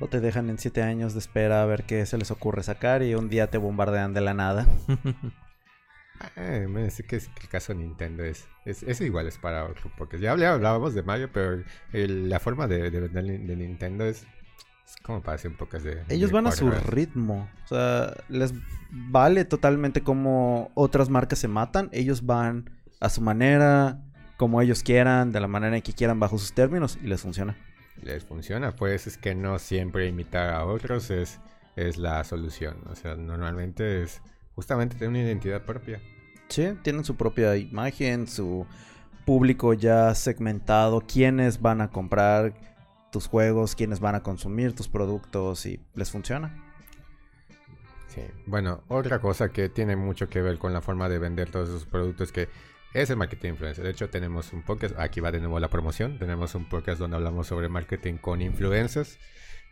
O 0.00 0.08
te 0.08 0.20
dejan 0.20 0.50
en 0.50 0.58
siete 0.58 0.82
años 0.82 1.12
de 1.14 1.20
espera 1.20 1.62
a 1.62 1.66
ver 1.66 1.84
qué 1.84 2.04
se 2.06 2.18
les 2.18 2.30
ocurre 2.30 2.62
sacar 2.62 3.02
y 3.02 3.14
un 3.14 3.28
día 3.28 3.48
te 3.48 3.58
bombardean 3.58 4.12
de 4.14 4.20
la 4.20 4.34
nada. 4.34 4.66
Eh, 6.36 6.66
me 6.68 6.80
parece 6.80 7.04
que, 7.04 7.16
es- 7.16 7.28
que 7.28 7.42
el 7.42 7.48
caso 7.48 7.72
de 7.72 7.80
Nintendo 7.80 8.24
es, 8.24 8.46
es, 8.64 8.82
es 8.82 9.00
igual, 9.00 9.26
es 9.26 9.38
para 9.38 9.64
otro, 9.66 9.90
porque 9.96 10.18
ya 10.18 10.32
hablábamos 10.32 10.94
de 10.94 11.02
Mario, 11.02 11.30
pero 11.32 11.62
el- 11.92 12.28
la 12.28 12.40
forma 12.40 12.66
de, 12.68 12.90
de 12.90 13.00
vender 13.00 13.24
ni- 13.24 13.38
de 13.46 13.56
Nintendo 13.56 14.04
es, 14.04 14.26
es 14.94 15.02
como 15.02 15.22
para 15.22 15.36
hacer 15.36 15.50
un 15.50 15.56
podcast 15.56 15.84
de... 15.84 16.02
Ellos 16.08 16.30
de 16.30 16.34
van 16.34 16.46
a 16.46 16.52
su 16.52 16.70
ritmo. 16.70 17.48
O 17.64 17.68
sea, 17.68 18.14
les 18.28 18.52
vale 18.90 19.44
totalmente 19.44 20.02
como 20.02 20.70
otras 20.74 21.08
marcas 21.08 21.38
se 21.38 21.48
matan. 21.48 21.88
Ellos 21.92 22.26
van 22.26 22.70
a 23.00 23.08
su 23.08 23.20
manera, 23.20 24.02
como 24.36 24.60
ellos 24.60 24.82
quieran, 24.82 25.32
de 25.32 25.40
la 25.40 25.48
manera 25.48 25.76
en 25.76 25.82
que 25.82 25.92
quieran, 25.92 26.20
bajo 26.20 26.38
sus 26.38 26.52
términos, 26.52 26.98
y 27.02 27.06
les 27.06 27.20
funciona. 27.20 27.56
Les 28.02 28.24
funciona, 28.24 28.74
pues 28.74 29.06
es 29.06 29.16
que 29.16 29.34
no 29.34 29.58
siempre 29.58 30.06
imitar 30.06 30.54
a 30.54 30.64
otros 30.64 31.10
es, 31.10 31.40
es 31.76 31.98
la 31.98 32.22
solución, 32.24 32.76
o 32.90 32.96
sea, 32.96 33.14
normalmente 33.14 34.02
es 34.02 34.20
justamente 34.54 34.96
tener 34.96 35.10
una 35.10 35.22
identidad 35.22 35.62
propia. 35.62 36.00
Sí, 36.48 36.74
tienen 36.82 37.04
su 37.04 37.16
propia 37.16 37.56
imagen, 37.56 38.26
su 38.26 38.66
público 39.24 39.72
ya 39.72 40.14
segmentado, 40.14 41.00
quiénes 41.00 41.60
van 41.60 41.80
a 41.80 41.90
comprar 41.90 42.54
tus 43.12 43.28
juegos, 43.28 43.76
quiénes 43.76 44.00
van 44.00 44.16
a 44.16 44.22
consumir 44.24 44.74
tus 44.74 44.88
productos 44.88 45.64
y 45.66 45.80
les 45.94 46.10
funciona. 46.10 46.64
Sí. 48.08 48.22
Bueno, 48.46 48.82
otra 48.88 49.20
cosa 49.20 49.50
que 49.50 49.68
tiene 49.68 49.96
mucho 49.96 50.28
que 50.28 50.42
ver 50.42 50.58
con 50.58 50.72
la 50.72 50.82
forma 50.82 51.08
de 51.08 51.18
vender 51.18 51.50
todos 51.50 51.68
esos 51.68 51.86
productos 51.86 52.32
que 52.32 52.48
es 52.92 53.08
el 53.10 53.16
marketing 53.16 53.50
influencer. 53.50 53.84
De 53.84 53.90
hecho, 53.90 54.10
tenemos 54.10 54.52
un 54.52 54.62
podcast, 54.62 54.98
aquí 54.98 55.20
va 55.20 55.30
de 55.30 55.40
nuevo 55.40 55.58
la 55.60 55.68
promoción, 55.68 56.18
tenemos 56.18 56.54
un 56.54 56.68
podcast 56.68 56.98
donde 56.98 57.16
hablamos 57.16 57.46
sobre 57.46 57.68
marketing 57.68 58.14
con 58.14 58.42
influencers. 58.42 59.18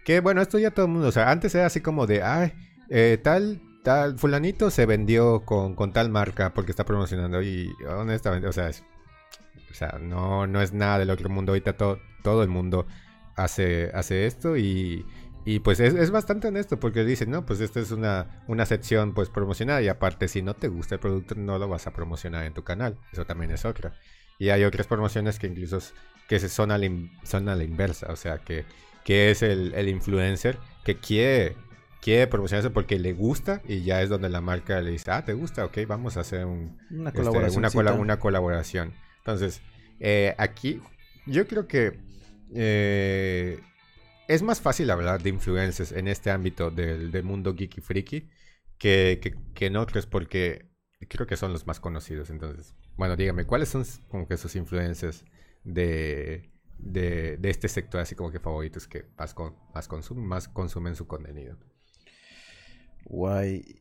Que 0.05 0.20
bueno, 0.20 0.41
esto 0.41 0.59
ya 0.59 0.70
todo 0.70 0.86
el 0.86 0.93
mundo, 0.93 1.09
o 1.09 1.12
sea, 1.12 1.30
antes 1.30 1.55
era 1.55 1.66
así 1.66 1.80
como 1.82 2.07
de, 2.07 2.22
ay, 2.22 2.55
eh, 2.88 3.18
tal, 3.22 3.61
tal, 3.84 4.18
fulanito 4.18 4.70
se 4.70 4.86
vendió 4.86 5.45
con, 5.45 5.74
con 5.74 5.93
tal 5.93 6.09
marca 6.09 6.55
porque 6.55 6.70
está 6.72 6.84
promocionando 6.86 7.43
y 7.43 7.70
honestamente, 7.86 8.49
o 8.49 8.53
sea, 8.53 8.68
es- 8.70 8.84
o 9.70 9.74
sea 9.74 9.99
no, 10.01 10.47
no 10.47 10.62
es 10.62 10.72
nada 10.72 10.99
del 10.99 11.11
otro 11.11 11.28
mundo, 11.28 11.53
ahorita 11.53 11.74
todo, 11.76 12.01
todo 12.22 12.43
el 12.43 12.49
mundo 12.49 12.86
hace, 13.45 13.91
hace 13.95 14.26
esto 14.26 14.57
y, 14.57 15.05
y 15.45 15.61
pues 15.61 15.80
es, 15.80 15.95
es, 15.95 16.11
bastante 16.11 16.49
honesto 16.49 16.78
porque 16.78 17.05
dicen, 17.05 17.30
no, 17.30 17.47
pues 17.47 17.61
esta 17.61 17.80
es 17.80 17.91
una, 17.91 18.43
una 18.47 18.66
sección 18.66 19.14
pues 19.14 19.30
promocionada 19.30 19.82
y 19.82 19.88
aparte 19.88 20.28
si 20.28 20.43
no 20.43 20.55
te 20.55 20.68
gusta 20.68 20.97
el 20.97 21.01
producto 21.01 21.34
no 21.34 21.59
lo 21.59 21.68
vas 21.68 21.86
a 21.86 21.93
promocionar 21.93 22.45
en 22.45 22.55
tu 22.55 22.62
canal. 22.62 22.99
Eso 23.12 23.24
también 23.24 23.51
es 23.51 23.64
otra. 23.64 23.95
Y 24.38 24.51
hay 24.51 24.64
otras 24.64 24.86
promociones 24.86 25.38
que 25.38 25.47
incluso 25.47 25.78
que 26.28 26.38
son 26.38 26.70
a 26.70 26.78
la, 26.78 26.88
son 27.24 27.49
a 27.49 27.57
la 27.57 27.64
inversa, 27.64 28.12
o 28.12 28.16
sea, 28.16 28.38
que, 28.38 28.64
que 29.05 29.30
es 29.30 29.43
el, 29.43 29.74
el 29.74 29.88
influencer 29.88 30.59
que 30.84 30.97
quiere, 30.97 31.57
quiere 32.01 32.26
promocionarse 32.26 32.70
porque 32.70 32.99
le 32.99 33.12
gusta 33.12 33.62
y 33.66 33.82
ya 33.82 34.01
es 34.01 34.09
donde 34.09 34.28
la 34.28 34.41
marca 34.41 34.80
le 34.80 34.93
dice, 34.93 35.11
ah, 35.11 35.24
¿te 35.24 35.34
gusta? 35.34 35.64
Ok, 35.64 35.78
vamos 35.88 36.16
a 36.16 36.20
hacer 36.20 36.47
un, 36.47 36.78
Una 36.91 37.11
este, 37.11 37.91
una 37.93 38.18
colaboración. 38.18 38.95
Entonces, 39.18 39.61
eh, 39.99 40.34
aquí 40.38 40.80
yo 41.26 41.47
creo 41.47 41.66
que 41.66 41.99
eh, 42.55 43.61
es 44.28 44.42
más 44.42 44.61
fácil 44.61 44.90
hablar 44.90 45.22
de 45.22 45.30
influencers 45.30 45.92
en 45.92 46.09
este 46.09 46.30
ámbito 46.30 46.70
del, 46.70 47.22
mundo 47.24 47.55
geeky 47.55 47.80
friki 47.80 48.28
que, 48.78 49.20
que, 49.55 49.66
en 49.66 49.76
otros 49.76 50.07
porque 50.07 50.70
creo 51.09 51.26
que 51.26 51.36
son 51.36 51.53
los 51.53 51.66
más 51.66 51.80
conocidos. 51.80 52.30
Entonces, 52.30 52.74
bueno, 52.96 53.16
dígame, 53.16 53.44
¿cuáles 53.44 53.68
son 53.68 53.84
como 54.09 54.26
que 54.28 54.36
sus 54.36 54.57
influencers 54.57 55.24
de, 55.64 56.51
de, 56.78 57.38
este 57.42 57.68
sector 57.68 58.01
así 58.01 58.14
como 58.14 58.30
que 58.30 58.40
favoritos 58.40 58.86
que 58.86 59.07
más, 59.18 59.34
con, 59.34 59.57
más 60.16 60.48
consumen 60.48 60.94
su 60.96 61.07
contenido? 61.07 61.57
Guay. 63.05 63.80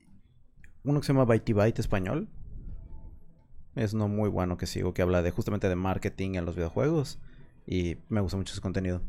Uno 0.83 0.99
que 0.99 1.05
se 1.05 1.13
llama 1.13 1.25
Byte 1.25 1.53
Byte 1.53 1.79
español. 1.79 2.29
Es 3.75 3.93
uno 3.93 4.07
muy 4.07 4.29
bueno 4.29 4.57
que 4.57 4.65
sigo, 4.65 4.93
que 4.93 5.01
habla 5.01 5.21
de 5.21 5.31
justamente 5.31 5.69
de 5.69 5.75
marketing 5.75 6.35
en 6.35 6.45
los 6.45 6.55
videojuegos. 6.55 7.19
Y 7.71 7.97
me 8.09 8.19
gusta 8.19 8.35
mucho 8.35 8.55
su 8.55 8.61
contenido. 8.61 8.99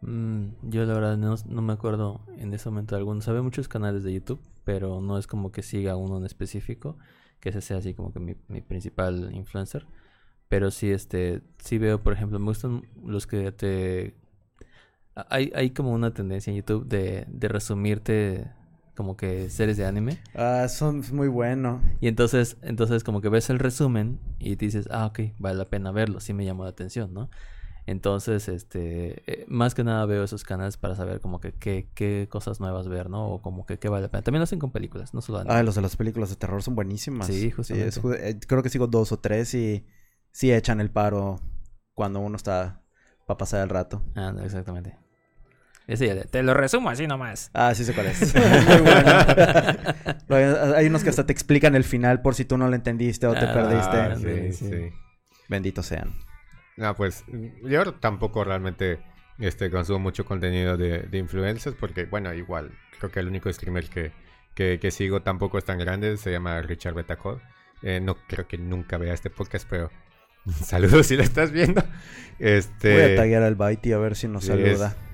Mm, 0.00 0.48
yo 0.62 0.84
la 0.84 0.94
verdad 0.94 1.16
no, 1.16 1.36
no 1.46 1.62
me 1.62 1.72
acuerdo 1.72 2.20
en 2.36 2.52
ese 2.52 2.68
momento 2.68 2.96
de 2.96 2.98
alguno. 2.98 3.20
Sabe 3.20 3.42
muchos 3.42 3.68
canales 3.68 4.02
de 4.02 4.12
YouTube, 4.12 4.40
pero 4.64 5.00
no 5.00 5.16
es 5.16 5.28
como 5.28 5.52
que 5.52 5.62
siga 5.62 5.94
uno 5.94 6.16
en 6.16 6.24
específico, 6.24 6.98
que 7.38 7.50
ese 7.50 7.60
sea 7.60 7.76
así 7.76 7.94
como 7.94 8.12
que 8.12 8.18
mi, 8.18 8.34
mi 8.48 8.60
principal 8.60 9.32
influencer. 9.32 9.86
Pero 10.48 10.72
sí, 10.72 10.90
este, 10.90 11.42
sí 11.58 11.78
veo, 11.78 12.02
por 12.02 12.12
ejemplo, 12.12 12.40
me 12.40 12.46
gustan 12.46 12.82
los 13.04 13.28
que 13.28 13.52
te... 13.52 14.16
Hay, 15.14 15.52
hay 15.54 15.70
como 15.70 15.92
una 15.92 16.12
tendencia 16.12 16.50
en 16.50 16.56
YouTube 16.56 16.88
de, 16.88 17.24
de 17.28 17.46
resumirte 17.46 18.50
como 18.94 19.16
que 19.16 19.50
series 19.50 19.76
de 19.76 19.86
anime. 19.86 20.18
Ah, 20.34 20.66
son 20.68 21.02
muy 21.12 21.28
bueno. 21.28 21.80
Y 22.00 22.08
entonces, 22.08 22.56
entonces 22.62 23.04
como 23.04 23.20
que 23.20 23.28
ves 23.28 23.50
el 23.50 23.58
resumen 23.58 24.18
y 24.38 24.56
dices, 24.56 24.88
ah, 24.90 25.06
ok, 25.06 25.20
vale 25.38 25.56
la 25.58 25.64
pena 25.66 25.90
verlo, 25.92 26.20
sí 26.20 26.32
me 26.32 26.44
llamó 26.44 26.64
la 26.64 26.70
atención, 26.70 27.12
¿no? 27.14 27.30
Entonces, 27.86 28.48
este, 28.48 29.22
eh, 29.30 29.44
más 29.46 29.74
que 29.74 29.84
nada 29.84 30.06
veo 30.06 30.24
esos 30.24 30.42
canales 30.42 30.78
para 30.78 30.96
saber 30.96 31.20
como 31.20 31.38
que 31.38 31.52
qué, 31.52 31.90
qué 31.94 32.28
cosas 32.30 32.58
nuevas 32.58 32.88
ver, 32.88 33.10
¿no? 33.10 33.26
O 33.28 33.42
como 33.42 33.66
que 33.66 33.78
qué 33.78 33.90
vale 33.90 34.02
la 34.04 34.10
pena. 34.10 34.22
También 34.22 34.40
lo 34.40 34.44
hacen 34.44 34.58
con 34.58 34.70
películas, 34.70 35.12
no 35.12 35.20
solo 35.20 35.38
anime. 35.40 35.54
Ah, 35.54 35.62
los 35.62 35.74
de 35.74 35.82
las 35.82 35.96
películas 35.96 36.30
de 36.30 36.36
terror 36.36 36.62
son 36.62 36.74
buenísimas. 36.76 37.26
Sí, 37.26 37.50
justamente. 37.50 38.00
ju- 38.00 38.16
eh, 38.18 38.40
creo 38.46 38.62
que 38.62 38.70
sigo 38.70 38.86
dos 38.86 39.12
o 39.12 39.18
tres 39.18 39.52
y 39.54 39.84
sí 40.32 40.50
echan 40.50 40.80
el 40.80 40.90
paro 40.90 41.40
cuando 41.92 42.20
uno 42.20 42.36
está 42.36 42.80
para 43.26 43.36
pasar 43.36 43.62
el 43.62 43.68
rato. 43.68 44.02
Ah, 44.14 44.32
no, 44.32 44.42
exactamente. 44.42 44.96
Ese 45.86 46.06
ya, 46.06 46.14
de- 46.14 46.24
te 46.24 46.42
lo 46.42 46.54
resumo 46.54 46.88
así 46.90 47.06
nomás. 47.06 47.50
Ah, 47.52 47.74
sí 47.74 47.84
sé 47.84 47.92
cuál 47.92 48.06
es. 48.06 48.34
muy 48.68 48.80
bueno. 48.80 50.74
Hay 50.76 50.86
unos 50.86 51.04
que 51.04 51.10
hasta 51.10 51.26
te 51.26 51.32
explican 51.32 51.74
el 51.74 51.84
final 51.84 52.22
por 52.22 52.34
si 52.34 52.44
tú 52.44 52.56
no 52.56 52.68
lo 52.68 52.74
entendiste 52.74 53.26
o 53.26 53.34
te 53.34 53.44
Ah, 53.46 53.52
perdiste. 53.52 53.96
Ah, 53.96 54.16
sí, 54.16 54.52
sí, 54.52 54.70
sí. 54.70 55.82
sean. 55.82 56.14
No, 56.76 56.94
pues 56.96 57.24
yo 57.62 57.92
tampoco 57.94 58.44
realmente 58.44 58.98
este, 59.38 59.70
consumo 59.70 59.98
mucho 60.00 60.24
contenido 60.24 60.76
de, 60.76 61.00
de 61.00 61.18
influencers 61.18 61.76
porque, 61.78 62.06
bueno, 62.06 62.32
igual, 62.32 62.72
creo 62.98 63.10
que 63.12 63.20
el 63.20 63.28
único 63.28 63.52
streamer 63.52 63.88
que, 63.88 64.12
que, 64.54 64.78
que 64.80 64.90
sigo 64.90 65.22
tampoco 65.22 65.58
es 65.58 65.64
tan 65.64 65.78
grande, 65.78 66.16
se 66.16 66.32
llama 66.32 66.60
Richard 66.62 66.94
Betacod. 66.94 67.38
Eh, 67.82 68.00
no 68.00 68.16
creo 68.26 68.48
que 68.48 68.56
nunca 68.56 68.96
vea 68.96 69.12
este 69.12 69.28
podcast, 69.28 69.66
pero 69.68 69.90
saludos 70.64 71.06
si 71.06 71.16
lo 71.16 71.22
estás 71.22 71.52
viendo. 71.52 71.84
Este, 72.38 72.92
Voy 72.94 73.12
a 73.12 73.16
taguear 73.16 73.42
al 73.42 73.54
Baiti 73.54 73.92
a 73.92 73.98
ver 73.98 74.16
si 74.16 74.26
nos 74.28 74.44
sí, 74.44 74.48
saluda. 74.48 74.88
Es, 74.88 75.13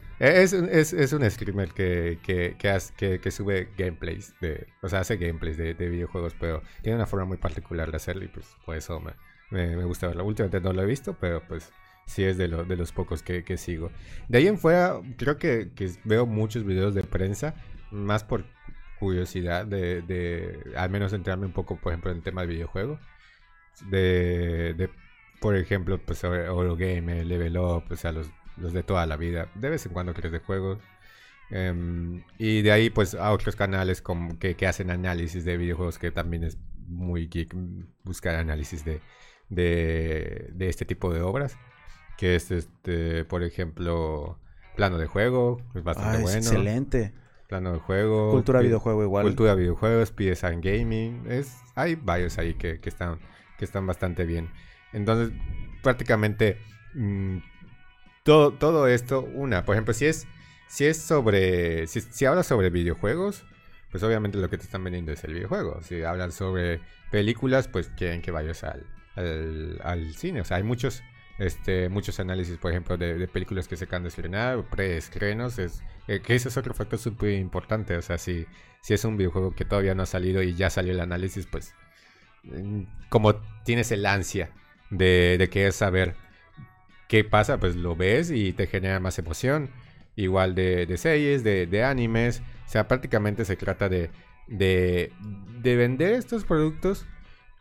un- 0.53 0.69
es, 0.71 0.93
es 0.93 1.13
un 1.13 1.29
streamer 1.31 1.71
que, 1.73 2.19
que, 2.23 2.57
que, 2.59 2.69
hace- 2.69 3.19
que, 3.21 3.31
sube 3.31 3.69
gameplays, 3.77 4.35
de, 4.41 4.67
o 4.83 4.89
sea, 4.89 5.01
hace 5.01 5.17
gameplays 5.17 5.57
de, 5.57 5.75
de 5.75 5.89
videojuegos, 5.89 6.35
pero 6.39 6.63
tiene 6.83 6.97
una 6.97 7.07
forma 7.07 7.25
muy 7.27 7.39
particular 7.39 7.91
de 7.91 7.97
hacerlo 7.97 8.25
y 8.25 8.29
pues 8.29 8.47
por 8.67 8.77
eso 8.77 9.01
me, 9.01 9.15
me, 9.51 9.85
gusta 9.85 10.07
verlo. 10.09 10.25
Últimamente 10.25 10.61
no 10.61 10.73
lo 10.73 10.83
he 10.83 10.87
visto, 10.87 11.17
pero 11.19 11.43
pues 11.49 11.73
sí 12.07 12.25
es 12.25 12.37
de, 12.39 12.49
lo- 12.49 12.65
de 12.65 12.77
los 12.77 12.93
pocos 12.93 13.23
que, 13.23 13.45
que 13.45 13.57
sigo. 13.57 13.91
De 14.29 14.39
ahí 14.39 14.47
en 14.49 14.59
fuera, 14.59 15.01
creo 15.17 15.39
que, 15.39 15.71
veo 16.05 16.27
muchos 16.27 16.65
videos 16.65 16.95
de 16.95 17.03
prensa, 17.05 17.55
más 17.91 18.23
por 18.25 18.45
curiosidad 18.99 19.65
de, 19.67 20.03
de 20.03 20.73
al 20.77 20.91
menos 20.91 21.13
entrarme 21.15 21.47
un 21.47 21.53
poco, 21.53 21.77
por 21.81 21.93
ejemplo, 21.93 22.11
en 22.11 22.19
el 22.19 22.23
tema 22.23 22.43
de 22.43 22.49
videojuego. 22.49 22.99
De, 23.91 24.75
de 24.75 24.91
por 25.41 25.57
ejemplo, 25.57 25.99
pues 25.99 26.23
Eurogame, 26.25 27.25
Level 27.25 27.57
Up, 27.59 27.85
o 27.91 27.97
sea, 27.97 28.13
los, 28.13 28.31
los 28.61 28.73
de 28.73 28.83
toda 28.83 29.07
la 29.07 29.17
vida. 29.17 29.49
De 29.55 29.71
vez 29.71 29.85
en 29.87 29.93
cuando 29.93 30.15
crees 30.15 30.33
de 30.33 30.39
juegos. 30.41 30.79
Em, 31.51 32.23
y 32.39 32.63
de 32.63 32.71
ahí, 32.73 32.91
pues, 32.91 33.15
a 33.15 33.33
otros 33.33 33.57
canales 33.57 34.01
como 34.03 34.39
que, 34.39 34.55
que 34.55 34.67
hacen 34.67 34.91
análisis 34.91 35.45
de 35.45 35.57
videojuegos, 35.57 35.99
que 35.99 36.11
también 36.13 36.45
es 36.45 36.59
muy 36.87 37.27
geek 37.29 37.55
mm, 37.55 37.87
buscar 38.05 38.37
análisis 38.37 38.85
de, 38.85 39.01
de, 39.49 40.51
de 40.53 40.69
este 40.69 40.85
tipo 40.85 41.13
de 41.13 41.23
obras. 41.23 41.57
Que 42.17 42.37
es, 42.37 42.51
este, 42.51 43.25
por 43.25 43.43
ejemplo, 43.43 44.39
plano 44.77 44.99
de 44.99 45.07
juego, 45.07 45.61
es 45.75 45.83
bastante 45.83 46.11
Ah, 46.11 46.17
es 46.17 46.23
bueno. 46.23 46.39
excelente. 46.39 47.13
Plano 47.49 47.73
de 47.73 47.79
juego. 47.81 48.31
Cultura 48.31 48.61
videojuego 48.61 49.03
igual. 49.03 49.25
Cultura 49.25 49.55
videojuegos, 49.55 50.11
PSN 50.13 50.61
Gaming. 50.61 51.25
Es, 51.27 51.57
hay 51.75 51.97
varios 51.97 52.39
ahí 52.39 52.55
que, 52.55 52.79
que 52.79 52.89
están, 52.89 53.19
que 53.59 53.65
están 53.65 53.87
bastante 53.87 54.25
bien. 54.25 54.51
Entonces, 54.93 55.37
prácticamente 55.83 56.59
mm, 56.95 57.39
todo, 58.23 58.53
todo 58.53 58.87
esto, 58.87 59.23
una, 59.23 59.65
por 59.65 59.75
ejemplo, 59.75 59.95
si 59.95 60.07
es, 60.07 60.27
si 60.69 60.87
es 60.87 60.99
sobre, 60.99 61.87
si, 61.87 62.01
si 62.01 62.25
hablas 62.27 62.47
sobre 62.47 62.71
videojuegos, 62.71 63.45
pues 63.91 64.03
obviamente 64.03 64.39
lo 64.39 64.49
que 64.49 64.59
te 64.59 64.65
están 64.65 64.85
vendiendo 64.85 65.13
es 65.13 65.25
el 65.25 65.35
videojuego. 65.35 65.81
Si 65.83 66.03
hablan 66.03 66.33
sobre 66.33 66.81
películas, 67.11 67.69
pues 67.69 67.89
quieren 67.89 68.23
que 68.23 68.31
vayas 68.31 68.63
al, 68.65 68.87
al, 69.17 69.81
al 69.83 70.15
cine. 70.15 70.43
O 70.43 70.45
sea, 70.45 70.59
hay 70.59 70.63
muchos, 70.63 71.03
este, 71.39 71.89
muchos 71.89 72.21
análisis, 72.21 72.57
por 72.59 72.71
ejemplo, 72.71 72.97
de, 72.97 73.27
películas 73.29 73.67
que 73.67 73.77
se 73.77 73.85
acaban 73.85 74.05
de 74.05 74.11
estrenar, 74.11 74.65
preestrenos, 74.71 75.59
es, 75.59 75.83
eh, 76.07 76.21
que 76.21 76.37
ese 76.37 76.49
es 76.49 76.57
otro 76.57 76.73
factor 76.75 76.99
súper 76.99 77.33
importante. 77.33 77.97
O 77.97 78.03
sea, 78.03 78.19
si, 78.19 78.47
si 78.81 78.95
es 78.95 79.05
un 79.05 79.17
videojuego 79.17 79.55
que 79.55 79.65
todavía 79.65 79.95
no 79.95 80.05
ha 80.05 80.07
salido 80.07 80.43
y 80.43 80.55
ya 80.55 80.71
salió 80.71 80.93
el 80.93 81.01
análisis, 81.01 81.47
pues 81.47 81.75
mm, 82.45 82.83
como 83.09 83.37
tienes 83.65 83.91
el 83.91 84.07
ansia 84.07 84.51
de, 84.91 85.37
de 85.39 85.51
querer 85.51 85.73
saber 85.73 86.15
qué 87.11 87.25
pasa, 87.25 87.59
pues 87.59 87.75
lo 87.77 87.97
ves 87.97 88.31
y 88.31 88.53
te 88.55 88.69
genera 88.69 89.01
más 89.01 89.19
emoción. 89.19 89.69
Igual 90.17 90.55
de, 90.55 90.87
series, 90.97 91.43
de, 91.45 91.85
animes. 91.85 92.41
O 92.67 92.71
sea, 92.71 92.87
prácticamente 92.89 93.45
se 93.45 93.57
trata 93.57 93.89
de, 93.89 94.11
de, 94.47 95.13
de 95.61 95.77
vender 95.77 96.15
estos 96.15 96.45
productos 96.45 97.07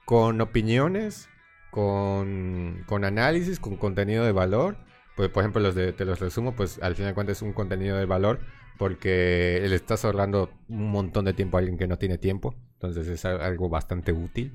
con 0.06 0.40
opiniones, 0.40 1.30
con, 1.72 2.84
con 2.86 3.06
análisis, 3.06 3.60
con 3.60 3.76
contenido 3.76 4.24
de 4.24 4.32
valor. 4.34 4.78
Pues, 5.16 5.30
por 5.30 5.42
ejemplo, 5.44 5.62
los 5.62 5.74
de, 5.76 5.94
te 5.94 6.06
los 6.06 6.20
resumo, 6.20 6.56
pues 6.56 6.80
al 6.84 6.96
final 6.96 7.12
de 7.12 7.16
cuentas 7.16 7.38
es 7.38 7.42
un 7.42 7.54
contenido 7.54 7.98
de 7.98 8.06
valor 8.06 8.40
porque 8.78 9.66
le 9.68 9.76
estás 9.76 10.06
ahorrando 10.06 10.52
un 10.70 10.92
montón 10.92 11.26
de 11.26 11.34
tiempo 11.34 11.58
a 11.58 11.60
alguien 11.60 11.78
que 11.78 11.88
no 11.88 11.98
tiene 11.98 12.20
tiempo. 12.20 12.56
Entonces 12.76 13.08
es 13.08 13.26
al- 13.26 13.42
algo 13.42 13.68
bastante 13.68 14.12
útil. 14.14 14.54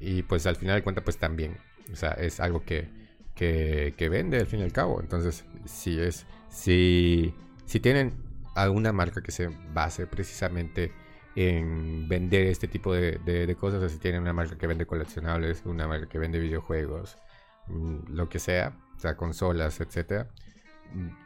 Y 0.00 0.22
pues 0.22 0.46
al 0.46 0.56
final 0.56 0.76
de 0.76 0.82
cuentas, 0.82 1.04
pues 1.04 1.18
también. 1.18 1.58
O 1.92 1.96
sea, 1.96 2.12
es 2.12 2.40
algo 2.40 2.64
que, 2.64 2.88
que, 3.34 3.94
vende 4.10 4.38
al 4.38 4.46
fin 4.46 4.60
y 4.60 4.62
al 4.62 4.72
cabo. 4.72 5.00
Entonces, 5.00 5.44
si 5.64 5.98
es. 6.00 6.26
Si, 6.50 7.34
si 7.66 7.80
tienen 7.80 8.14
alguna 8.54 8.92
marca 8.92 9.22
que 9.22 9.32
se 9.32 9.48
base 9.72 10.06
precisamente 10.06 10.92
en 11.36 12.08
vender 12.08 12.46
este 12.46 12.68
tipo 12.68 12.94
de, 12.94 13.18
de- 13.24 13.56
cosas, 13.56 13.82
o 13.82 13.88
si 13.88 13.98
tienen 13.98 14.22
una 14.22 14.32
marca 14.32 14.56
que 14.56 14.66
vende 14.68 14.86
coleccionables, 14.86 15.62
una 15.64 15.88
marca 15.88 16.08
que 16.08 16.18
vende 16.18 16.38
videojuegos, 16.38 17.18
mm, 17.68 18.14
lo 18.14 18.28
que 18.28 18.38
sea, 18.38 18.76
o 18.96 19.00
sea, 19.00 19.16
consolas, 19.16 19.80
etcétera, 19.80 20.28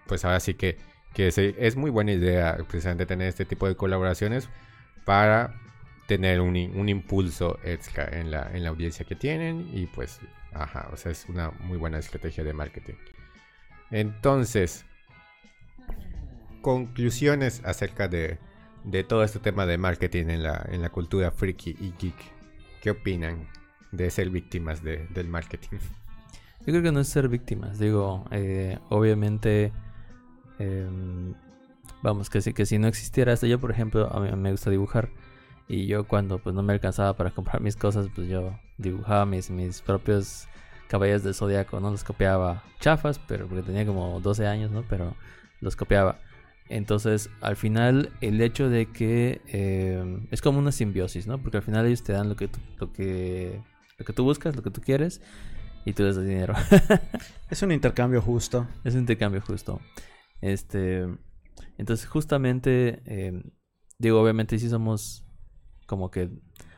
pues 0.06 0.24
ahora 0.24 0.40
sí 0.40 0.54
que, 0.54 0.78
que 1.14 1.28
es 1.58 1.76
muy 1.76 1.90
buena 1.90 2.12
idea 2.12 2.56
precisamente 2.68 3.06
tener 3.06 3.28
este 3.28 3.44
tipo 3.44 3.66
de 3.68 3.76
colaboraciones 3.76 4.48
para 5.04 5.54
tener 6.08 6.40
un, 6.40 6.56
un 6.56 6.88
impulso 6.88 7.58
extra 7.62 8.08
en 8.18 8.30
la, 8.30 8.50
en 8.52 8.64
la 8.64 8.70
audiencia 8.70 9.04
que 9.04 9.14
tienen 9.14 9.68
y 9.74 9.86
pues, 9.86 10.20
ajá, 10.54 10.88
o 10.90 10.96
sea, 10.96 11.12
es 11.12 11.26
una 11.28 11.50
muy 11.60 11.76
buena 11.76 11.98
estrategia 11.98 12.42
de 12.42 12.54
marketing. 12.54 12.94
Entonces, 13.90 14.86
conclusiones 16.62 17.62
acerca 17.64 18.08
de, 18.08 18.38
de 18.84 19.04
todo 19.04 19.22
este 19.22 19.38
tema 19.38 19.66
de 19.66 19.76
marketing 19.78 20.28
en 20.28 20.42
la, 20.42 20.66
en 20.70 20.80
la 20.82 20.88
cultura 20.90 21.30
freaky 21.30 21.76
y 21.78 21.92
geek. 22.00 22.16
¿Qué 22.80 22.90
opinan 22.90 23.46
de 23.92 24.10
ser 24.10 24.30
víctimas 24.30 24.82
de- 24.82 25.06
del 25.08 25.28
marketing? 25.28 25.76
Yo 26.60 26.72
creo 26.72 26.82
que 26.82 26.92
no 26.92 27.00
es 27.00 27.08
ser 27.08 27.28
víctimas. 27.28 27.78
Digo, 27.78 28.24
eh, 28.30 28.78
obviamente 28.88 29.72
em, 30.58 31.34
vamos, 32.02 32.30
que 32.30 32.40
si, 32.40 32.54
que 32.54 32.64
si 32.66 32.78
no 32.78 32.88
existiera 32.88 33.32
esto, 33.34 33.46
yo 33.46 33.60
por 33.60 33.70
ejemplo, 33.70 34.10
a 34.10 34.20
mí 34.20 34.30
me 34.36 34.50
gusta 34.52 34.70
dibujar. 34.70 35.10
Y 35.68 35.86
yo 35.86 36.08
cuando 36.08 36.38
pues 36.38 36.54
no 36.54 36.62
me 36.62 36.72
alcanzaba 36.72 37.14
para 37.16 37.30
comprar 37.30 37.60
mis 37.60 37.76
cosas, 37.76 38.08
pues 38.14 38.28
yo 38.28 38.58
dibujaba 38.78 39.26
mis, 39.26 39.50
mis 39.50 39.82
propios 39.82 40.48
caballeros 40.88 41.22
del 41.22 41.34
zodiaco, 41.34 41.78
¿no? 41.78 41.90
Los 41.90 42.04
copiaba 42.04 42.62
chafas, 42.80 43.18
pero 43.18 43.46
porque 43.46 43.62
tenía 43.62 43.86
como 43.86 44.18
12 44.20 44.46
años, 44.46 44.70
¿no? 44.70 44.84
Pero 44.88 45.14
los 45.60 45.76
copiaba. 45.76 46.18
Entonces, 46.70 47.30
al 47.40 47.56
final, 47.56 48.10
el 48.20 48.40
hecho 48.40 48.68
de 48.68 48.86
que 48.86 49.40
em, 49.46 50.26
es 50.30 50.42
como 50.42 50.58
una 50.58 50.72
simbiosis, 50.72 51.26
¿no? 51.26 51.38
Porque 51.38 51.58
al 51.58 51.62
final 51.62 51.86
ellos 51.86 52.02
te 52.02 52.12
dan 52.12 52.28
lo 52.28 52.36
que 52.36 52.48
tú, 52.48 52.58
lo 52.78 52.92
que, 52.92 53.62
lo 53.98 54.04
que 54.04 54.12
tú 54.12 54.24
buscas, 54.24 54.56
lo 54.56 54.62
que 54.62 54.70
tú 54.70 54.80
quieres, 54.80 55.20
y 55.84 55.92
tú 55.92 56.02
les 56.02 56.16
das 56.16 56.24
dinero. 56.26 56.54
es 57.50 57.62
un 57.62 57.72
intercambio 57.72 58.20
justo. 58.20 58.66
Es 58.84 58.94
un 58.94 59.00
intercambio 59.00 59.40
justo. 59.40 59.80
Este, 60.40 61.06
entonces, 61.78 62.06
justamente, 62.06 63.02
em, 63.06 63.42
digo, 63.98 64.20
obviamente 64.20 64.58
sí 64.58 64.68
somos 64.68 65.27
como 65.88 66.12
que, 66.12 66.30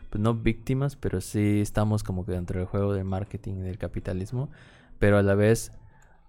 pues 0.09 0.23
no 0.23 0.35
víctimas, 0.35 0.97
pero 0.97 1.21
sí 1.21 1.61
estamos 1.61 2.03
como 2.03 2.25
que 2.25 2.33
dentro 2.33 2.61
del 2.61 2.69
juego 2.69 2.95
del 2.95 3.05
marketing 3.05 3.57
y 3.57 3.63
del 3.63 3.77
capitalismo, 3.77 4.51
pero 4.99 5.19
a 5.19 5.23
la 5.23 5.35
vez 5.35 5.73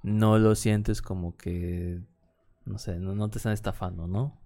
no 0.04 0.40
lo 0.40 0.56
sientes 0.56 1.02
como 1.02 1.38
que 1.38 2.02
no 2.66 2.78
sé, 2.78 3.00
no, 3.00 3.30
te 3.30 3.38
están 3.38 3.54
estafando, 3.54 4.08
¿no? 4.08 4.40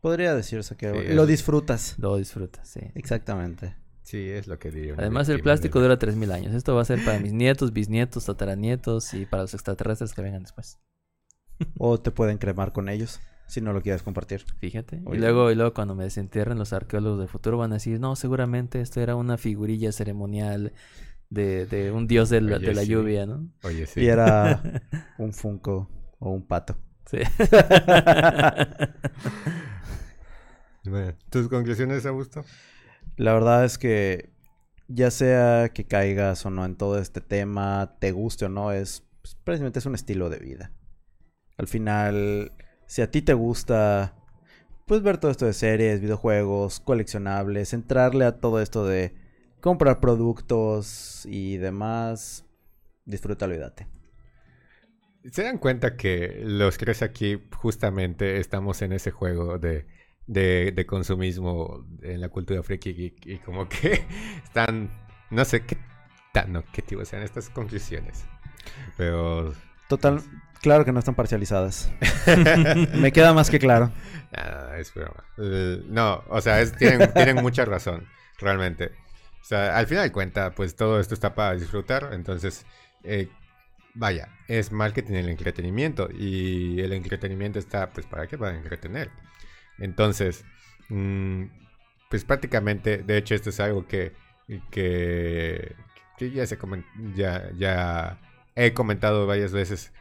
Podría 0.00 0.34
decirse 0.34 0.76
que 0.76 1.14
lo 1.14 1.26
disfrutas. 1.26 1.98
Lo 1.98 2.16
disfrutas, 2.16 2.68
sí. 2.68 2.80
Exactamente. 2.94 3.74
Sí, 4.02 4.28
es 4.28 4.46
lo 4.46 4.58
que 4.58 4.70
digo. 4.70 4.96
Además, 4.98 5.30
el 5.30 5.40
plástico 5.40 5.80
dura 5.80 5.98
3.000 5.98 6.30
años. 6.30 6.54
Esto 6.54 6.74
va 6.74 6.82
a 6.82 6.84
ser 6.84 7.02
para 7.04 7.18
mis 7.20 7.32
nietos, 7.32 7.72
bisnietos, 7.72 8.26
tataranietos 8.26 9.14
y 9.14 9.24
para 9.24 9.44
los 9.44 9.54
extraterrestres 9.54 10.12
que 10.12 10.20
vengan 10.20 10.42
después. 10.42 10.78
O 11.78 11.98
te 11.98 12.10
pueden 12.10 12.36
cremar 12.36 12.72
con 12.72 12.90
ellos 12.90 13.20
si 13.46 13.60
no 13.60 13.72
lo 13.72 13.82
quieres 13.82 14.02
compartir. 14.02 14.44
Fíjate. 14.58 15.02
Y 15.12 15.16
luego, 15.16 15.50
y 15.50 15.54
luego 15.54 15.74
cuando 15.74 15.94
me 15.94 16.04
desentierren 16.04 16.58
los 16.58 16.72
arqueólogos 16.72 17.18
del 17.18 17.28
futuro 17.28 17.58
van 17.58 17.72
a 17.72 17.76
decir, 17.76 18.00
no, 18.00 18.16
seguramente 18.16 18.80
esto 18.80 19.00
era 19.00 19.16
una 19.16 19.36
figurilla 19.36 19.92
ceremonial 19.92 20.72
de, 21.30 21.66
de 21.66 21.90
un 21.90 22.06
dios 22.06 22.30
de 22.30 22.40
la, 22.40 22.58
de 22.58 22.74
la 22.74 22.84
lluvia, 22.84 23.26
¿no? 23.26 23.48
Oye, 23.62 23.86
sí. 23.86 24.00
Y 24.00 24.06
era 24.06 24.62
un 25.18 25.32
funko 25.32 25.90
o 26.18 26.30
un 26.30 26.46
pato. 26.46 26.76
Sí. 27.06 27.18
¿Tus 31.30 31.48
conclusiones, 31.48 32.06
Augusto? 32.06 32.44
La 33.16 33.32
verdad 33.32 33.64
es 33.64 33.78
que 33.78 34.34
ya 34.88 35.10
sea 35.10 35.70
que 35.70 35.86
caigas 35.86 36.44
o 36.46 36.50
no 36.50 36.64
en 36.64 36.76
todo 36.76 36.98
este 36.98 37.20
tema, 37.20 37.96
te 38.00 38.12
guste 38.12 38.46
o 38.46 38.48
no, 38.48 38.72
es 38.72 39.04
pues, 39.22 39.36
precisamente 39.42 39.78
es 39.78 39.86
un 39.86 39.94
estilo 39.94 40.30
de 40.30 40.38
vida. 40.38 40.72
Al 41.56 41.68
final, 41.68 42.52
si 42.86 43.02
a 43.02 43.10
ti 43.10 43.22
te 43.22 43.34
gusta, 43.34 44.14
pues 44.86 45.02
ver 45.02 45.18
todo 45.18 45.30
esto 45.30 45.46
de 45.46 45.52
series, 45.52 46.00
videojuegos, 46.00 46.80
coleccionables, 46.80 47.72
entrarle 47.72 48.24
a 48.24 48.38
todo 48.38 48.60
esto 48.60 48.86
de 48.86 49.14
comprar 49.60 50.00
productos 50.00 51.26
y 51.26 51.56
demás, 51.56 52.44
disfrútalo 53.04 53.54
y 53.54 53.58
date. 53.58 53.86
¿Se 55.30 55.42
dan 55.42 55.56
cuenta 55.56 55.96
que 55.96 56.42
los 56.44 56.76
que 56.76 56.92
aquí 57.02 57.42
justamente 57.56 58.38
estamos 58.38 58.82
en 58.82 58.92
ese 58.92 59.10
juego 59.10 59.58
de, 59.58 59.86
de, 60.26 60.86
consumismo 60.86 61.86
en 62.02 62.20
la 62.20 62.28
cultura 62.28 62.62
friki 62.62 63.14
y, 63.24 63.38
como 63.38 63.66
que 63.68 64.06
están, 64.44 64.90
no 65.30 65.46
sé 65.46 65.64
qué 65.64 65.78
tan 66.32 66.56
objetivos 66.56 67.08
sean 67.08 67.22
estas 67.22 67.48
conclusiones, 67.48 68.24
pero... 68.96 69.54
Total, 69.88 70.20
claro 70.60 70.84
que 70.84 70.92
no 70.92 70.98
están 70.98 71.14
parcializadas. 71.14 71.90
Me 72.94 73.12
queda 73.12 73.32
más 73.32 73.50
que 73.50 73.58
claro. 73.58 73.92
No, 74.32 74.74
es 74.74 74.92
broma. 74.92 75.24
no, 75.88 76.24
o 76.28 76.40
sea, 76.40 76.64
tienen, 76.72 77.12
tienen 77.12 77.36
mucha 77.36 77.64
razón, 77.64 78.06
realmente. 78.38 78.92
O 79.42 79.44
sea, 79.44 79.76
al 79.76 79.86
final 79.86 80.04
de 80.04 80.12
cuentas, 80.12 80.52
pues 80.56 80.74
todo 80.74 80.98
esto 80.98 81.14
está 81.14 81.34
para 81.34 81.54
disfrutar, 81.54 82.10
entonces... 82.12 82.64
Eh, 83.02 83.28
vaya, 83.94 84.28
es 84.48 84.72
marketing 84.72 85.14
el 85.14 85.28
entretenimiento 85.28 86.08
y 86.12 86.80
el 86.80 86.92
entretenimiento 86.92 87.58
está, 87.58 87.90
pues, 87.90 88.06
¿para 88.06 88.26
qué? 88.26 88.36
Para 88.36 88.56
entretener. 88.56 89.10
Entonces, 89.78 90.44
mm, 90.88 91.44
pues 92.10 92.24
prácticamente, 92.24 92.98
de 92.98 93.16
hecho, 93.18 93.34
esto 93.34 93.50
es 93.50 93.60
algo 93.60 93.86
que, 93.86 94.12
que, 94.70 95.74
ya, 96.18 96.46
se 96.46 96.58
ya, 97.14 97.50
ya 97.56 98.20
he 98.56 98.72
comentado 98.72 99.26
varias 99.26 99.52
veces 99.52 99.92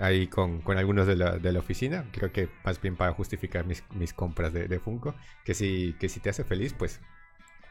ahí 0.00 0.26
con, 0.26 0.62
algunos 0.76 1.06
de 1.06 1.16
la, 1.16 1.38
de 1.38 1.52
la, 1.52 1.58
oficina, 1.58 2.06
creo 2.12 2.32
que 2.32 2.48
más 2.64 2.80
bien 2.80 2.96
para 2.96 3.12
justificar 3.12 3.66
mis, 3.66 3.84
mis 3.94 4.12
compras 4.12 4.52
de, 4.52 4.68
de, 4.68 4.78
Funko, 4.78 5.14
que 5.44 5.54
si, 5.54 5.94
que 5.98 6.08
si 6.08 6.20
te 6.20 6.30
hace 6.30 6.44
feliz, 6.44 6.74
pues, 6.78 7.00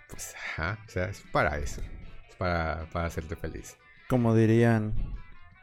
pues, 0.09 0.35
ajá, 0.35 0.79
o 0.85 0.89
sea, 0.89 1.05
es 1.05 1.21
para 1.31 1.57
eso, 1.57 1.81
es 2.29 2.35
para, 2.35 2.87
para 2.91 3.05
hacerte 3.05 3.35
feliz. 3.35 3.77
Como 4.07 4.35
dirían 4.35 4.93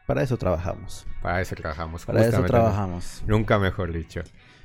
para 0.06 0.22
eso 0.22 0.36
trabajamos. 0.36 1.04
Para 1.20 1.40
eso 1.40 1.56
trabajamos. 1.56 2.06
Para 2.06 2.24
eso 2.24 2.44
trabajamos. 2.44 3.24
Nunca 3.26 3.58
mejor 3.58 3.92
dicho. 3.92 4.22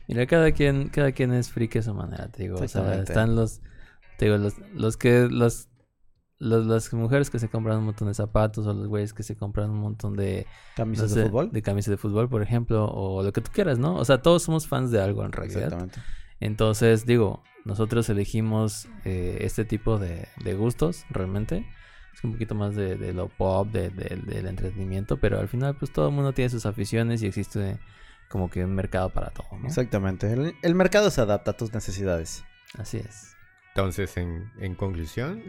Mira, 0.08 0.28
cada 0.28 0.52
quien, 0.52 0.90
cada 0.90 1.12
quien 1.12 1.34
es 1.34 1.50
friki 1.50 1.80
a 1.80 1.82
su 1.82 1.94
manera, 1.94 2.28
te 2.28 2.44
digo. 2.44 2.60
O 2.60 2.68
sea, 2.68 3.02
están 3.02 3.36
los, 3.36 3.60
te 4.18 4.26
digo, 4.26 4.38
los, 4.38 4.54
los 4.74 4.98
que, 4.98 5.28
los, 5.32 5.68
los, 6.42 6.66
las 6.66 6.92
mujeres 6.94 7.30
que 7.30 7.38
se 7.38 7.50
compran 7.50 7.78
un 7.78 7.86
montón 7.86 8.08
de 8.08 8.16
zapatos 8.16 8.66
o 8.66 8.74
los 8.74 8.88
güeyes 8.88 9.14
que 9.14 9.22
se 9.22 9.36
compran 9.36 9.70
un 9.70 9.80
montón 9.80 10.16
de 10.16 10.48
camisas 10.76 11.14
de 11.14 11.26
fútbol, 11.26 11.52
de 11.52 11.62
camisas 11.62 11.92
de 11.92 11.98
fútbol, 11.98 12.28
por 12.30 12.42
ejemplo, 12.42 12.86
o 12.86 13.22
lo 13.22 13.32
que 13.32 13.42
tú 13.42 13.52
quieras, 13.54 13.78
¿no? 13.78 13.96
O 13.96 14.04
sea, 14.04 14.22
todos 14.22 14.44
somos 14.44 14.68
fans 14.68 14.90
de 14.90 15.00
algo 15.00 15.24
en 15.24 15.32
realidad. 15.32 15.66
Exactamente. 15.66 16.02
Entonces, 16.40 17.06
digo, 17.06 17.44
nosotros 17.64 18.10
elegimos 18.10 18.88
eh, 19.06 19.38
este 19.42 19.66
tipo 19.66 20.00
de, 20.00 20.28
de 20.44 20.56
gustos, 20.56 21.06
realmente 21.12 21.66
es 22.12 22.24
un 22.24 22.34
poquito 22.34 22.56
más 22.56 22.76
de, 22.76 23.14
lo 23.14 23.28
pop, 23.30 23.68
de, 23.68 23.90
del 23.90 24.48
entretenimiento, 24.48 25.18
pero 25.18 25.40
al 25.40 25.48
final 25.48 25.76
pues 25.76 25.94
todo 25.94 26.10
el 26.10 26.16
mundo 26.16 26.34
tiene 26.34 26.50
sus 26.50 26.66
aficiones 26.66 27.22
y 27.22 27.28
existe 27.28 27.80
como 28.30 28.50
que 28.50 28.66
un 28.66 28.74
mercado 28.74 29.12
para 29.12 29.30
todo, 29.30 29.48
¿no? 29.60 29.68
Exactamente, 29.68 30.56
el, 30.62 30.76
mercado 30.76 31.12
se 31.12 31.22
adapta 31.22 31.52
a 31.52 31.58
tus 31.58 31.72
necesidades. 31.74 32.44
Así 32.78 32.98
es. 32.98 33.36
Entonces, 33.76 34.18
en, 34.18 34.76
conclusión, 34.76 35.44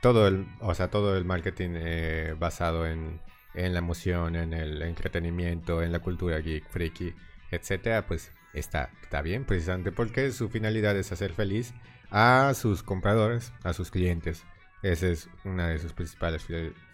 todo 0.00 0.28
el, 0.28 0.46
o 0.60 0.74
sea, 0.74 0.90
todo 0.90 1.16
el 1.16 1.24
marketing 1.24 1.70
eh, 1.74 2.34
basado 2.38 2.86
en, 2.86 3.20
en 3.54 3.72
la 3.72 3.80
emoción, 3.80 4.36
en 4.36 4.52
el 4.52 4.80
entretenimiento, 4.82 5.82
en 5.82 5.92
la 5.92 5.98
cultura 5.98 6.38
geek, 6.38 6.68
freaky, 6.68 7.14
etcétera, 7.50 8.06
pues 8.06 8.32
está, 8.52 8.90
está 9.02 9.22
bien, 9.22 9.44
precisamente 9.44 9.92
porque 9.92 10.30
su 10.32 10.48
finalidad 10.48 10.96
es 10.96 11.12
hacer 11.12 11.32
feliz 11.32 11.74
a 12.10 12.52
sus 12.54 12.82
compradores, 12.82 13.52
a 13.62 13.72
sus 13.72 13.90
clientes. 13.90 14.44
Esa 14.82 15.08
es 15.08 15.28
una 15.44 15.68
de 15.68 15.78
sus 15.78 15.92
principales 15.92 16.46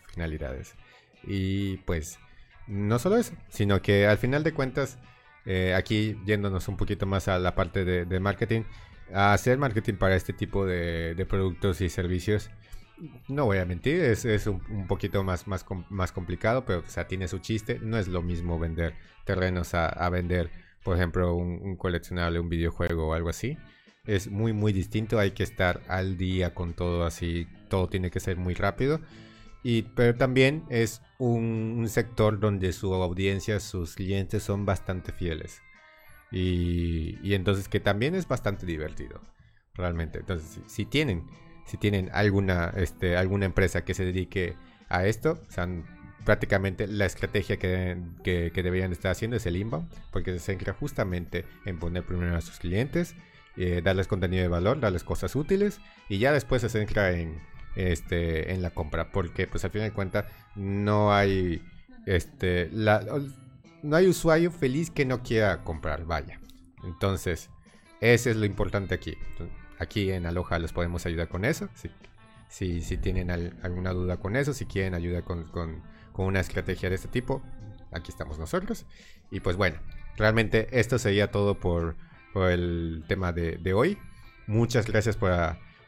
finalidades. 0.06 0.76
Y 1.24 1.78
pues, 1.78 2.18
no 2.66 2.98
solo 2.98 3.16
eso, 3.16 3.34
sino 3.48 3.82
que 3.82 4.06
al 4.06 4.18
final 4.18 4.44
de 4.44 4.54
cuentas, 4.54 4.98
eh, 5.44 5.74
aquí 5.74 6.16
yéndonos 6.24 6.68
un 6.68 6.76
poquito 6.76 7.06
más 7.06 7.28
a 7.28 7.38
la 7.38 7.54
parte 7.54 7.84
de, 7.84 8.20
marketing, 8.20 8.62
hacer 9.14 9.58
marketing 9.58 9.94
para 9.94 10.16
este 10.16 10.32
tipo 10.32 10.66
de, 10.66 11.26
productos 11.28 11.80
y 11.80 11.88
servicios, 11.88 12.50
no 13.28 13.46
voy 13.46 13.58
a 13.58 13.64
mentir, 13.64 14.00
es, 14.00 14.46
un, 14.46 14.86
poquito 14.86 15.24
más, 15.24 15.46
más, 15.46 15.64
más 15.88 16.12
complicado, 16.12 16.64
pero 16.64 16.84
tiene 17.08 17.28
su 17.28 17.38
chiste. 17.38 17.78
No 17.82 17.98
es 17.98 18.08
lo 18.08 18.22
mismo 18.22 18.58
vender 18.58 18.94
terrenos 19.24 19.74
a, 19.74 20.08
vender, 20.10 20.50
por 20.84 20.96
ejemplo, 20.96 21.34
un, 21.34 21.76
coleccionable, 21.76 22.40
un 22.40 22.48
videojuego 22.48 23.08
o 23.08 23.14
algo 23.14 23.28
así 23.28 23.56
es 24.06 24.30
muy 24.30 24.52
muy 24.52 24.72
distinto, 24.72 25.18
hay 25.18 25.32
que 25.32 25.42
estar 25.42 25.82
al 25.86 26.16
día 26.16 26.54
con 26.54 26.72
todo 26.74 27.04
así, 27.04 27.46
todo 27.68 27.88
tiene 27.88 28.10
que 28.10 28.18
ser 28.18 28.36
muy 28.36 28.54
rápido. 28.54 29.00
Y, 29.62 29.82
pero 29.82 30.16
también 30.16 30.64
es 30.70 31.02
un, 31.18 31.86
sector 31.88 32.40
donde 32.40 32.72
su 32.72 32.94
audiencia, 32.94 33.60
sus 33.60 33.94
clientes 33.94 34.42
son 34.42 34.64
bastante 34.64 35.12
fieles. 35.12 35.60
Y, 36.30 37.34
entonces 37.34 37.68
que 37.68 37.80
también 37.80 38.14
es 38.14 38.28
bastante 38.28 38.66
divertido, 38.66 39.20
realmente. 39.74 40.20
Entonces, 40.20 40.60
si, 40.66 40.84
tienen, 40.84 41.26
si 41.66 41.76
tienen 41.76 42.10
alguna, 42.12 42.72
este, 42.76 43.16
alguna 43.16 43.46
empresa 43.46 43.84
que 43.84 43.94
se 43.94 44.04
dedique 44.04 44.56
a 44.88 45.06
esto, 45.06 45.40
o 45.48 45.50
sea, 45.50 45.68
prácticamente 46.24 46.86
la 46.86 47.06
estrategia 47.06 47.58
que, 47.58 47.96
que, 48.22 48.62
deberían 48.62 48.92
estar 48.92 49.10
haciendo 49.10 49.36
es 49.36 49.46
el 49.46 49.56
inbound, 49.56 49.88
porque 50.12 50.32
se 50.32 50.38
centra 50.38 50.72
justamente 50.72 51.44
en 51.64 51.78
poner 51.78 52.04
primero 52.04 52.36
a 52.36 52.40
sus 52.40 52.58
clientes 52.58 53.14
eh, 53.56 53.82
darles 53.82 54.06
contenido 54.06 54.42
de 54.42 54.48
valor, 54.48 54.80
darles 54.80 55.02
cosas 55.02 55.34
útiles 55.34 55.80
y 56.08 56.18
ya 56.18 56.32
después 56.32 56.62
se 56.62 56.68
centra 56.68 57.10
en, 57.10 57.40
este, 57.74 58.52
en 58.52 58.62
la 58.62 58.70
compra, 58.70 59.10
porque 59.10 59.46
pues 59.46 59.64
al 59.64 59.70
fin 59.70 59.82
de 59.82 59.92
cuentas 59.92 60.26
no 60.54 61.12
hay, 61.12 61.62
este, 62.06 62.70
no 63.82 63.96
hay 63.96 64.08
usuario 64.08 64.50
feliz 64.50 64.90
que 64.90 65.04
no 65.04 65.22
quiera 65.22 65.62
comprar, 65.64 66.04
vaya. 66.04 66.40
Entonces, 66.84 67.50
eso 68.00 68.30
es 68.30 68.36
lo 68.36 68.46
importante 68.46 68.94
aquí. 68.94 69.16
Aquí 69.78 70.10
en 70.10 70.26
Aloha 70.26 70.58
les 70.58 70.72
podemos 70.72 71.06
ayudar 71.06 71.28
con 71.28 71.44
eso. 71.44 71.68
Si, 72.48 72.96
tienen 72.98 73.30
alguna 73.62 73.92
duda 73.92 74.18
con 74.18 74.36
eso, 74.36 74.52
si 74.52 74.66
quieren 74.66 74.94
ayuda 74.94 75.22
con, 75.22 75.82
una 76.14 76.40
estrategia 76.40 76.90
de 76.90 76.96
este 76.96 77.08
tipo, 77.08 77.42
aquí 77.92 78.10
estamos 78.10 78.38
nosotros. 78.38 78.86
Y 79.30 79.40
pues 79.40 79.56
bueno, 79.56 79.78
realmente 80.16 80.68
esto 80.78 80.98
sería 80.98 81.30
todo 81.30 81.58
por, 81.58 81.96
por 82.34 82.50
el 82.50 83.04
tema 83.08 83.32
de, 83.32 83.56
de 83.56 83.72
hoy. 83.72 83.98
Muchas 84.46 84.86
gracias 84.86 85.16
por, 85.16 85.32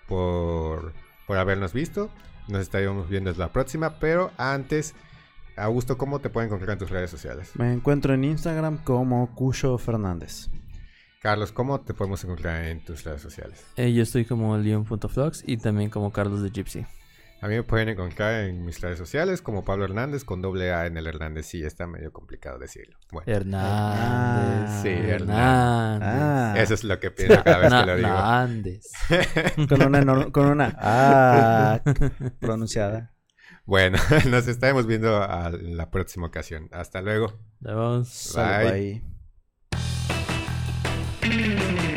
por, 0.06 0.94
por 1.26 1.36
habernos 1.36 1.72
visto. 1.72 2.10
Nos 2.48 2.62
estaremos 2.62 3.08
viendo 3.08 3.32
la 3.32 3.52
próxima, 3.52 3.98
pero 3.98 4.30
antes... 4.38 4.94
Augusto, 5.56 5.98
¿cómo 5.98 6.20
te 6.20 6.30
pueden 6.30 6.48
encontrar 6.48 6.72
en 6.72 6.78
tus 6.78 6.90
redes 6.90 7.10
sociales? 7.10 7.50
Me 7.54 7.72
encuentro 7.72 8.14
en 8.14 8.24
Instagram 8.24 8.78
como 8.84 9.34
Cuyo 9.34 9.76
Fernández. 9.78 10.48
Carlos, 11.20 11.52
¿cómo 11.52 11.80
te 11.80 11.94
podemos 11.94 12.24
encontrar 12.24 12.64
en 12.64 12.84
tus 12.84 13.04
redes 13.04 13.22
sociales? 13.22 13.64
Eh, 13.76 13.92
yo 13.92 14.02
estoy 14.02 14.24
como 14.24 14.56
leon.vlogs 14.56 15.44
y 15.46 15.56
también 15.56 15.90
como 15.90 16.10
Carlos 16.10 16.42
de 16.42 16.50
Gypsy. 16.50 16.84
A 17.42 17.48
mí 17.48 17.56
me 17.56 17.64
pueden 17.64 17.88
encontrar 17.88 18.44
en 18.44 18.64
mis 18.64 18.80
redes 18.80 18.98
sociales 18.98 19.42
como 19.42 19.64
Pablo 19.64 19.84
Hernández 19.84 20.24
con 20.24 20.40
doble 20.40 20.72
A 20.72 20.86
en 20.86 20.96
el 20.96 21.08
Hernández. 21.08 21.46
Sí, 21.46 21.64
está 21.64 21.88
medio 21.88 22.12
complicado 22.12 22.58
decirlo. 22.58 22.96
Bueno. 23.10 23.32
Hernández. 23.32 24.82
sí, 24.82 24.88
Hernández. 24.88 26.08
Ah. 26.08 26.54
Eso 26.56 26.74
es 26.74 26.84
lo 26.84 27.00
que 27.00 27.10
pienso 27.10 27.42
cada 27.42 27.58
vez 27.58 27.72
que 27.72 27.86
lo 27.86 27.96
digo. 27.96 28.08
Hernández. 28.08 28.86
Con 29.68 29.82
una, 29.82 30.30
con 30.30 30.46
una 30.46 30.76
A 30.80 31.82
pronunciada. 32.38 33.12
Bueno, 33.64 33.98
nos 34.30 34.48
estaremos 34.48 34.86
viendo 34.86 35.22
a 35.22 35.50
la 35.50 35.90
próxima 35.90 36.26
ocasión. 36.26 36.68
Hasta 36.72 37.00
luego. 37.02 37.38
Nos 37.60 38.34
vemos. 38.34 39.02
Bye. 41.20 41.91